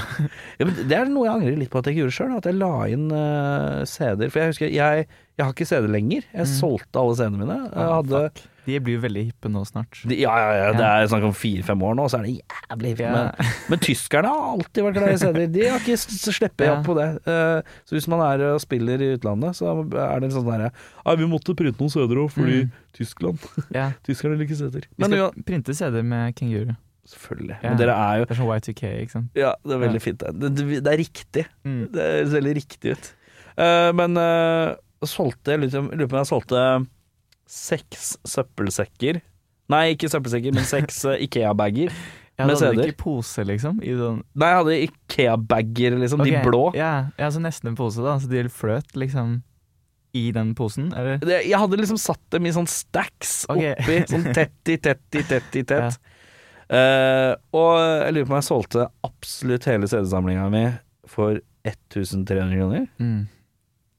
Ja, 0.61 0.65
men 0.67 0.75
det 0.89 0.93
er 0.97 1.05
noe 1.07 1.25
jeg 1.27 1.35
angrer 1.41 1.59
litt 1.59 1.71
på 1.71 1.79
at 1.81 1.87
jeg 1.87 1.97
ikke 1.97 2.05
gjorde 2.05 2.19
sjøl. 2.19 2.37
At 2.37 2.45
jeg 2.47 2.55
la 2.55 2.85
inn 2.87 3.11
uh, 3.11 3.85
CD-er. 3.85 4.31
For 4.31 4.39
jeg 4.39 4.53
husker, 4.53 4.71
jeg, 4.71 5.09
jeg 5.41 5.47
har 5.49 5.53
ikke 5.57 5.67
CD 5.71 5.89
lenger. 5.89 6.25
Jeg 6.37 6.47
Mm. 6.47 6.55
solgte 6.61 7.01
alle 7.01 7.17
CD-ene 7.17 7.39
mine. 7.41 7.57
Jeg 7.65 7.73
Ah, 7.81 8.03
hadde, 8.03 8.31
De 8.67 8.79
blir 8.79 8.99
jo 8.99 9.01
veldig 9.03 9.23
hippe 9.25 9.49
nå 9.51 9.63
snart. 9.67 9.99
de, 10.07 10.15
ja, 10.21 10.31
ja, 10.37 10.51
ja, 10.61 10.73
det 10.77 10.85
er 10.85 11.07
snakk 11.09 11.25
om 11.27 11.33
fire-fem 11.35 11.81
år 11.83 11.95
nå, 11.97 12.05
så 12.13 12.21
er 12.21 12.27
det 12.29 12.35
jævlig 12.71 12.91
Ja. 13.01 13.11
men, 13.11 13.47
men 13.73 13.79
tyskerne 13.83 14.29
har 14.29 14.51
alltid 14.53 14.85
vært 14.85 14.95
glad 14.99 15.15
i 15.15 15.17
CD-er. 15.17 15.47
De 15.51 15.65
har 15.67 15.79
ikke 15.81 15.97
sluppet 15.97 16.67
Ja. 16.67 16.75
opp 16.77 16.85
på 16.87 16.95
det. 16.95 17.09
Eh, 17.27 17.63
så 17.89 17.97
hvis 17.97 18.07
man 18.13 18.21
er 18.21 18.45
og 18.53 18.61
spiller 18.61 19.01
i 19.01 19.17
utlandet, 19.17 19.57
så 19.57 19.73
er 19.73 20.21
det 20.21 20.29
en 20.29 20.37
sånn 20.37 20.45
derre 20.47 20.71
Nei, 21.07 21.17
vi 21.17 21.27
måtte 21.27 21.57
printe 21.57 21.81
noen 21.81 21.91
CD-er 21.91 22.21
òg, 22.21 22.31
fordi 22.31 22.61
Mm. 22.67 22.71
Tyskland 22.93 23.39
Ja. 23.75 23.91
Tyskerne 24.05 24.37
liker 24.39 24.55
CD-er. 24.55 24.87
Vi 24.99 25.05
skal 25.09 25.17
ja, 25.17 25.31
printe 25.43 25.75
CD 25.75 26.03
med 26.05 26.37
kenguru. 26.37 26.77
selvfølgelig. 27.11 27.57
Ja. 27.65 27.69
Men 27.71 27.79
dere 27.79 27.95
er 27.97 28.19
jo 28.21 28.25
Det 28.27 28.37
er 28.37 28.43
sånn 28.45 28.61
Y2K, 28.61 28.83
ikke 29.03 29.11
sant. 29.11 29.31
Ja, 29.35 29.55
det 29.67 29.73
er 29.75 29.81
veldig 29.89 30.03
fint. 30.05 30.19
Det, 30.21 30.55
det, 30.55 30.85
det 30.85 30.93
er 30.93 31.01
riktig. 31.01 31.47
Mm. 31.65 31.91
Det 31.91 32.29
ser 32.31 32.41
veldig 32.41 32.55
riktig 32.55 32.93
ut. 32.93 33.13
Uh, 33.59 33.91
men 33.93 34.17
uh, 34.17 34.77
solgte 35.09 35.55
jeg 35.55 35.63
lurer 35.65 36.07
på 36.07 36.17
om 36.17 36.21
jeg 36.21 36.29
solgte 36.29 36.65
seks 37.51 38.15
søppelsekker. 38.29 39.21
Nei, 39.71 39.85
ikke 39.95 40.11
søppelsekker, 40.11 40.55
men 40.57 40.67
seks 40.67 41.05
eh, 41.11 41.23
Ikea-bager. 41.27 41.93
Ja, 42.41 42.47
Med 42.49 42.57
hadde 42.57 42.79
du 42.79 42.89
ikke 42.89 43.03
pose, 43.03 43.45
liksom? 43.45 43.83
I 43.85 43.93
sånn 43.99 44.23
Nei, 44.41 44.49
jeg 44.49 44.59
hadde 44.63 44.77
Ikea-bager, 44.87 45.97
liksom. 46.01 46.25
De 46.25 46.39
blå. 46.45 46.63
Ja, 46.79 47.11
ja, 47.21 47.29
så 47.33 47.43
nesten 47.43 47.73
en 47.73 47.79
pose, 47.79 48.03
da. 48.05 48.17
Så 48.23 48.31
de 48.31 48.47
fløt 48.53 48.97
liksom 48.99 49.41
i 50.17 50.31
den 50.35 50.55
posen, 50.59 50.89
eller? 50.97 51.21
Jeg 51.47 51.55
hadde 51.55 51.79
liksom 51.79 51.99
satt 52.01 52.23
dem 52.35 52.49
i 52.49 52.55
sånn 52.55 52.67
stacks 52.71 53.45
okay. 53.51 53.77
oppi. 53.77 54.01
Sånn 54.11 54.25
tett 54.35 54.73
i 54.73 54.79
tett 54.83 55.21
i 55.21 55.27
tett 55.27 55.61
i 55.61 55.67
tett. 55.75 56.01
Eh, 56.71 57.33
og 57.51 57.73
jeg 57.83 58.13
lurer 58.15 58.27
på 58.29 58.31
om 58.31 58.37
jeg 58.37 58.47
solgte 58.47 58.85
absolutt 59.03 59.65
hele 59.67 59.89
CD-samlinga 59.91 60.45
mi 60.53 60.61
for 61.11 61.41
1300 61.67 62.53
kroner. 62.53 62.85
Mm. 63.03 63.25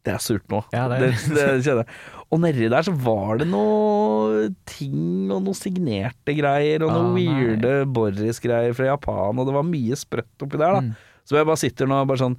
Det 0.04 0.14
er 0.16 0.22
surt 0.24 0.48
nå. 0.50 0.64
Ja, 0.74 0.88
det 0.90 0.98
det, 1.04 1.10
er- 1.14 1.58
det 1.60 1.66
kjenner 1.66 1.84
jeg. 1.84 2.00
Og 2.32 2.40
nedi 2.42 2.70
der 2.72 2.86
så 2.88 2.94
var 3.04 3.38
det 3.42 3.46
noe 3.52 4.48
ting 4.66 5.30
og 5.36 5.44
noe 5.46 5.58
signerte 5.58 6.34
greier, 6.38 6.82
og 6.86 6.90
Ah, 6.94 7.02
noe 7.04 7.14
weirde 7.18 7.74
Boris-greier 7.92 8.74
fra 8.78 8.88
Japan, 8.94 9.38
og 9.42 9.46
det 9.50 9.54
var 9.58 9.68
mye 9.68 9.98
sprøtt 10.00 10.46
oppi 10.48 10.58
der, 10.58 10.78
da. 10.78 10.82
Mm. 10.88 10.94
Så 11.28 11.38
jeg 11.38 11.46
bare 11.52 11.62
sitter 11.62 11.90
nå 11.92 12.00
og 12.02 12.08
bare 12.10 12.24
sånn 12.24 12.38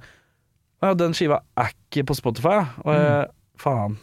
Ja, 0.83 0.89
den 0.99 1.13
skiva 1.15 1.37
er 1.55 1.69
ikke 1.71 2.03
på 2.09 2.15
Spotify. 2.19 2.57
Og 2.83 2.91
jeg, 2.97 3.29
faen. 3.63 3.93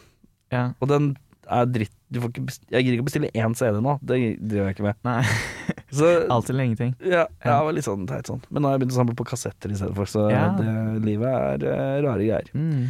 Ja. 0.51 0.63
Og 0.81 0.89
den 0.89 1.11
er 1.51 1.67
dritt. 1.69 1.93
Du 2.11 2.17
får 2.23 2.31
ikke 2.31 2.41
jeg 2.73 2.83
gidder 2.87 2.95
ikke 2.97 3.03
å 3.05 3.09
bestille 3.11 3.29
én 3.37 3.53
CD 3.55 3.77
nå, 3.83 3.93
det 4.01 4.17
driver 4.41 4.71
jeg 4.71 4.75
ikke 4.79 4.87
med. 4.87 4.97
Nei. 5.05 5.21
Så 5.95 6.07
Alt 6.31 6.49
eller 6.49 6.63
ingenting. 6.65 6.93
ja, 7.03 7.25
ja, 7.43 7.51
det 7.59 7.61
var 7.67 7.73
litt 7.75 7.85
sånn 7.85 8.07
teit 8.07 8.27
sånn. 8.31 8.41
Men 8.49 8.63
nå 8.63 8.69
har 8.71 8.77
jeg 8.77 8.81
begynt 8.85 8.95
å 8.95 8.99
samle 9.01 9.15
på 9.19 9.25
kassetter 9.27 9.71
i 9.73 9.77
stedet 9.77 9.95
for, 9.97 10.07
så 10.07 10.25
Ja. 10.31 10.45
det, 10.55 10.73
livet 11.03 11.27
er 11.27 11.65
uh, 11.67 11.97
rare 12.07 12.23
greier. 12.23 12.47
Mm. 12.55 12.85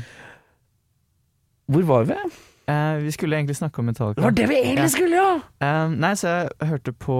Hvor 1.71 1.83
var 1.89 2.07
vi? 2.09 2.17
Eh, 2.71 2.95
vi 3.03 3.11
skulle 3.11 3.35
egentlig 3.39 3.55
snakke 3.57 3.79
om 3.81 3.85
Metallica. 3.89 4.19
Det 4.21 4.23
var 4.27 4.31
det 4.37 4.47
vi 4.51 4.55
egentlig 4.61 4.85
Ja. 4.85 4.93
skulle, 4.93 5.15
ja! 5.17 5.83
Um, 5.85 5.95
nei, 5.99 6.13
så 6.19 6.27
jeg 6.59 6.67
hørte 6.69 6.93
på, 6.93 7.17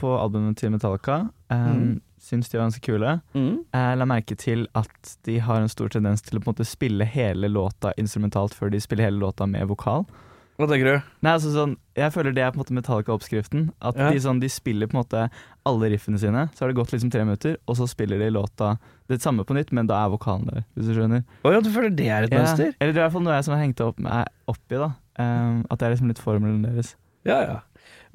på 0.00 0.12
albumet 0.20 0.56
til 0.60 0.70
Metallica. 0.74 1.22
Um, 1.50 1.70
Mm. 1.74 2.00
Syns 2.24 2.48
de 2.48 2.56
var 2.56 2.64
ganske 2.70 2.80
kule. 2.80 3.10
Mm. 3.36 3.58
Jeg 3.74 3.96
la 4.00 4.04
merke 4.08 4.34
til 4.40 4.62
at 4.74 5.10
de 5.26 5.34
har 5.44 5.60
en 5.60 5.68
stor 5.68 5.90
tendens 5.92 6.22
til 6.24 6.38
å 6.38 6.40
på 6.40 6.48
en 6.48 6.54
måte 6.54 6.64
spille 6.64 7.04
hele 7.04 7.50
låta 7.52 7.90
instrumentalt 8.00 8.54
før 8.56 8.70
de 8.72 8.80
spiller 8.80 9.04
hele 9.10 9.20
låta 9.20 9.44
med 9.46 9.68
vokal. 9.68 10.06
Hva 10.54 10.68
tenker 10.70 10.86
du? 10.86 11.06
Nei, 11.26 11.32
altså 11.34 11.50
sånn, 11.50 11.72
Jeg 11.98 12.12
føler 12.14 12.34
det 12.34 12.42
er 12.44 12.52
på 12.54 12.58
en 12.60 12.62
måte 12.62 12.74
Metallica-oppskriften. 12.76 13.64
At 13.82 13.96
Ja. 13.98 14.10
de, 14.14 14.20
sånn, 14.22 14.38
de 14.42 14.48
spiller 14.50 14.86
på 14.86 14.94
en 14.94 15.00
måte 15.02 15.24
alle 15.66 15.90
riffene 15.90 16.18
sine, 16.18 16.44
så 16.54 16.62
har 16.64 16.68
det 16.70 16.76
gått 16.78 16.92
liksom 16.94 17.10
tre 17.10 17.24
minutter, 17.26 17.56
og 17.66 17.76
så 17.78 17.88
spiller 17.90 18.18
de 18.22 18.30
låta 18.30 18.78
det 19.10 19.18
samme 19.22 19.42
på 19.46 19.54
nytt, 19.56 19.72
men 19.72 19.86
da 19.90 20.04
er 20.04 20.10
vokalen 20.14 20.46
der, 20.46 20.64
hvis 20.76 20.86
du 20.90 20.94
skjønner. 20.94 21.24
Å 21.44 21.52
ja, 21.54 21.60
du 21.60 21.70
føler 21.74 21.90
det 21.94 22.06
er 22.08 22.22
et 22.28 22.30
mønster? 22.34 22.74
Eller 22.78 22.92
det 22.92 22.98
er 22.98 23.02
i 23.02 23.06
hvert 23.08 23.12
fall 23.16 23.26
noe 23.26 23.34
jeg 23.34 23.44
som 23.48 23.54
har 23.56 23.62
hengt 23.64 23.80
opp, 23.82 23.98
meg 23.98 24.26
opp 24.46 24.62
i, 24.70 24.78
da. 24.78 24.90
Um, 25.18 25.64
at 25.70 25.78
det 25.78 25.86
er 25.86 25.94
liksom 25.94 26.10
litt 26.10 26.22
formelen 26.22 26.62
deres. 26.66 26.94
Ja, 27.26 27.38
ja. 27.42 27.58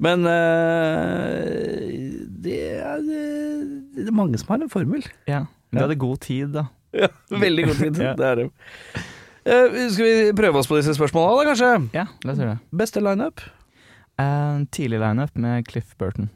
Men 0.00 0.24
uh, 0.24 1.44
det, 2.40 2.58
er, 2.80 3.00
det 3.96 4.06
er 4.08 4.16
mange 4.16 4.38
som 4.40 4.52
har 4.54 4.62
en 4.64 4.72
formel. 4.72 5.04
Ja. 5.28 5.44
Men 5.70 5.78
de 5.80 5.84
hadde 5.86 6.00
god 6.00 6.20
tid, 6.24 6.52
da. 6.56 6.66
Ja, 6.96 7.08
Veldig 7.30 7.66
god 7.68 7.80
tid. 7.84 8.00
Ja. 8.08 8.14
Det 8.18 8.26
er 8.26 8.40
det. 8.40 8.46
Eh, 9.50 9.88
skal 9.90 10.06
vi 10.06 10.34
prøve 10.38 10.60
oss 10.60 10.68
på 10.70 10.76
disse 10.78 10.94
spørsmålene, 10.94 11.40
da, 11.40 11.48
kanskje? 11.50 11.70
Ja, 11.96 12.04
la 12.22 12.34
oss 12.34 12.38
gjøre 12.38 12.52
det. 12.54 12.78
Beste 12.82 13.02
lineup? 13.02 13.42
Um, 14.20 14.66
tidlig 14.70 15.00
lineup 15.02 15.34
med 15.34 15.66
Cliff 15.66 15.96
Burton. 15.98 16.28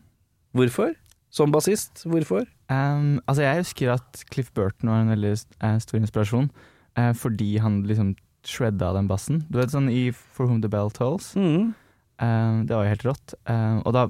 Hvorfor? 0.57 0.97
Som 1.35 1.53
bassist, 1.55 2.03
hvorfor? 2.09 2.49
Um, 2.71 3.21
altså 3.29 3.43
Jeg 3.43 3.61
husker 3.63 3.93
at 3.93 4.25
Cliff 4.33 4.51
Burton 4.55 4.91
var 4.91 5.03
en 5.03 5.13
veldig 5.13 5.33
eh, 5.35 5.79
stor 5.83 6.01
inspirasjon, 6.01 6.51
uh, 6.99 7.13
fordi 7.15 7.57
han 7.63 7.83
liksom 7.87 8.15
shredda 8.45 8.93
den 8.97 9.09
bassen. 9.09 9.45
Du 9.47 9.61
vet 9.61 9.71
sånn 9.71 9.89
i 9.93 10.09
For 10.11 10.49
Whom 10.49 10.61
The 10.65 10.71
Bell 10.73 10.91
Tolls. 10.91 11.33
Mm. 11.39 11.71
Um, 12.19 12.67
det 12.67 12.75
var 12.75 12.83
jo 12.83 12.95
helt 12.97 13.07
rått. 13.13 13.37
Um, 13.47 13.79
og 13.85 13.95
da 13.95 14.09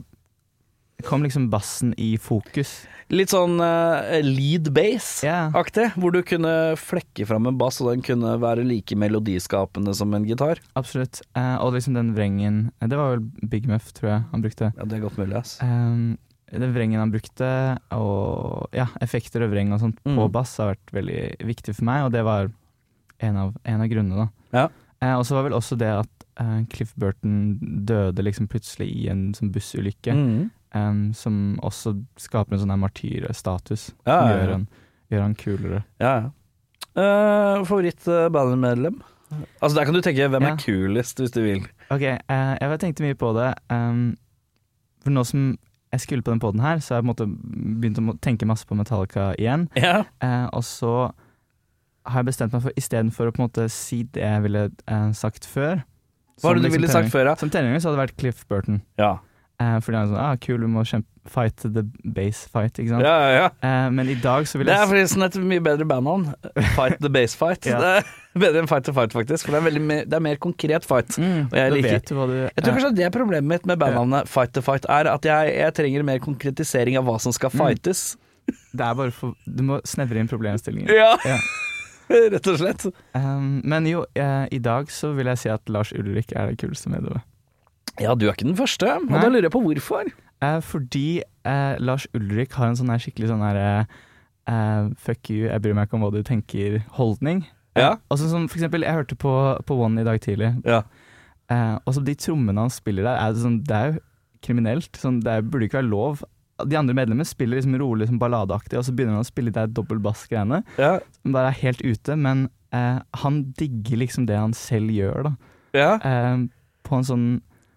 kom 1.03 1.23
liksom 1.27 1.51
bassen 1.51 1.95
i 1.99 2.15
fokus. 2.19 2.85
Litt 3.13 3.29
sånn 3.35 3.59
uh, 3.61 4.01
lead 4.25 4.71
bass-aktig, 4.73 5.83
yeah. 5.85 5.97
hvor 6.01 6.15
du 6.15 6.23
kunne 6.25 6.53
flekke 6.81 7.27
fram 7.29 7.47
en 7.51 7.59
bass, 7.61 7.81
og 7.83 7.91
den 7.93 8.05
kunne 8.07 8.31
være 8.41 8.65
like 8.65 8.97
melodiskapende 8.97 9.93
som 9.95 10.15
en 10.17 10.25
gitar. 10.25 10.63
Absolutt. 10.79 11.21
Uh, 11.37 11.59
og 11.61 11.75
liksom 11.77 11.99
den 11.99 12.15
vrengen 12.17 12.71
eh, 12.81 12.89
Det 12.89 12.97
var 12.97 13.17
vel 13.17 13.27
Big 13.53 13.69
Muff, 13.69 13.91
tror 13.93 14.11
jeg 14.11 14.25
han 14.33 14.45
brukte. 14.47 14.71
Ja, 14.79 14.87
det 14.89 14.97
er 14.97 15.05
godt 15.05 15.19
mulig, 15.21 15.37
ass. 15.43 15.59
Um, 15.61 16.17
den 16.55 16.73
vrengen 16.73 17.01
han 17.03 17.13
brukte, 17.13 17.47
og 17.93 18.71
ja, 18.73 18.87
effekter 19.05 19.45
og 19.45 19.53
vreng 19.53 19.73
og 19.75 19.83
sånt 19.83 20.01
på 20.05 20.15
Mm. 20.15 20.33
bass 20.33 20.57
har 20.63 20.73
vært 20.73 20.93
veldig 20.95 21.21
viktig 21.45 21.75
for 21.75 21.85
meg, 21.91 22.05
og 22.07 22.13
det 22.15 22.25
var 22.25 22.49
en 23.21 23.37
av, 23.37 23.55
en 23.65 23.81
av 23.85 23.89
grunnene, 23.91 24.25
da. 24.25 24.29
Ja. 24.57 24.67
Uh, 25.03 25.19
og 25.19 25.27
så 25.29 25.37
var 25.37 25.49
vel 25.51 25.59
også 25.61 25.77
det 25.77 25.93
at 26.01 26.11
Cliff 26.73 26.91
Burton 26.99 27.59
døde 27.87 28.25
liksom 28.27 28.49
plutselig 28.51 28.89
i 28.91 29.05
en 29.13 29.29
sånn 29.37 29.53
bussulykke, 29.55 30.15
Mhm. 30.17 30.49
Em, 30.77 31.03
som 31.17 31.59
også 31.65 31.95
skaper 32.21 32.57
en 32.57 32.65
sånn 32.65 32.75
martyrstatus, 32.81 33.93
Ja, 34.07 34.15
ja, 34.15 34.23
ja. 34.29 34.39
gjør 34.39 34.53
han, 34.53 34.69
gjør 35.13 35.25
han 35.27 35.37
kulere. 35.41 35.83
Ja, 36.03 36.15
ja. 36.25 36.33
Uh, 36.95 37.65
Favoritt-bandmedlem? 37.67 39.01
Altså 39.59 39.75
Der 39.81 39.89
kan 39.89 39.97
du 39.97 40.01
tenke 40.05 40.29
hvem 40.31 40.45
er 40.47 40.59
kulest, 40.63 41.19
hvis 41.19 41.33
du 41.35 41.41
vil. 41.43 41.65
Ok, 41.91 42.05
uh, 42.05 42.53
jeg 42.55 42.71
har 42.71 42.79
tenkt 42.79 43.03
mye 43.03 43.17
på 43.19 43.33
det. 43.35 43.51
Um, 43.73 44.13
for 45.03 45.15
nå 45.15 45.25
som 45.27 45.49
jeg 45.95 46.03
skulle 46.05 46.23
på 46.27 46.31
den 46.31 46.43
poden 46.43 46.63
her, 46.63 46.79
så 46.83 46.95
har 46.95 47.03
jeg 47.03 47.07
på 47.07 47.11
en 47.11 47.13
måte 47.13 47.27
begynt 47.81 47.99
å 47.99 48.17
tenke 48.23 48.47
masse 48.47 48.67
på 48.67 48.79
Metallica 48.79 49.33
igjen. 49.39 49.69
Ja. 49.79 50.05
Uh, 50.23 50.47
og 50.55 50.65
så 50.67 50.95
har 52.05 52.21
jeg 52.23 52.31
bestemt 52.31 52.55
meg 52.55 52.65
for 52.67 52.81
istedenfor 52.81 53.31
å 53.31 53.35
på 53.35 53.41
en 53.41 53.47
måte 53.47 53.67
si 53.73 54.03
det 54.15 54.23
jeg 54.25 54.45
ville 54.45 54.67
eh, 54.69 55.13
sagt 55.17 55.47
før 55.49 55.79
Hva 56.43 56.51
var 56.51 56.59
det 56.59 56.65
du 56.65 56.67
liksom 56.67 56.77
ville 56.77 56.91
sagt 56.93 57.13
før, 57.15 57.31
da? 57.31 57.37
Som 57.41 57.53
tenåring 57.53 57.81
så 57.81 57.89
hadde 57.89 57.97
det 57.97 58.03
vært 58.03 58.19
Cliff 58.21 58.43
Burton. 58.51 58.83
Ja. 59.01 59.15
Eh, 59.65 59.75
fordi 59.85 59.97
han 59.99 60.07
er 60.09 60.13
sånn 60.13 60.23
ah, 60.25 60.37
kul, 60.45 60.59
vi 60.65 60.69
må 60.75 60.83
kjempe 60.89 61.09
fight 61.33 61.63
the 61.65 61.81
base 62.05 62.43
fight, 62.53 62.77
ikke 62.77 62.91
sant. 62.93 63.05
Ja, 63.07 63.15
ja. 63.33 63.45
Eh, 63.65 63.87
men 63.97 64.11
i 64.13 64.17
dag 64.21 64.45
så 64.51 64.59
vil 64.61 64.69
jeg 64.69 64.77
Det 64.77 64.83
er 64.83 64.91
forresten 64.91 65.25
et 65.25 65.39
mye 65.41 65.63
bedre 65.65 65.87
bandnavn. 65.89 66.27
Fight 66.75 66.99
the 67.01 67.09
base 67.15 67.39
fight. 67.41 67.65
Ja. 67.71 67.79
Det 67.81 67.93
er 68.03 68.43
bedre 68.43 68.61
enn 68.65 68.69
fight 68.69 68.85
to 68.85 68.93
fight, 68.93 69.15
faktisk. 69.15 69.47
For 69.47 69.55
det 69.55 69.61
er, 69.63 69.65
veldig 69.71 69.99
det 70.11 70.19
er 70.19 70.25
mer 70.27 70.37
konkret 70.43 70.85
fight. 70.85 71.17
mm, 71.17 71.47
og 71.49 71.57
jeg 71.57 71.73
liker- 71.79 71.95
vet 71.97 72.11
du 72.11 72.15
hva 72.19 72.27
du 72.29 72.35
Jeg 72.43 72.61
tror 72.67 72.75
kanskje 72.77 72.93
det 72.99 73.07
er 73.09 73.15
problemet 73.15 73.49
mitt 73.55 73.65
med 73.71 73.79
bandnavnet 73.81 74.29
Fight 74.29 74.53
to 74.53 74.61
Fight, 74.67 74.85
er 74.91 75.09
at 75.15 75.25
jeg, 75.31 75.55
jeg 75.57 75.75
trenger 75.81 76.05
mer 76.11 76.19
konkretisering 76.21 76.99
av 77.01 77.05
hva 77.09 77.17
som 77.23 77.33
skal 77.33 77.51
Mm. 77.55 77.63
fightes. 77.63 78.05
Det 78.75 78.85
er 78.85 78.95
bare 78.99 79.11
for 79.15 79.33
Du 79.49 79.63
må 79.65 79.81
snevre 79.89 80.21
inn 80.21 80.29
problemstillingen. 80.29 80.91
Ja, 80.93 81.15
Ja. 81.25 81.39
rett 82.35 82.47
og 82.53 82.59
slett. 82.61 82.85
Um, 83.17 83.63
men 83.65 83.87
jo, 83.89 84.03
uh, 84.19 84.45
i 84.53 84.59
dag 84.61 84.91
så 84.93 85.15
vil 85.17 85.31
jeg 85.33 85.39
si 85.41 85.49
at 85.49 85.63
Lars 85.73 85.93
Ulrik 85.97 86.35
er 86.37 86.51
det 86.53 86.59
kuleste 86.61 86.91
medlemmet. 86.93 87.23
Ja, 88.03 88.15
du 88.19 88.27
er 88.27 88.33
ikke 88.35 88.49
den 88.49 88.57
første, 88.59 88.89
og 88.97 89.07
Nei. 89.11 89.21
da 89.23 89.29
lurer 89.31 89.47
jeg 89.49 89.55
på 89.55 89.63
hvorfor. 89.63 90.09
Eh, 90.43 90.61
fordi 90.67 91.07
eh, 91.47 91.77
Lars 91.79 92.07
Ulrik 92.17 92.53
har 92.59 92.69
en 92.73 92.77
sånn 92.81 92.91
her 92.91 92.99
skikkelig 93.03 93.31
sånn 93.31 93.45
her 93.47 93.61
eh, 93.63 94.89
Fuck 95.01 95.31
you, 95.31 95.47
jeg 95.49 95.63
bryr 95.65 95.77
meg 95.79 95.87
ikke 95.89 95.97
om 95.97 96.03
hva 96.05 96.11
du 96.13 96.21
tenker-holdning. 96.27 97.45
Ja. 97.79 97.95
Og 98.11 98.19
sånn 98.21 98.31
som 98.33 98.49
for 98.51 98.59
eksempel, 98.61 98.85
jeg 98.87 98.95
hørte 98.99 99.17
på, 99.19 99.31
på 99.67 99.77
One 99.83 100.03
i 100.03 100.07
dag 100.07 100.21
tidlig, 100.23 100.53
Ja. 100.67 100.83
eh, 101.51 101.79
og 101.85 101.95
så 101.97 102.03
de 102.05 102.15
trommene 102.19 102.61
han 102.67 102.71
spiller 102.75 103.07
der, 103.09 103.17
er 103.23 103.39
sånn, 103.41 103.63
det 103.67 103.79
er 103.79 103.93
jo 103.95 104.03
kriminelt. 104.45 104.99
Sånn, 105.01 105.23
det 105.25 105.39
burde 105.49 105.65
ikke 105.71 105.81
være 105.81 105.89
lov. 105.91 106.21
De 106.69 106.77
andre 106.79 106.95
medlemmene 106.95 107.27
spiller 107.27 107.59
liksom 107.59 107.79
rolig, 107.81 108.05
liksom 108.05 108.19
balladeaktig, 108.21 108.77
og 108.79 108.85
så 108.87 108.93
begynner 108.95 109.17
han 109.17 109.25
å 109.25 109.31
spille 109.31 109.51
de 109.51 109.57
der 109.63 109.73
dobbel 109.75 109.99
bass-greiene. 110.05 110.61
Ja. 110.79 110.99
Som 111.23 111.33
bare 111.35 111.51
er 111.55 111.61
helt 111.63 111.81
ute, 111.83 112.15
men 112.21 112.45
eh, 112.75 113.01
han 113.25 113.41
digger 113.59 114.03
liksom 114.05 114.27
det 114.29 114.37
han 114.39 114.53
selv 114.55 114.93
gjør, 114.95 115.31
da. 115.31 115.35
ja. 115.79 115.91
Eh, 116.05 116.45
på 116.85 116.99
en 117.01 117.07
sånn 117.09 117.27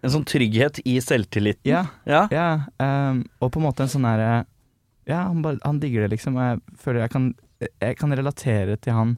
En 0.02 0.10
sånn 0.14 0.24
trygghet 0.24 0.78
i 0.86 0.98
selvtilliten. 1.02 1.66
Ja. 1.66 1.86
Ja. 2.06 2.28
Ja, 2.30 2.48
um, 3.10 3.24
og 3.42 3.50
på 3.52 3.58
en 3.58 3.66
måte 3.66 3.80
en 3.82 3.88
sånn 3.90 4.04
herre 4.06 4.44
Ja, 5.08 5.24
han, 5.30 5.40
bare, 5.42 5.58
han 5.64 5.80
digger 5.80 6.04
det, 6.04 6.10
liksom. 6.18 6.36
Jeg 6.36 6.60
føler 6.76 7.00
jeg 7.00 7.10
kan, 7.10 7.34
jeg 7.80 7.96
kan 7.98 8.12
relatere 8.12 8.76
til 8.78 8.92
han 8.92 9.14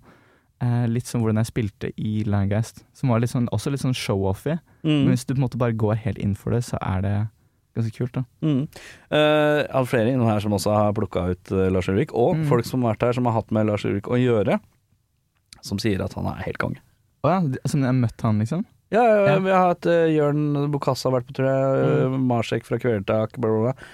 eh, 0.63 0.87
litt 0.87 1.07
som 1.07 1.21
hvordan 1.21 1.41
jeg 1.43 1.49
spilte 1.51 1.91
i 1.99 2.23
Landgeist. 2.25 2.85
Som 2.95 3.09
var 3.11 3.19
litt 3.21 3.31
sånn, 3.33 3.49
også 3.51 3.73
litt 3.75 3.81
sånn 3.83 3.97
show-offy. 3.97 4.59
Men 4.85 5.07
Mm. 5.07 5.11
hvis 5.11 5.27
du 5.27 5.35
på 5.35 5.39
en 5.39 5.45
måte 5.49 5.59
bare 5.59 5.73
går 5.77 5.97
helt 6.05 6.19
inn 6.19 6.35
for 6.39 6.53
det, 6.55 6.63
så 6.65 6.79
er 6.81 7.03
det 7.03 7.15
ganske 7.77 7.93
kult, 7.97 8.13
da. 8.13 8.23
Mm. 8.41 8.63
Uh, 9.13 9.67
jeg 9.67 9.73
har 9.75 9.85
flere 9.91 10.13
innom 10.15 10.27
her 10.31 10.41
som 10.41 10.53
også 10.53 10.73
har 10.73 10.93
plukka 10.97 11.27
ut 11.35 11.53
uh, 11.53 11.69
Lars 11.71 11.89
Ulrik, 11.89 12.15
og 12.15 12.37
Mm. 12.37 12.47
folk 12.49 12.65
som 12.65 12.83
har 12.83 12.95
vært 12.95 13.03
her 13.09 13.13
som 13.19 13.25
har 13.27 13.33
hatt 13.37 13.51
med 13.51 13.67
Lars 13.67 13.85
Ulrik 13.85 14.07
å 14.09 14.17
gjøre, 14.21 14.61
som 15.61 15.79
sier 15.79 16.01
at 16.05 16.15
han 16.15 16.27
er 16.27 16.41
helt 16.47 16.59
konge. 16.59 16.79
Å 17.25 17.29
ja, 17.35 17.41
de- 17.49 17.59
som 17.69 17.83
jeg 17.83 17.93
møtt 17.99 18.21
han, 18.23 18.39
liksom? 18.39 18.65
Ja, 18.91 19.03
ja, 19.07 19.17
Ja. 19.29 19.39
vi 19.39 19.51
har 19.55 19.69
hatt 19.71 19.87
uh, 19.87 20.07
Jørn 20.11 20.71
Bokassa 20.73 21.09
har 21.11 21.21
vært 21.21 21.29
på, 21.31 21.35
tror 21.39 21.47
jeg. 21.47 21.91
Uh, 22.11 22.17
Marsek 22.31 22.65
fra 22.67 22.79
Kvelertak, 22.83 23.37
bla, 23.39 23.51
bla, 23.51 23.61
bla. 23.71 23.91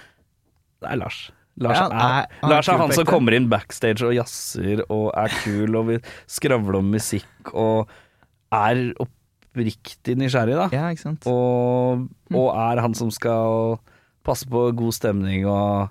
Det 0.81 0.91
er 0.93 0.99
Lars. 1.03 1.19
Lars 1.57 1.77
Ja, 1.79 1.85
er, 1.89 1.97
er- 1.97 2.33
han 2.41 2.51
Lars 2.53 2.67
er 2.69 2.77
han 2.77 2.91
som 2.93 3.05
kommer 3.09 3.33
inn 3.33 3.47
backstage 3.49 4.05
og 4.05 4.13
jazzer 4.13 4.83
og 4.93 5.07
er 5.17 5.33
kul 5.43 5.77
og 5.79 5.87
vil 5.91 6.01
skravle 6.29 6.77
om 6.83 6.91
musikk 6.93 7.53
og 7.53 7.89
er 8.53 8.81
oppriktig 9.01 10.13
nysgjerrig, 10.21 10.53
da. 10.59 10.67
Ja, 10.73 10.89
ikke 10.93 11.01
sant? 11.07 11.25
Og, 11.29 12.03
og 12.33 12.49
er 12.53 12.81
han 12.85 12.93
som 12.97 13.09
skal 13.13 13.79
passe 14.27 14.45
på 14.49 14.67
god 14.77 14.93
stemning 14.93 15.45
og 15.49 15.87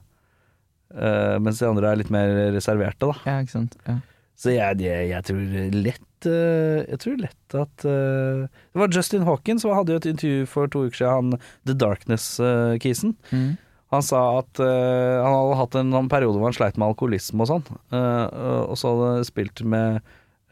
uh, 0.94 1.36
Mens 1.42 1.58
de 1.62 1.66
andre 1.66 1.90
er 1.90 1.98
litt 2.02 2.12
mer 2.14 2.30
reserverte, 2.54 3.10
da. 3.10 3.16
Ja, 3.26 3.38
ikke 3.42 3.56
sant. 3.58 3.74
Ja. 3.90 3.98
Så 4.36 4.52
jeg, 4.52 4.80
jeg, 4.84 5.10
jeg 5.12 5.24
tror 5.24 5.44
lett 5.72 6.28
eh, 6.28 6.82
Jeg 6.84 6.98
tror 7.02 7.20
lett 7.22 7.56
at 7.56 7.86
eh, 7.88 8.42
Det 8.44 8.82
var 8.82 8.92
Justin 8.92 9.24
Hawkins 9.24 9.64
som 9.64 9.72
hadde 9.72 9.94
jo 9.94 10.02
et 10.02 10.10
intervju 10.10 10.50
for 10.50 10.72
to 10.72 10.84
uker 10.86 11.00
siden, 11.00 11.32
han 11.32 11.46
The 11.68 11.76
Darkness-kisen. 11.80 13.16
Mm. 13.32 13.56
Han 13.94 14.04
sa 14.04 14.20
at 14.42 14.60
eh, 14.60 15.16
han 15.24 15.32
hadde 15.32 15.58
hatt 15.62 15.80
en, 15.80 15.96
en, 15.96 16.12
periode 16.12 16.36
hvor 16.36 16.50
han 16.50 16.58
sleit 16.58 16.76
med 16.76 16.90
alkoholisme 16.90 17.46
og 17.46 17.50
sånn, 17.52 17.66
og 17.94 18.76
så 18.76 18.92
hadde 18.92 19.28
spilt 19.30 19.64
med 19.64 20.04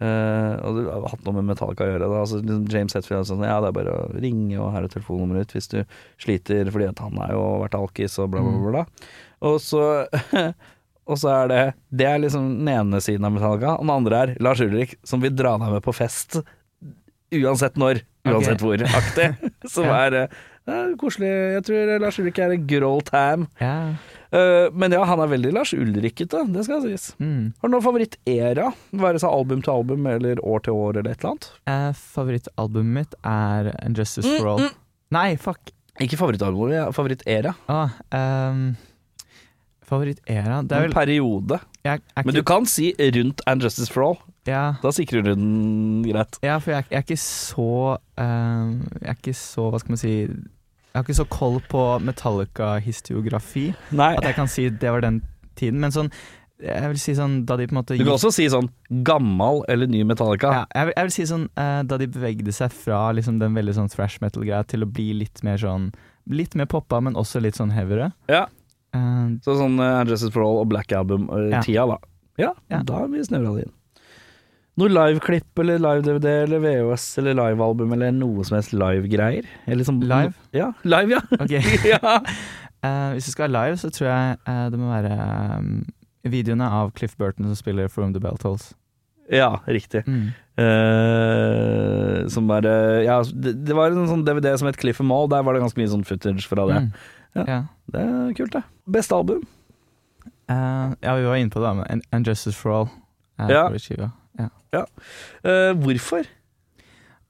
Uh, 0.02 0.58
og 0.66 0.74
det 0.74 0.82
har 0.90 1.04
hatt 1.12 1.20
noe 1.22 1.36
med 1.36 1.46
Metallica 1.52 1.86
å 1.86 1.92
gjøre. 1.92 2.06
Da. 2.10 2.22
Altså, 2.24 2.40
liksom 2.42 2.64
James 2.72 2.96
Hetfield 2.96 3.28
sa 3.28 3.30
sånn 3.30 3.44
Ja, 3.46 3.60
det 3.62 3.70
er 3.70 3.76
bare 3.76 3.92
å 3.94 4.08
ringe, 4.18 4.56
og 4.58 4.72
her 4.74 4.86
er 4.86 4.90
telefonnummeret 4.90 5.46
ditt 5.46 5.54
hvis 5.54 5.70
du 5.70 5.76
sliter, 6.20 6.70
fordi 6.74 6.88
at 6.90 7.02
han 7.04 7.20
har 7.22 7.30
jo 7.36 7.44
vært 7.62 7.76
alkis 7.78 8.18
og 8.18 8.32
bla, 8.34 8.42
bla, 8.42 8.56
bla. 8.58 8.72
bla. 8.74 9.12
Og 9.46 9.60
så 9.62 9.84
Og 11.06 11.18
så 11.20 11.28
er 11.34 11.48
det 11.50 11.62
Det 11.92 12.06
er 12.08 12.18
liksom 12.22 12.46
den 12.62 12.70
ene 12.72 13.00
siden 13.04 13.26
av 13.28 13.34
Metallica, 13.34 13.74
og 13.76 13.84
den 13.84 13.94
andre 13.94 14.22
er 14.22 14.34
Lars 14.40 14.62
Ulrik, 14.64 14.96
som 15.04 15.20
vil 15.20 15.34
dra 15.36 15.56
deg 15.60 15.74
med 15.76 15.84
på 15.84 15.92
fest 15.96 16.40
uansett 17.34 17.76
når, 17.80 18.00
uansett 18.28 18.60
okay. 18.62 18.64
hvor, 18.64 18.82
aktig. 19.00 19.50
Som 19.74 19.88
Ja. 19.88 19.94
er 20.06 20.16
eh, 20.22 20.34
er 20.70 20.92
koselig. 21.00 21.30
Jeg 21.56 21.64
tror 21.66 21.94
Lars 22.00 22.18
Ulrik 22.22 22.38
er 22.38 22.54
en 22.54 22.84
old 22.84 23.08
time. 23.10 23.48
ja. 23.60 23.94
Uh, 24.34 24.66
men 24.74 24.90
ja, 24.90 25.04
han 25.06 25.20
er 25.22 25.28
veldig 25.30 25.52
Lars 25.54 25.70
Ulrikete, 25.76 26.40
det 26.50 26.64
skal 26.66 26.80
sies. 26.82 27.12
Mm. 27.22 27.52
Har 27.60 27.70
du 27.70 27.74
noen 27.76 27.84
favorittera? 27.84 28.72
Være 28.98 29.20
seg 29.22 29.30
album 29.30 29.60
til 29.62 29.70
album 29.70 30.08
eller 30.10 30.40
år 30.42 30.64
til 30.66 30.74
år 30.74 30.96
eller 30.98 31.12
et 31.12 31.20
eller 31.22 31.36
annet? 31.36 31.46
Uh, 31.70 31.92
Favorittalbumet 32.16 32.96
mitt 32.96 33.14
er 33.22 33.68
Justice 33.94 34.26
Mm, 34.26 34.40
for 34.40 34.50
All. 34.50 34.66
Nei, 35.14 35.28
fuck. 35.38 35.70
Ikke 36.02 36.18
favorittalbumet, 36.18 36.74
ja, 36.74 36.88
favorittera. 36.90 37.54
Ah, 37.70 37.94
um, 38.50 38.72
Favorittera 39.88 40.62
Det 40.66 40.76
er 40.78 40.84
En 40.88 40.92
periode. 40.96 41.60
jeg, 41.84 42.00
er 42.16 42.24
Men 42.24 42.34
du 42.34 42.42
kan 42.42 42.66
si 42.66 42.94
rundt 42.98 43.42
And 43.46 43.62
Justice 43.62 43.92
for 43.92 44.02
All. 44.08 44.18
ja, 44.48 44.74
Da 44.82 44.90
sikrer 44.92 45.22
du 45.24 45.34
den 45.34 46.02
greit. 46.04 46.38
ja, 46.42 46.58
for 46.58 46.70
jeg, 46.72 46.84
jeg 46.90 46.98
er 46.98 47.04
ikke 47.06 47.18
så 47.20 47.98
um, 48.18 48.72
Jeg 49.00 49.10
er 49.12 49.18
ikke 49.18 49.34
så, 49.36 49.70
hva 49.70 49.80
skal 49.82 49.94
man 49.96 50.00
si 50.02 50.14
Jeg 50.24 50.94
har 50.94 51.02
ikke 51.04 51.18
så 51.20 51.26
koll 51.28 51.60
på 51.68 51.82
Metallica-historiografi 52.68 53.68
Nei. 53.92 54.14
at 54.16 54.24
jeg 54.30 54.34
kan 54.38 54.48
si 54.50 54.68
det 54.70 54.90
var 54.94 55.00
den 55.04 55.20
tiden. 55.58 55.80
Men 55.82 55.92
sånn 55.94 56.10
Jeg 56.64 56.86
vil 56.92 57.00
si 57.02 57.12
sånn 57.18 57.40
da 57.48 57.56
de 57.58 57.66
på 57.66 57.74
en 57.74 57.80
måte 57.82 57.96
Du 57.98 58.04
kan 58.06 58.14
også 58.14 58.30
si 58.34 58.46
sånn 58.52 58.68
gammal 59.04 59.64
eller 59.68 59.90
ny 59.90 60.04
Metallica. 60.06 60.52
ja, 60.54 60.64
jeg, 60.74 60.86
vil, 60.86 60.94
jeg 60.96 61.08
vil 61.08 61.14
si 61.16 61.26
sånn 61.32 61.46
eh, 61.58 61.80
da 61.90 61.98
de 62.00 62.06
bevegde 62.14 62.52
seg 62.54 62.72
fra 62.72 63.00
liksom 63.16 63.40
den 63.42 63.56
veldig 63.58 63.74
sånn 63.76 63.90
thrash 63.92 64.20
metal-greia 64.22 64.62
til 64.70 64.86
å 64.86 64.90
bli 64.90 65.12
litt 65.24 65.42
mer 65.46 65.58
sånn 65.60 65.92
Litt 66.24 66.54
mer 66.56 66.64
poppa, 66.64 67.02
men 67.04 67.18
også 67.20 67.36
litt 67.44 67.58
sånn 67.58 67.68
heavyere. 67.76 68.06
Ja. 68.32 68.46
Eh, 68.94 69.30
Så 69.44 69.56
sånn 69.58 69.78
uh, 69.80 70.00
Andresses 70.00 70.30
for 70.34 70.44
All 70.46 70.60
og 70.62 70.68
Black 70.70 70.92
Album-tida, 70.94 71.86
da. 71.90 71.98
Ja, 72.40 72.52
Ja. 72.70 72.82
da 72.86 73.04
er 73.04 73.08
vi 73.12 73.22
snevra 73.26 73.54
det 73.56 73.66
inn. 73.68 73.72
Noe 74.76 74.90
liveklipp 74.90 75.60
eller 75.62 75.78
live-DVD 75.78 76.30
eller 76.48 76.58
VHS 76.64 77.18
eller 77.22 77.36
livealbum 77.38 77.92
eller 77.94 78.10
noe 78.10 78.42
som 78.42 78.56
helst 78.58 78.72
live-greier? 78.74 79.46
Liksom, 79.70 80.00
live? 80.02 80.32
Live? 80.32 80.34
Ja, 80.56 80.72
live, 80.82 81.14
ja. 81.14 81.20
Okay. 81.38 81.62
ja. 81.92 82.16
Uh, 82.84 83.12
hvis 83.14 83.28
du 83.28 83.30
skal 83.36 83.46
ha 83.46 83.52
live, 83.66 83.76
så 83.80 83.90
tror 83.94 84.08
jeg 84.10 84.38
uh, 84.48 84.64
det 84.74 84.80
må 84.80 84.90
være 84.90 85.14
um, 85.60 85.68
videoene 86.26 86.66
av 86.66 86.90
Cliff 86.98 87.14
Burton 87.16 87.46
som 87.46 87.54
spiller 87.60 87.86
From 87.88 88.12
the 88.16 88.20
Bell 88.20 88.36
Tolls. 88.42 88.72
ja, 89.30 89.52
riktig. 89.70 90.02
Mm. 90.10 90.32
Uh, 90.58 92.26
som 92.28 92.46
bare 92.50 92.74
Ja, 93.06 93.20
det, 93.32 93.54
det 93.66 93.74
var 93.76 93.90
en 93.94 94.08
sånn 94.10 94.24
DVD 94.26 94.52
som 94.58 94.68
het 94.68 94.78
Cliff 94.80 95.00
and 95.02 95.08
Mall. 95.10 95.28
Der 95.32 95.42
var 95.46 95.54
det 95.56 95.62
ganske 95.64 95.80
mye 95.80 95.90
sånn 95.92 96.04
footage 96.06 96.46
fra 96.50 96.66
det. 96.70 96.80
Mm. 96.84 96.90
Ja. 97.34 97.44
Ja. 97.48 97.60
Det 97.90 98.00
er 98.00 98.32
kult, 98.38 98.52
det. 98.52 98.62
Beste 98.90 99.14
album? 99.16 99.42
Uh, 100.50 100.92
ja, 101.02 101.14
vi 101.16 101.24
var 101.24 101.36
inne 101.40 101.50
på 101.50 101.60
det, 101.64 101.74
med 101.76 102.02
And- 102.12 102.26
Justice 102.26 102.54
for 102.56 102.72
All. 102.72 102.88
er 103.38 103.50
Ja. 103.50 103.62
favorittskiva. 103.68 104.12
Ja. 104.72 104.84
Uh, 105.44 105.74
hvorfor? 105.78 106.24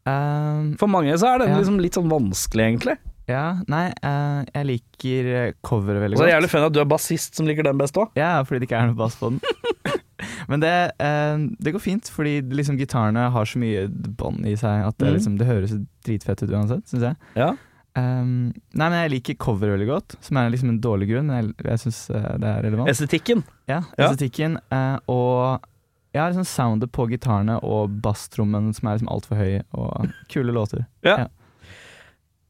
Eh, 0.06 0.74
For 0.76 0.86
mange 0.90 1.14
så 1.16 1.34
er 1.34 1.38
den 1.38 1.48
Ja. 1.50 1.58
liksom 1.58 1.80
litt 1.80 1.94
sånn 1.94 2.10
vanskelig, 2.10 2.64
egentlig. 2.78 2.96
Ja, 3.26 3.60
nei, 3.68 3.86
eh, 4.02 4.44
jeg 4.54 4.66
liker 4.66 5.26
eh, 5.48 5.52
coveret 5.64 6.02
veldig 6.02 6.16
godt. 6.16 6.18
så 6.18 6.22
er 6.24 6.26
det 6.26 6.34
jævlig 6.42 6.50
fun 6.50 6.64
at 6.66 6.72
du 6.74 6.80
er 6.80 6.84
bassist 6.84 7.34
som 7.34 7.46
liker 7.46 7.62
den 7.64 7.78
best 7.78 7.94
òg. 7.96 8.10
Ja, 8.16 8.42
fordi 8.44 8.60
det 8.60 8.68
ikke 8.68 8.82
er 8.82 8.86
noe 8.90 8.94
bass 8.96 9.16
på 9.16 9.30
den. 9.30 9.40
Men 10.48 10.60
det, 10.60 10.92
eh, 11.00 11.36
det 11.58 11.72
går 11.72 11.80
fint, 11.80 12.04
fordi 12.12 12.42
liksom 12.52 12.76
gitarene 12.78 13.30
har 13.32 13.44
så 13.46 13.56
mye 13.58 13.88
bånd 13.88 14.44
i 14.44 14.54
seg 14.56 14.86
at 14.86 14.98
det, 14.98 15.08
Mhm. 15.08 15.14
liksom, 15.14 15.38
det 15.38 15.46
høres 15.46 15.86
dritfett 16.04 16.42
ut 16.42 16.50
uansett, 16.50 16.84
syns 16.86 17.00
jeg. 17.00 17.16
Ja. 17.34 17.54
Um, 17.96 18.52
nei, 18.74 18.88
men 18.88 18.96
jeg 19.04 19.10
liker 19.12 19.36
cover 19.38 19.70
veldig 19.76 19.86
godt, 19.86 20.16
som 20.24 20.36
er 20.40 20.48
liksom 20.50 20.72
en 20.72 20.80
dårlig 20.82 21.06
grunn, 21.12 21.28
men 21.30 21.36
jeg, 21.38 21.54
jeg 21.68 21.82
syns 21.84 22.00
det 22.10 22.48
er 22.50 22.64
relevant. 22.66 22.90
Estetikken. 22.90 23.44
Ja, 23.70 23.82
Ja. 23.98 24.08
estetikken. 24.10 24.58
Og 25.06 25.14
og 25.14 25.70
ja, 26.14 26.28
liksom 26.30 26.44
soundet 26.46 26.92
på 26.94 27.08
gitarene 27.10 27.56
og 27.66 27.90
basstrommen 28.02 28.68
som 28.74 28.86
er 28.88 28.96
liksom 28.98 29.08
altfor 29.10 29.34
høy, 29.38 29.62
og 29.74 30.10
kule 30.30 30.52
låter. 30.54 30.84
Ja. 31.02 31.24
Ja. 31.24 31.28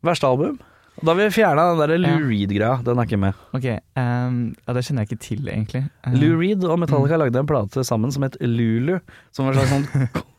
Verste 0.05 0.28
album? 0.28 0.59
Da 1.03 1.11
har 1.11 1.16
vi 1.18 1.30
fjerna 1.34 1.62
den 1.72 1.80
der 1.80 1.99
Lou 1.99 2.11
Ja. 2.11 2.26
Reed-greia. 2.28 2.74
Den 2.84 2.99
er 3.01 3.07
ikke 3.09 3.18
med. 3.18 3.34
Ok, 3.57 3.64
um, 3.97 4.36
ja, 4.66 4.72
det 4.76 4.84
kjenner 4.84 5.03
jeg 5.03 5.09
ikke 5.11 5.24
til, 5.24 5.49
egentlig. 5.49 5.82
Uh, 6.07 6.12
Lou 6.20 6.36
Reed 6.38 6.64
og 6.68 6.78
Metallica 6.78 7.16
lagde 7.18 7.40
en 7.40 7.49
plate 7.49 7.82
sammen 7.84 8.12
som 8.14 8.22
het 8.22 8.36
Lulu, 8.40 8.99
som 9.32 9.47
var 9.49 9.55
slags 9.59 9.72
sånn 9.72 10.09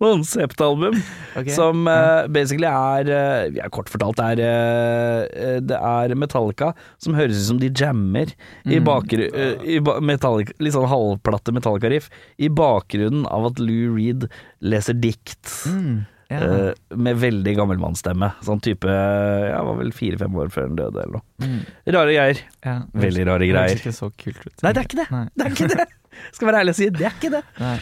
konseptalbum. 0.00 0.96
Okay. 1.36 1.52
Som 1.54 1.84
eh, 1.90 2.26
basically 2.32 2.66
er 2.66 3.10
uh, 3.54 3.68
Kort 3.70 3.90
fortalt 3.92 4.18
er 4.24 4.40
uh, 4.42 5.58
Det 5.62 5.76
er 5.76 6.14
Metallica 6.18 6.72
som 6.98 7.14
høres 7.18 7.38
ut 7.42 7.48
som 7.52 7.60
de 7.60 7.68
jammer 7.70 8.32
i 8.64 8.78
Mm. 8.80 8.88
i 9.68 9.78
ba 9.84 9.98
Metallica, 10.00 10.54
Litt 10.62 10.74
sånn 10.74 10.88
halvplatte 10.90 11.52
Metallica-riff 11.54 12.08
i 12.40 12.48
bakgrunnen 12.48 13.26
av 13.30 13.50
at 13.50 13.60
Lou 13.62 13.92
Reed 13.96 14.26
leser 14.64 14.96
dikt. 14.98 15.44
Mm, 15.68 16.00
ja. 16.30 16.40
eh, 16.40 16.72
med 16.96 17.20
veldig 17.20 17.54
gammelmannsstemme. 17.58 18.32
Sånn 18.46 18.60
type 18.64 18.88
Jeg 18.90 19.62
var 19.68 19.78
vel 19.80 19.92
fire-fem 19.96 20.36
år 20.40 20.50
før 20.54 20.68
han 20.70 20.76
døde, 20.80 21.04
eller 21.04 21.20
noe. 21.20 21.24
Mm, 21.44 21.60
Rare 21.96 22.16
greier. 22.16 22.42
ja. 22.66 22.76
Veldig 23.06 23.26
rare 23.28 23.48
greier. 23.50 23.70
Det 23.70 23.78
høres 23.78 23.86
ikke 23.86 23.96
så 24.00 24.10
kult 24.16 24.44
ut. 24.46 24.56
Nei, 24.64 24.72
det 24.72 24.82
er 24.82 24.88
ikke 24.90 25.00
det. 25.04 25.08
Nei. 25.14 25.24
Det 25.36 25.46
er 25.46 25.56
ikke 25.56 25.70
det! 25.76 25.88
Skal 26.36 26.50
være 26.50 26.60
ærlig 26.64 26.74
og 26.74 26.80
si, 26.80 26.90
det 26.96 27.06
er 27.08 27.16
ikke 27.20 27.32
det. 27.36 27.42
Nei. 27.60 27.76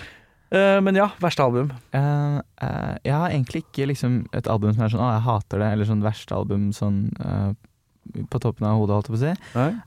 Eh, 0.51 0.81
men 0.81 0.97
ja, 0.97 1.11
verste 1.21 1.45
album. 1.45 1.73
Uh, 1.93 2.41
uh, 2.63 2.95
jeg 3.05 3.13
har 3.13 3.29
egentlig 3.29 3.65
ikke 3.67 3.89
liksom 3.91 4.23
et 4.37 4.49
album 4.49 4.73
som 4.73 4.85
er 4.85 4.93
sånn 4.95 5.05
'Å, 5.05 5.11
jeg 5.13 5.27
hater 5.27 5.59
det', 5.61 5.73
eller 5.73 5.89
sånn 5.89 6.05
verste 6.05 6.35
album 6.35 6.71
sånn 6.73 7.01
på 8.33 8.39
toppen 8.41 8.65
av 8.65 8.79
hodet, 8.81 8.95
holdt 8.97 9.09
jeg 9.09 9.15
på 9.15 9.19
å 9.19 9.27
si. 9.27 9.81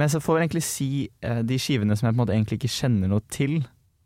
Men 0.00 0.08
så 0.08 0.20
får 0.24 0.38
jeg 0.38 0.44
egentlig 0.46 0.62
si 0.64 1.10
de 1.20 1.58
skivene 1.60 1.96
som 1.96 2.06
jeg 2.06 2.14
på 2.14 2.16
en 2.16 2.22
måte 2.24 2.32
egentlig 2.32 2.56
ikke 2.56 2.72
kjenner 2.72 3.10
noe 3.12 3.20
til, 3.28 3.58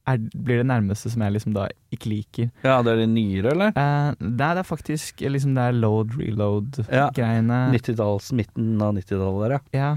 er, 0.08 0.18
blir 0.34 0.60
det 0.62 0.66
nærmeste 0.70 1.10
som 1.12 1.22
jeg 1.22 1.34
liksom 1.36 1.52
da 1.54 1.66
ikke 1.92 2.08
liker. 2.10 2.48
Ja, 2.64 2.78
det 2.82 2.92
er 2.94 3.02
de 3.02 3.06
nyere, 3.10 3.52
eller? 3.52 3.74
Uh, 3.76 4.14
det, 4.20 4.40
er, 4.46 4.54
det 4.56 4.62
er 4.62 4.68
faktisk 4.68 5.20
liksom 5.20 5.54
det 5.58 5.66
er 5.70 5.76
load, 5.76 6.16
reload-greiene. 6.20 7.60
90-talls, 7.74 8.32
midten 8.38 8.80
av 8.82 8.94
90-tallet 8.96 9.44
der, 9.44 9.54
ja. 9.56 9.60
Ja. 9.80 9.90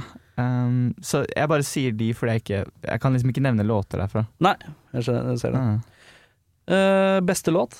um, 0.67 0.93
så 1.05 1.23
jeg 1.29 1.49
bare 1.51 1.63
sier 1.67 1.93
de 1.93 2.07
fordi 2.17 2.31
jeg 2.33 2.41
ikke 2.43 2.59
Jeg 2.89 3.01
kan 3.03 3.13
liksom 3.13 3.29
ikke 3.33 3.43
nevne 3.45 3.65
låter 3.67 4.01
derfra. 4.03 4.25
Nei, 4.43 4.55
jeg, 4.93 5.07
skjønner, 5.07 5.33
jeg 5.35 5.43
ser 5.43 5.55
det. 5.57 5.63
Uh. 5.63 5.89
Uh, 6.73 7.17
beste 7.27 7.51
låt? 7.51 7.75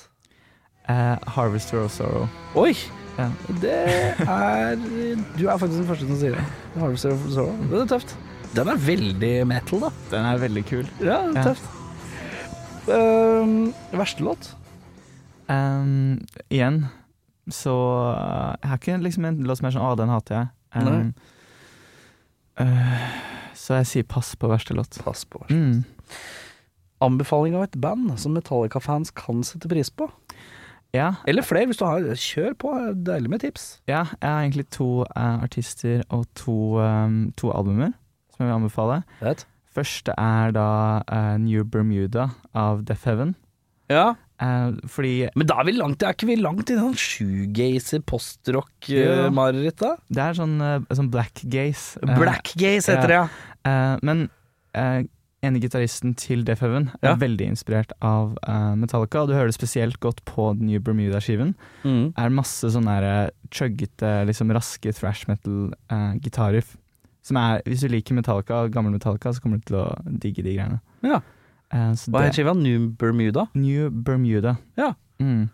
Eh, 0.88 1.16
'Harvester 1.24 1.80
of 1.80 1.92
Sorrow'. 1.94 2.28
Oi! 2.60 2.74
Ja. 3.16 3.30
Det 3.62 3.72
er 4.26 4.74
Du 5.38 5.46
er 5.48 5.56
faktisk 5.56 5.78
den 5.78 5.86
første 5.88 6.06
som 6.08 6.18
sier 6.20 6.34
det. 6.36 6.44
Harvester 6.76 7.14
of 7.14 7.22
Sorrow. 7.32 7.54
Det 7.70 7.80
er 7.84 7.86
tøft. 7.94 8.16
Den 8.54 8.68
er 8.68 8.76
veldig 8.78 9.32
metal, 9.48 9.80
da. 9.86 9.90
Den 10.12 10.26
er 10.28 10.42
veldig 10.42 10.64
kul. 10.68 10.84
Ja, 11.00 11.22
Ja. 11.34 11.54
Eh, 12.88 13.98
verste 13.98 14.22
låt? 14.22 14.56
Um, 15.46 16.24
igjen 16.48 16.86
så 17.52 17.72
eh, 18.16 18.54
Jeg 18.62 18.70
har 18.70 18.78
ikke 18.78 18.96
liksom 19.04 19.24
en 19.28 19.42
låt 19.44 19.58
som 19.60 19.66
er 19.68 19.74
sånn 19.74 19.84
'Å, 19.84 19.96
den 20.00 20.08
hater 20.12 20.34
jeg'. 20.38 20.48
Ehm, 20.74 21.12
uh, 22.60 23.08
så 23.54 23.76
jeg 23.80 23.86
sier 23.86 24.06
pass 24.08 24.34
på 24.34 24.48
verste 24.48 24.74
låt. 24.74 24.98
Pass 25.04 25.24
på. 25.24 25.44
verste 25.44 25.52
Mm. 25.52 25.84
Anbefaling 27.00 27.54
av 27.54 27.62
et 27.62 27.80
band 27.80 28.18
som 28.18 28.32
Metallica-fans 28.34 29.10
kan 29.14 29.42
sette 29.44 29.68
pris 29.68 29.90
på. 29.90 30.10
Ja, 30.94 31.14
Eller 31.26 31.42
flere, 31.42 31.66
hvis 31.66 31.76
du 31.76 31.84
har. 31.84 32.00
Kjør 32.00 32.54
på. 32.54 32.70
Deilig 33.04 33.30
med 33.30 33.40
tips. 33.40 33.80
ja, 33.86 34.06
jeg 34.22 34.30
har 34.30 34.40
egentlig 34.42 34.68
to 34.70 35.02
uh, 35.02 35.42
artister 35.42 36.02
og 36.08 36.26
to, 36.34 36.78
um, 36.78 37.32
to 37.36 37.50
albumer 37.50 37.92
som 38.30 38.44
jeg 38.44 38.46
vil 38.46 38.54
anbefale. 38.54 39.02
Vet. 39.20 39.46
Første 39.74 40.14
er 40.20 40.52
da 40.54 40.68
uh, 41.10 41.34
New 41.42 41.64
Bermuda 41.66 42.28
av 42.54 42.84
Death 42.86 43.08
Heaven. 43.08 43.34
Ja. 43.90 44.14
Uh, 44.42 44.74
fordi 44.90 45.28
Men 45.38 45.46
da 45.46 45.60
er 45.62 45.68
vi 45.68 45.74
langt, 45.76 46.02
er 46.02 46.14
ikke 46.16 46.26
vi 46.26 46.34
langt 46.40 46.70
i 46.72 46.76
sånn 46.78 46.96
shoegazer, 46.98 48.02
postrock-mareritt, 48.10 49.78
da? 49.78 49.92
det 50.10 50.22
er 50.24 50.38
sånn, 50.38 50.56
eh, 50.62 50.80
sånn 50.98 51.10
black 51.12 51.42
gaze. 51.52 52.00
Black 52.18 52.50
gaze 52.58 52.90
heter 52.90 53.12
det, 53.12 53.18
ja. 53.20 53.28
eh, 53.70 53.94
men 54.02 54.24
uh, 54.76 55.04
ene 55.44 55.60
gitaristen 55.62 56.16
til 56.18 56.42
Death 56.48 56.64
Heaven 56.64 56.88
er 57.00 57.12
Ja. 57.12 57.16
veldig 57.20 57.46
inspirert 57.52 57.92
av 58.02 58.34
uh, 58.48 58.74
Metallica, 58.80 59.22
og 59.22 59.28
du 59.30 59.34
hører 59.36 59.52
det 59.52 59.58
spesielt 59.58 60.00
godt 60.02 60.24
på 60.26 60.50
den 60.58 60.66
New 60.72 60.80
Bermuda-skiven. 60.82 61.54
Mm. 61.84 62.14
er 62.16 62.34
masse 62.34 62.64
sånne 62.74 63.30
chuggete, 63.54 64.24
liksom 64.26 64.50
raske 64.56 64.92
thrash 64.96 65.28
metal-gitarer. 65.30 66.64
Som 67.24 67.38
er, 67.40 67.62
hvis 67.68 67.84
du 67.84 67.88
liker 67.88 68.16
Metallica, 68.18 68.66
gammel 68.72 68.92
Metallica, 68.92 69.32
så 69.32 69.40
kommer 69.42 69.60
du 69.60 69.70
til 69.70 69.80
å 69.80 69.86
digge 70.06 70.44
de 70.44 70.56
greiene. 70.58 70.80
Ja. 71.04 71.22
Så 71.96 72.12
Hva 72.12 72.20
heter 72.22 72.30
het 72.30 72.36
skiva? 72.38 72.52
New 72.54 72.90
Bermuda? 73.00 73.48
New 73.56 73.88
Bermuda. 73.90 74.58
Ja. 74.78 74.92
Mm. 75.18 75.48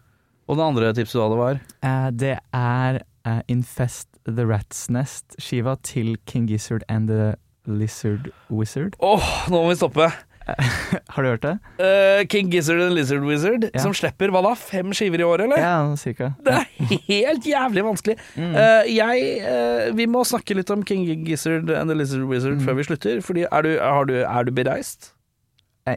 Og 0.51 0.59
det 0.59 0.65
andre 0.67 0.91
tipset 0.97 1.15
du 1.15 1.23
hadde 1.23 1.39
var? 1.39 1.61
Eh, 1.87 2.09
det 2.11 2.35
er 2.57 2.99
eh, 3.25 3.43
Infest 3.53 4.09
the 4.27 4.45
Rat's 4.49 4.89
Nest-skiva 4.91 5.77
til 5.87 6.17
King 6.27 6.49
Gizzard 6.51 6.83
and 6.89 7.09
the 7.09 7.37
Lizard 7.71 8.33
Wizard. 8.51 8.99
Åh, 8.99 9.31
nå 9.49 9.63
må 9.63 9.71
vi 9.71 9.79
stoppe. 9.79 10.11
Har 11.15 11.23
du 11.23 11.29
hørt 11.29 11.43
det? 11.45 11.53
Uh, 11.81 12.25
King 12.31 12.51
Gizzard 12.53 12.81
and 12.85 12.95
Lizard 12.97 13.23
Wizard, 13.27 13.69
Ja. 13.75 13.83
som 13.85 13.93
slipper 13.97 14.33
hva 14.35 14.43
da? 14.47 14.53
Fem 14.59 14.93
skiver 14.97 15.21
i 15.23 15.27
året, 15.27 15.47
eller? 15.47 15.59
Ja, 15.63 15.97
cirka. 16.01 16.33
Det 16.47 16.55
er 16.57 16.67
helt 17.11 17.47
jævlig 17.49 17.85
vanskelig. 17.87 18.17
Mm. 18.37 18.51
Uh, 18.57 18.83
jeg, 18.91 19.31
uh, 19.45 19.95
vi 19.99 20.07
må 20.11 20.25
snakke 20.29 20.57
litt 20.59 20.71
om 20.75 20.83
King 20.87 21.07
Gizzard 21.27 21.71
and 21.71 21.91
the 21.91 21.97
Lizard 21.99 22.27
Wizard 22.31 22.59
Mm. 22.61 22.65
før 22.67 22.79
vi 22.81 22.89
slutter. 22.91 23.21
Fordi 23.25 23.47
er 23.51 23.63
du, 23.67 23.71
har 23.81 24.05
du, 24.11 24.15
er 24.25 24.45
du 24.45 24.53
bereist? 24.57 25.13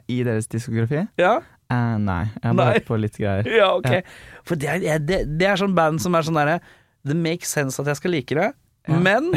I 0.09 0.23
deres 0.25 0.47
diskografi? 0.49 1.03
Ja? 1.21 1.35
Nei, 1.73 2.23
jeg 2.37 2.45
har 2.47 2.53
bare 2.57 2.73
hørt 2.77 2.85
på 2.87 2.97
litt 3.01 3.17
greier. 3.17 3.45
Ja, 3.59 3.71
ok. 3.77 3.89
Ja. 3.89 4.01
For 4.45 4.55
det 4.59 4.69
er, 4.79 4.99
det, 5.01 5.19
det 5.39 5.47
er 5.49 5.57
sånn 5.59 5.73
band 5.77 6.01
som 6.01 6.13
er 6.17 6.25
sånn 6.25 6.37
derre 6.37 6.59
Det 7.05 7.15
makes 7.17 7.49
sense 7.53 7.81
at 7.81 7.89
jeg 7.91 7.97
skal 7.99 8.13
like 8.13 8.35
det, 8.37 8.47
men 8.89 9.31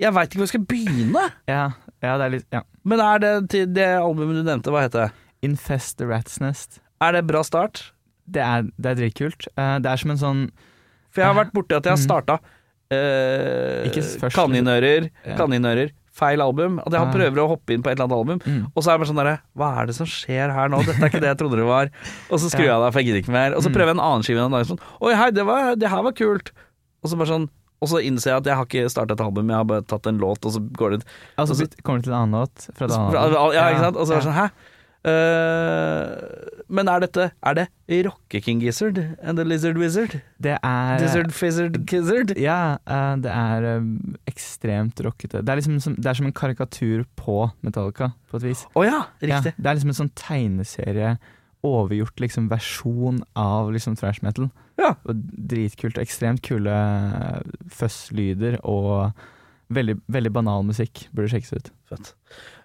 jeg 0.00 0.10
veit 0.16 0.28
ikke 0.32 0.40
hvor 0.40 0.46
jeg 0.48 0.52
skal 0.54 0.64
begynne. 0.68 1.22
Ja, 1.50 1.64
ja, 2.04 2.14
det 2.20 2.24
er 2.28 2.32
litt 2.36 2.46
ja. 2.52 2.62
Men 2.84 3.00
er 3.00 3.18
det 3.24 3.32
til 3.54 3.66
det 3.72 3.88
albumet 3.98 4.36
du 4.40 4.44
nevnte, 4.46 4.70
hva 4.74 4.84
heter 4.84 5.06
det? 5.06 5.10
Infest 5.48 5.98
the 5.98 6.06
Rat's 6.08 6.38
Nest. 6.40 6.80
Er 7.04 7.12
det 7.16 7.24
bra 7.28 7.42
start? 7.44 7.90
Det 8.28 8.40
er, 8.44 8.62
det 8.80 8.92
er 8.92 9.00
dritkult. 9.02 9.48
Uh, 9.58 9.76
det 9.84 9.90
er 9.90 10.00
som 10.00 10.12
en 10.14 10.20
sånn 10.20 10.44
For 11.12 11.20
jeg 11.22 11.28
har 11.30 11.36
vært 11.44 11.52
borti 11.56 11.76
at 11.76 11.84
jeg 11.84 11.92
har 11.92 12.00
Mm. 12.00 12.06
starta 12.08 12.38
uh, 12.94 14.30
Kaninører, 14.34 15.10
Ja. 15.26 15.36
kaninører, 15.38 15.90
feil 16.14 16.40
album. 16.42 16.78
At 16.80 16.92
jeg 16.92 17.00
Ah. 17.00 17.12
prøver 17.12 17.38
å 17.42 17.48
hoppe 17.48 17.74
inn 17.74 17.82
på 17.82 17.90
et 17.90 17.98
eller 17.98 18.06
annet 18.06 18.18
album, 18.18 18.38
mm. 18.40 18.66
og 18.74 18.82
så 18.82 18.90
er 18.90 18.98
det 18.98 19.00
bare 19.02 19.10
sånn 19.12 19.20
derre 19.22 19.38
Hva 19.56 19.68
er 19.82 19.86
det 19.86 19.94
som 19.96 20.06
skjer 20.06 20.52
her 20.54 20.68
nå? 20.68 20.78
Dette 20.86 21.02
er 21.02 21.08
ikke 21.10 21.20
det 21.20 21.30
jeg 21.32 21.38
trodde 21.38 21.56
det 21.58 21.66
var. 21.66 21.90
Og 22.30 22.38
så 22.40 22.50
skrur 22.50 22.64
jeg 22.68 22.70
av 22.76 22.92
for 22.92 23.00
jeg 23.00 23.06
gidder 23.08 23.22
ikke 23.24 23.32
mer. 23.34 23.54
Og 23.56 23.62
så 23.62 23.68
Mm. 23.70 23.74
prøver 23.74 23.88
jeg 23.92 23.96
en 23.98 24.04
annen 24.06 24.22
skive 24.22 24.44
en 24.44 24.50
dag 24.52 24.66
sånn 24.66 24.80
Oi, 25.00 25.14
hei, 25.14 25.30
det, 25.30 25.44
var, 25.44 25.74
det 25.76 25.88
her 25.90 26.02
var 26.02 26.12
kult. 26.12 26.52
Og 27.02 27.10
så 27.10 27.16
bare 27.18 27.28
sånn 27.34 27.48
og 27.82 27.88
så 27.90 28.00
innser 28.04 28.30
jeg 28.30 28.42
at 28.42 28.46
jeg 28.46 28.56
har 28.56 28.68
ikke 28.68 28.90
starta 28.92 29.16
et 29.16 29.24
album, 29.24 29.50
jeg 29.50 29.56
har 29.60 29.66
bare 29.68 29.84
tatt 29.90 30.06
en 30.06 30.18
låt, 30.22 30.44
og 30.46 30.52
så 30.54 30.60
går 30.60 30.90
det 30.94 31.02
Altså, 31.36 31.52
Og 31.52 31.56
så- 31.58 31.82
kommer 31.82 31.98
det 32.00 32.04
til 32.04 32.12
en 32.14 32.20
annen 32.22 32.40
låt 32.40 32.68
fra 32.74 32.86
et 32.86 32.90
Ja, 32.90 33.24
annet 33.24 33.54
ja, 33.54 33.68
ikke 33.70 33.84
sant? 33.84 33.96
Og 33.96 34.06
så 34.06 34.12
er 34.12 34.16
det 34.22 34.28
sånn 34.28 34.38
Hæ? 34.38 34.48
Uh, 35.04 36.64
men 36.72 36.88
er 36.88 37.02
dette 37.04 37.26
Er 37.44 37.56
det 37.58 37.66
Rocke 38.06 38.40
King 38.40 38.62
Gizzard 38.62 38.96
and 39.20 39.36
the 39.36 39.44
Lizard 39.44 39.76
Wizard? 39.76 40.14
Det 40.40 40.54
er 40.64 40.98
Dizzard 41.02 41.30
Fizzard 41.36 41.76
Gizzard? 41.90 42.32
Ja, 42.40 42.78
uh, 42.88 43.12
det 43.20 43.28
er 43.30 43.66
um, 43.82 44.16
ekstremt 44.30 45.02
rockete. 45.04 45.42
Det 45.44 45.52
er 45.52 45.60
liksom 45.60 45.76
som, 45.84 45.94
det 45.98 46.08
er 46.08 46.16
som 46.16 46.26
en 46.30 46.32
karikatur 46.32 47.04
på 47.20 47.50
Metallica, 47.60 48.14
på 48.30 48.40
et 48.40 48.48
vis. 48.48 48.64
Å 48.72 48.80
oh, 48.80 48.86
Ja, 48.88 49.02
riktig. 49.20 49.52
det 49.58 49.66
er 49.68 49.76
liksom 49.76 49.92
en 49.92 50.00
sånn 50.00 50.12
tegneserie, 50.16 51.18
overgjort 51.64 52.24
liksom 52.24 52.48
versjon 52.48 53.20
av 53.36 53.70
liksom 53.76 53.98
thrash 54.00 54.24
metal. 54.24 54.48
Ja. 54.80 54.94
Dritkult. 55.04 56.00
Ekstremt 56.02 56.42
kule 56.46 56.74
fuzz-lyder 57.72 58.58
og 58.62 59.14
veldig, 59.74 59.96
veldig 60.12 60.32
banal 60.34 60.64
musikk. 60.66 61.06
Burde 61.14 61.30
sjekkes 61.32 61.54
ut. 61.56 61.70
Fett. 61.90 62.12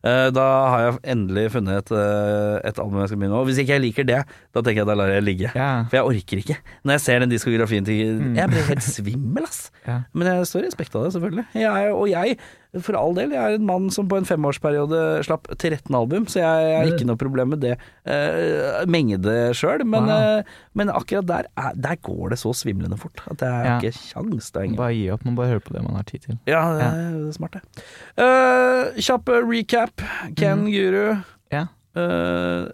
Eh, 0.08 0.28
da 0.32 0.46
har 0.72 0.84
jeg 0.84 1.00
endelig 1.14 1.50
funnet 1.54 1.82
et, 1.82 1.92
eh, 1.96 2.70
et 2.70 2.80
album 2.80 3.02
jeg 3.02 3.12
skal 3.12 3.20
begynne 3.20 3.36
med. 3.36 3.40
Og 3.40 3.50
hvis 3.50 3.60
ikke 3.62 3.76
jeg 3.76 3.84
liker 3.84 4.08
det, 4.08 4.20
da 4.56 4.62
tenker 4.62 4.82
jeg 4.82 4.90
da 4.90 4.96
lar 4.96 5.12
jeg 5.14 5.26
ligge. 5.26 5.52
Yeah. 5.56 5.86
For 5.92 6.00
jeg 6.00 6.08
orker 6.14 6.44
ikke. 6.44 6.58
Når 6.84 6.96
jeg 6.96 7.04
ser 7.06 7.20
den 7.20 7.34
diskografien 7.34 7.86
til 7.86 8.36
Jeg 8.36 8.50
blir 8.50 8.68
helt 8.72 8.86
svimmel, 8.86 9.44
ass. 9.44 9.72
Yeah. 9.88 10.04
Men 10.14 10.32
jeg 10.32 10.48
står 10.50 10.64
i 10.64 10.70
respekt 10.70 10.96
av 10.96 11.06
det, 11.06 11.14
selvfølgelig. 11.18 11.46
Jeg, 11.54 11.94
og 11.94 12.10
jeg, 12.10 12.38
for 12.86 12.94
all 12.94 13.16
del, 13.18 13.32
jeg 13.34 13.42
er 13.42 13.56
en 13.58 13.66
mann 13.66 13.88
som 13.90 14.06
på 14.12 14.20
en 14.20 14.28
femårsperiode 14.30 15.00
slapp 15.26 15.48
13 15.56 15.96
album, 15.98 16.28
så 16.30 16.38
jeg 16.44 16.76
har 16.78 16.92
ikke 16.92 17.08
noe 17.10 17.18
problem 17.18 17.50
med 17.56 17.64
det 17.64 17.72
uh, 18.06 18.84
mengde 18.86 19.34
sjøl. 19.58 19.82
Men, 19.90 20.06
eh, 20.14 20.44
men 20.78 20.92
akkurat 20.94 21.26
der, 21.26 21.50
er, 21.58 21.74
der 21.74 21.98
går 22.06 22.36
det 22.36 22.38
så 22.44 22.54
svimlende 22.54 22.98
fort 23.02 23.24
at 23.26 23.42
jeg 23.42 23.50
har 23.50 23.66
Ja. 23.66 23.78
ikke 23.80 23.98
kjangs. 24.12 24.52
Bare 24.78 24.94
gi 24.94 25.10
opp, 25.10 25.26
man 25.26 25.36
bare 25.40 25.48
hører 25.56 25.66
på 25.66 25.74
det 25.74 25.82
man 25.88 25.98
har 25.98 26.06
tid 26.06 26.20
til. 26.28 26.38
Ja, 26.46 26.62
det 26.78 26.86
er 26.86 27.18
det 27.18 27.28
er 27.32 27.38
smart, 27.40 27.58
det. 27.58 27.84
Uh, 28.22 29.02
kjapp 29.02 29.34
recap. 29.50 30.06
Ken 30.38 30.68
Guru. 30.70 31.18
Ja. 31.52 31.66
Uh, 31.98 32.70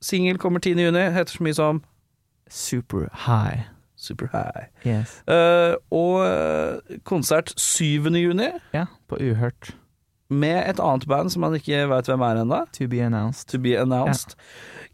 Singel 0.00 0.38
kommer 0.40 0.60
10. 0.64 0.80
juni. 0.88 1.04
Heter 1.12 1.36
så 1.36 1.44
mye 1.44 1.54
som 1.56 1.82
Super 2.48 3.08
high. 3.26 3.68
Super 4.04 4.28
High. 4.34 4.68
Yes. 4.86 5.16
Uh, 5.28 5.74
og 5.94 6.20
eh, 6.26 6.98
konsert 7.08 7.54
7. 7.58 8.10
juni 8.20 8.50
Ja, 8.76 8.86
på 9.10 9.18
Uhørt. 9.24 9.72
med 10.34 10.62
et 10.70 10.80
annet 10.82 11.04
band 11.08 11.30
som 11.32 11.44
man 11.44 11.54
ikke 11.56 11.84
veit 11.90 12.08
hvem 12.10 12.22
er 12.26 12.40
ennå. 12.42 12.62
To 12.78 12.86
be 12.90 13.02
announced. 13.04 13.48
To 13.52 13.58
be 13.62 13.74
announced. 13.80 14.34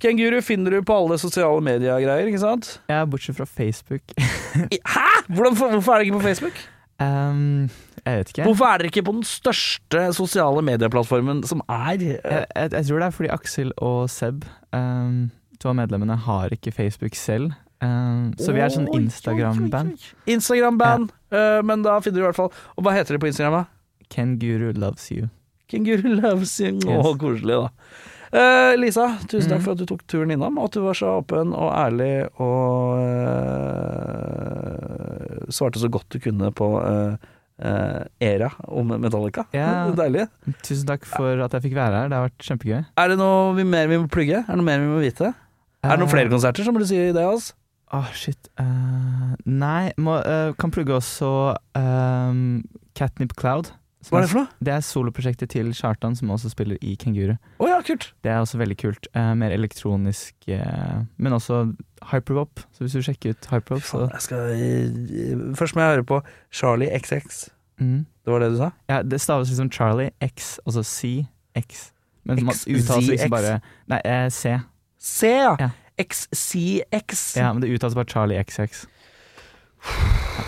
Kenguru 0.01 0.41
finner 0.45 0.73
du 0.75 0.83
på 0.87 0.97
alle 0.97 1.19
sosiale 1.21 1.61
mediegreier, 1.65 2.27
ikke 2.31 2.41
sant? 2.43 2.75
Ja, 2.91 3.03
bortsett 3.09 3.37
fra 3.39 3.47
Facebook. 3.49 4.03
Hæ?! 4.19 5.07
Hvordan, 5.31 5.57
hvorfor 5.57 5.93
er 5.95 5.99
det 6.03 6.07
ikke 6.11 6.19
på 6.19 6.25
Facebook? 6.27 6.61
Um, 7.01 7.71
jeg 8.05 8.19
vet 8.19 8.33
ikke. 8.33 8.45
Hvorfor 8.49 8.65
er 8.69 8.81
dere 8.81 8.91
ikke 8.91 9.03
på 9.07 9.13
den 9.19 9.25
største 9.29 10.03
sosiale 10.17 10.63
medieplattformen 10.67 11.43
som 11.49 11.63
er? 11.69 11.95
Jeg, 12.01 12.19
jeg, 12.25 12.47
jeg 12.73 12.87
tror 12.89 12.99
det 13.03 13.07
er 13.07 13.17
fordi 13.17 13.31
Aksel 13.37 13.73
og 13.79 14.11
Seb, 14.13 14.45
um, 14.77 15.31
to 15.61 15.71
av 15.73 15.77
medlemmene, 15.79 16.17
har 16.27 16.53
ikke 16.57 16.73
Facebook 16.77 17.17
selv. 17.17 17.53
Um, 17.81 18.35
så 18.37 18.53
vi 18.53 18.61
er 18.61 18.69
sånn 18.69 18.89
Instagram-band. 18.93 19.99
Instagram-band, 20.29 21.11
eh, 21.33 21.63
men 21.65 21.81
da 21.87 21.95
finner 22.05 22.19
du 22.21 22.25
i 22.25 22.27
hvert 22.29 22.37
fall 22.37 22.51
Og 22.77 22.85
hva 22.85 22.93
heter 22.93 23.17
det 23.17 23.21
på 23.23 23.31
Instagram? 23.31 23.53
da? 23.63 23.65
Kenguru 24.13 24.73
loves 24.77 25.07
you. 25.11 25.31
Kenguru 25.71 26.21
loves 26.21 26.59
you. 26.61 26.75
Å, 26.77 26.99
Yes. 26.99 27.17
koselig, 27.23 27.57
da. 27.57 27.71
Uh, 28.31 28.77
Lisa, 28.79 29.07
tusen 29.27 29.49
takk 29.51 29.59
Mhm. 29.61 29.65
for 29.65 29.73
at 29.73 29.79
du 29.79 29.87
tok 29.87 30.05
turen 30.07 30.31
innom, 30.31 30.59
og 30.59 30.65
at 30.69 30.73
du 30.77 30.81
var 30.85 30.95
så 30.95 31.17
åpen 31.23 31.55
og 31.57 31.73
ærlig 31.75 32.29
og 32.39 33.01
uh, 34.11 35.47
svarte 35.51 35.81
så 35.83 35.89
godt 35.91 36.09
du 36.15 36.19
kunne 36.23 36.53
på 36.55 36.69
Era 37.61 38.51
om 38.73 38.89
Metallica. 38.89 39.45
Ja. 39.53 39.91
Deilig. 39.99 40.29
Tusen 40.65 40.87
takk 40.89 41.05
for 41.05 41.43
at 41.45 41.53
jeg 41.53 41.63
fikk 41.69 41.75
være 41.77 41.93
her. 42.05 42.09
Det 42.09 42.17
har 42.17 42.29
vært 42.31 42.47
kjempegøy. 42.47 42.85
Er 42.97 43.09
det 43.13 43.19
noe 43.21 43.55
vi 43.59 43.65
mer 43.69 43.87
vi 43.91 43.99
må 44.01 44.09
plugge? 44.09 44.39
Er 44.41 44.49
det 44.49 44.57
noe 44.63 44.69
mer 44.69 44.79
vi 44.81 44.87
må 44.89 45.01
vite? 45.03 45.35
Er 45.85 45.97
det 45.97 46.01
noen 46.05 46.13
flere 46.13 46.29
konserter, 46.33 46.65
som 46.65 46.75
må 46.77 46.81
du 46.81 46.87
si 46.89 46.97
det, 47.13 47.17
altså? 47.25 47.53
Åh, 47.93 48.11
shit. 48.15 48.49
Uh, 48.61 49.35
nei, 49.51 49.91
må, 49.99 50.21
uh, 50.23 50.53
kan 50.61 50.71
plugge 50.71 50.95
også 50.95 51.31
um, 51.75 52.61
Catnip 52.95 53.35
Cloud. 53.39 53.73
Hva 54.09 54.21
er 54.21 54.25
det 54.25 54.31
for 54.31 54.41
noe? 54.41 54.59
Det 54.65 54.73
er 54.73 54.85
soloprosjektet 54.87 55.51
til 55.53 55.73
Kjartan, 55.77 56.15
som 56.17 56.31
også 56.33 56.53
spiller 56.53 56.79
i 56.81 56.95
Kenguru. 56.97 57.35
Oh, 57.59 57.67
ja, 57.69 57.81
kult. 57.85 58.13
Det 58.25 58.31
er 58.33 58.39
også 58.41 58.61
veldig 58.63 58.77
kult. 58.81 59.11
Uh, 59.13 59.35
mer 59.37 59.53
elektronisk, 59.53 60.37
men 60.49 61.37
også 61.37 61.65
hyperpop. 62.13 62.63
Så 62.73 62.87
hvis 62.87 62.97
du 62.97 63.03
sjekker 63.05 63.35
ut 63.35 63.51
hyperpop, 63.51 63.83
så 63.85 64.07
jeg 64.07 64.25
skal, 64.25 65.53
først 65.59 65.77
må 65.77 65.85
jeg 65.85 65.97
høre 65.99 66.07
på 66.15 66.23
Charlie 66.55 66.89
XX. 66.97 67.43
mm. 67.83 68.01
Det 68.25 68.33
var 68.33 68.43
det 68.45 68.51
du 68.55 68.57
sa? 68.61 68.71
Ja, 68.89 69.03
det 69.03 69.21
staves 69.21 69.51
liksom 69.51 69.71
Charlie 69.75 70.11
X, 70.23 70.59
altså 70.67 70.83
CX. 70.87 71.91
Men 72.25 72.45
man 72.45 72.55
X, 72.55 72.67
uttales 72.69 73.05
ZX. 73.05 73.11
liksom 73.11 73.31
bare 73.33 73.61
Nei, 73.91 74.01
C. 74.31 74.59
C, 75.01 75.29
ja. 75.29 75.55
Ja. 75.59 75.71
XCX. 76.01 77.37
Ja, 77.37 77.53
men 77.53 77.61
det 77.65 77.71
uttales 77.75 77.95
bare 77.99 78.09
Charlie 78.11 78.41
XX. 78.45 78.87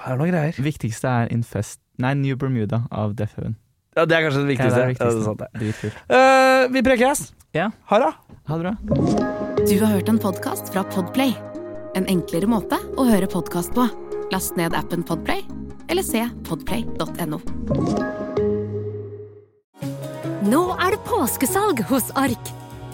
Er 0.00 0.14
det 0.14 0.18
noe 0.22 0.30
greier? 0.30 0.56
Viktigste 0.64 1.10
er 1.12 1.26
Infest 1.34 1.76
Nei, 2.00 2.14
New 2.16 2.36
Bermuda 2.40 2.86
av 2.90 3.12
Death 3.18 3.34
Heaven. 3.36 3.58
Ja, 3.98 4.06
det 4.08 4.16
er 4.16 4.22
kanskje 4.24 4.40
det 4.46 4.46
Ja, 4.46 4.50
viktigste. 4.54 4.76
det 4.78 4.84
er 4.84 4.88
Ja, 4.88 5.10
det 5.10 5.18
er 5.20 5.24
sant, 5.26 5.42
det. 5.42 5.48
Dritkult. 5.60 5.98
Eh, 6.08 6.62
vi 6.72 6.82
prekes. 6.86 7.20
Ja. 7.52 7.66
Ha 7.90 7.98
det. 8.00 8.08
Ha 8.48 8.56
det 8.56 8.62
bra. 8.64 8.72
Du 9.68 9.74
har 9.84 9.92
hørt 9.92 10.08
en 10.08 10.18
podkast 10.22 10.72
fra 10.72 10.84
Podplay. 10.94 11.34
En 11.98 12.06
enklere 12.08 12.48
måte 12.48 12.78
å 12.96 13.04
høre 13.10 13.28
podkast 13.28 13.74
på. 13.76 13.84
Last 14.32 14.56
ned 14.56 14.72
appen 14.78 15.02
Podplay, 15.04 15.42
eller 15.90 16.06
se 16.06 16.22
podplay.no. 16.48 17.40
Nå 20.48 20.62
er 20.80 20.94
det 20.96 21.02
påskesalg 21.04 21.84
hos 21.90 22.08
Ark. 22.16 22.54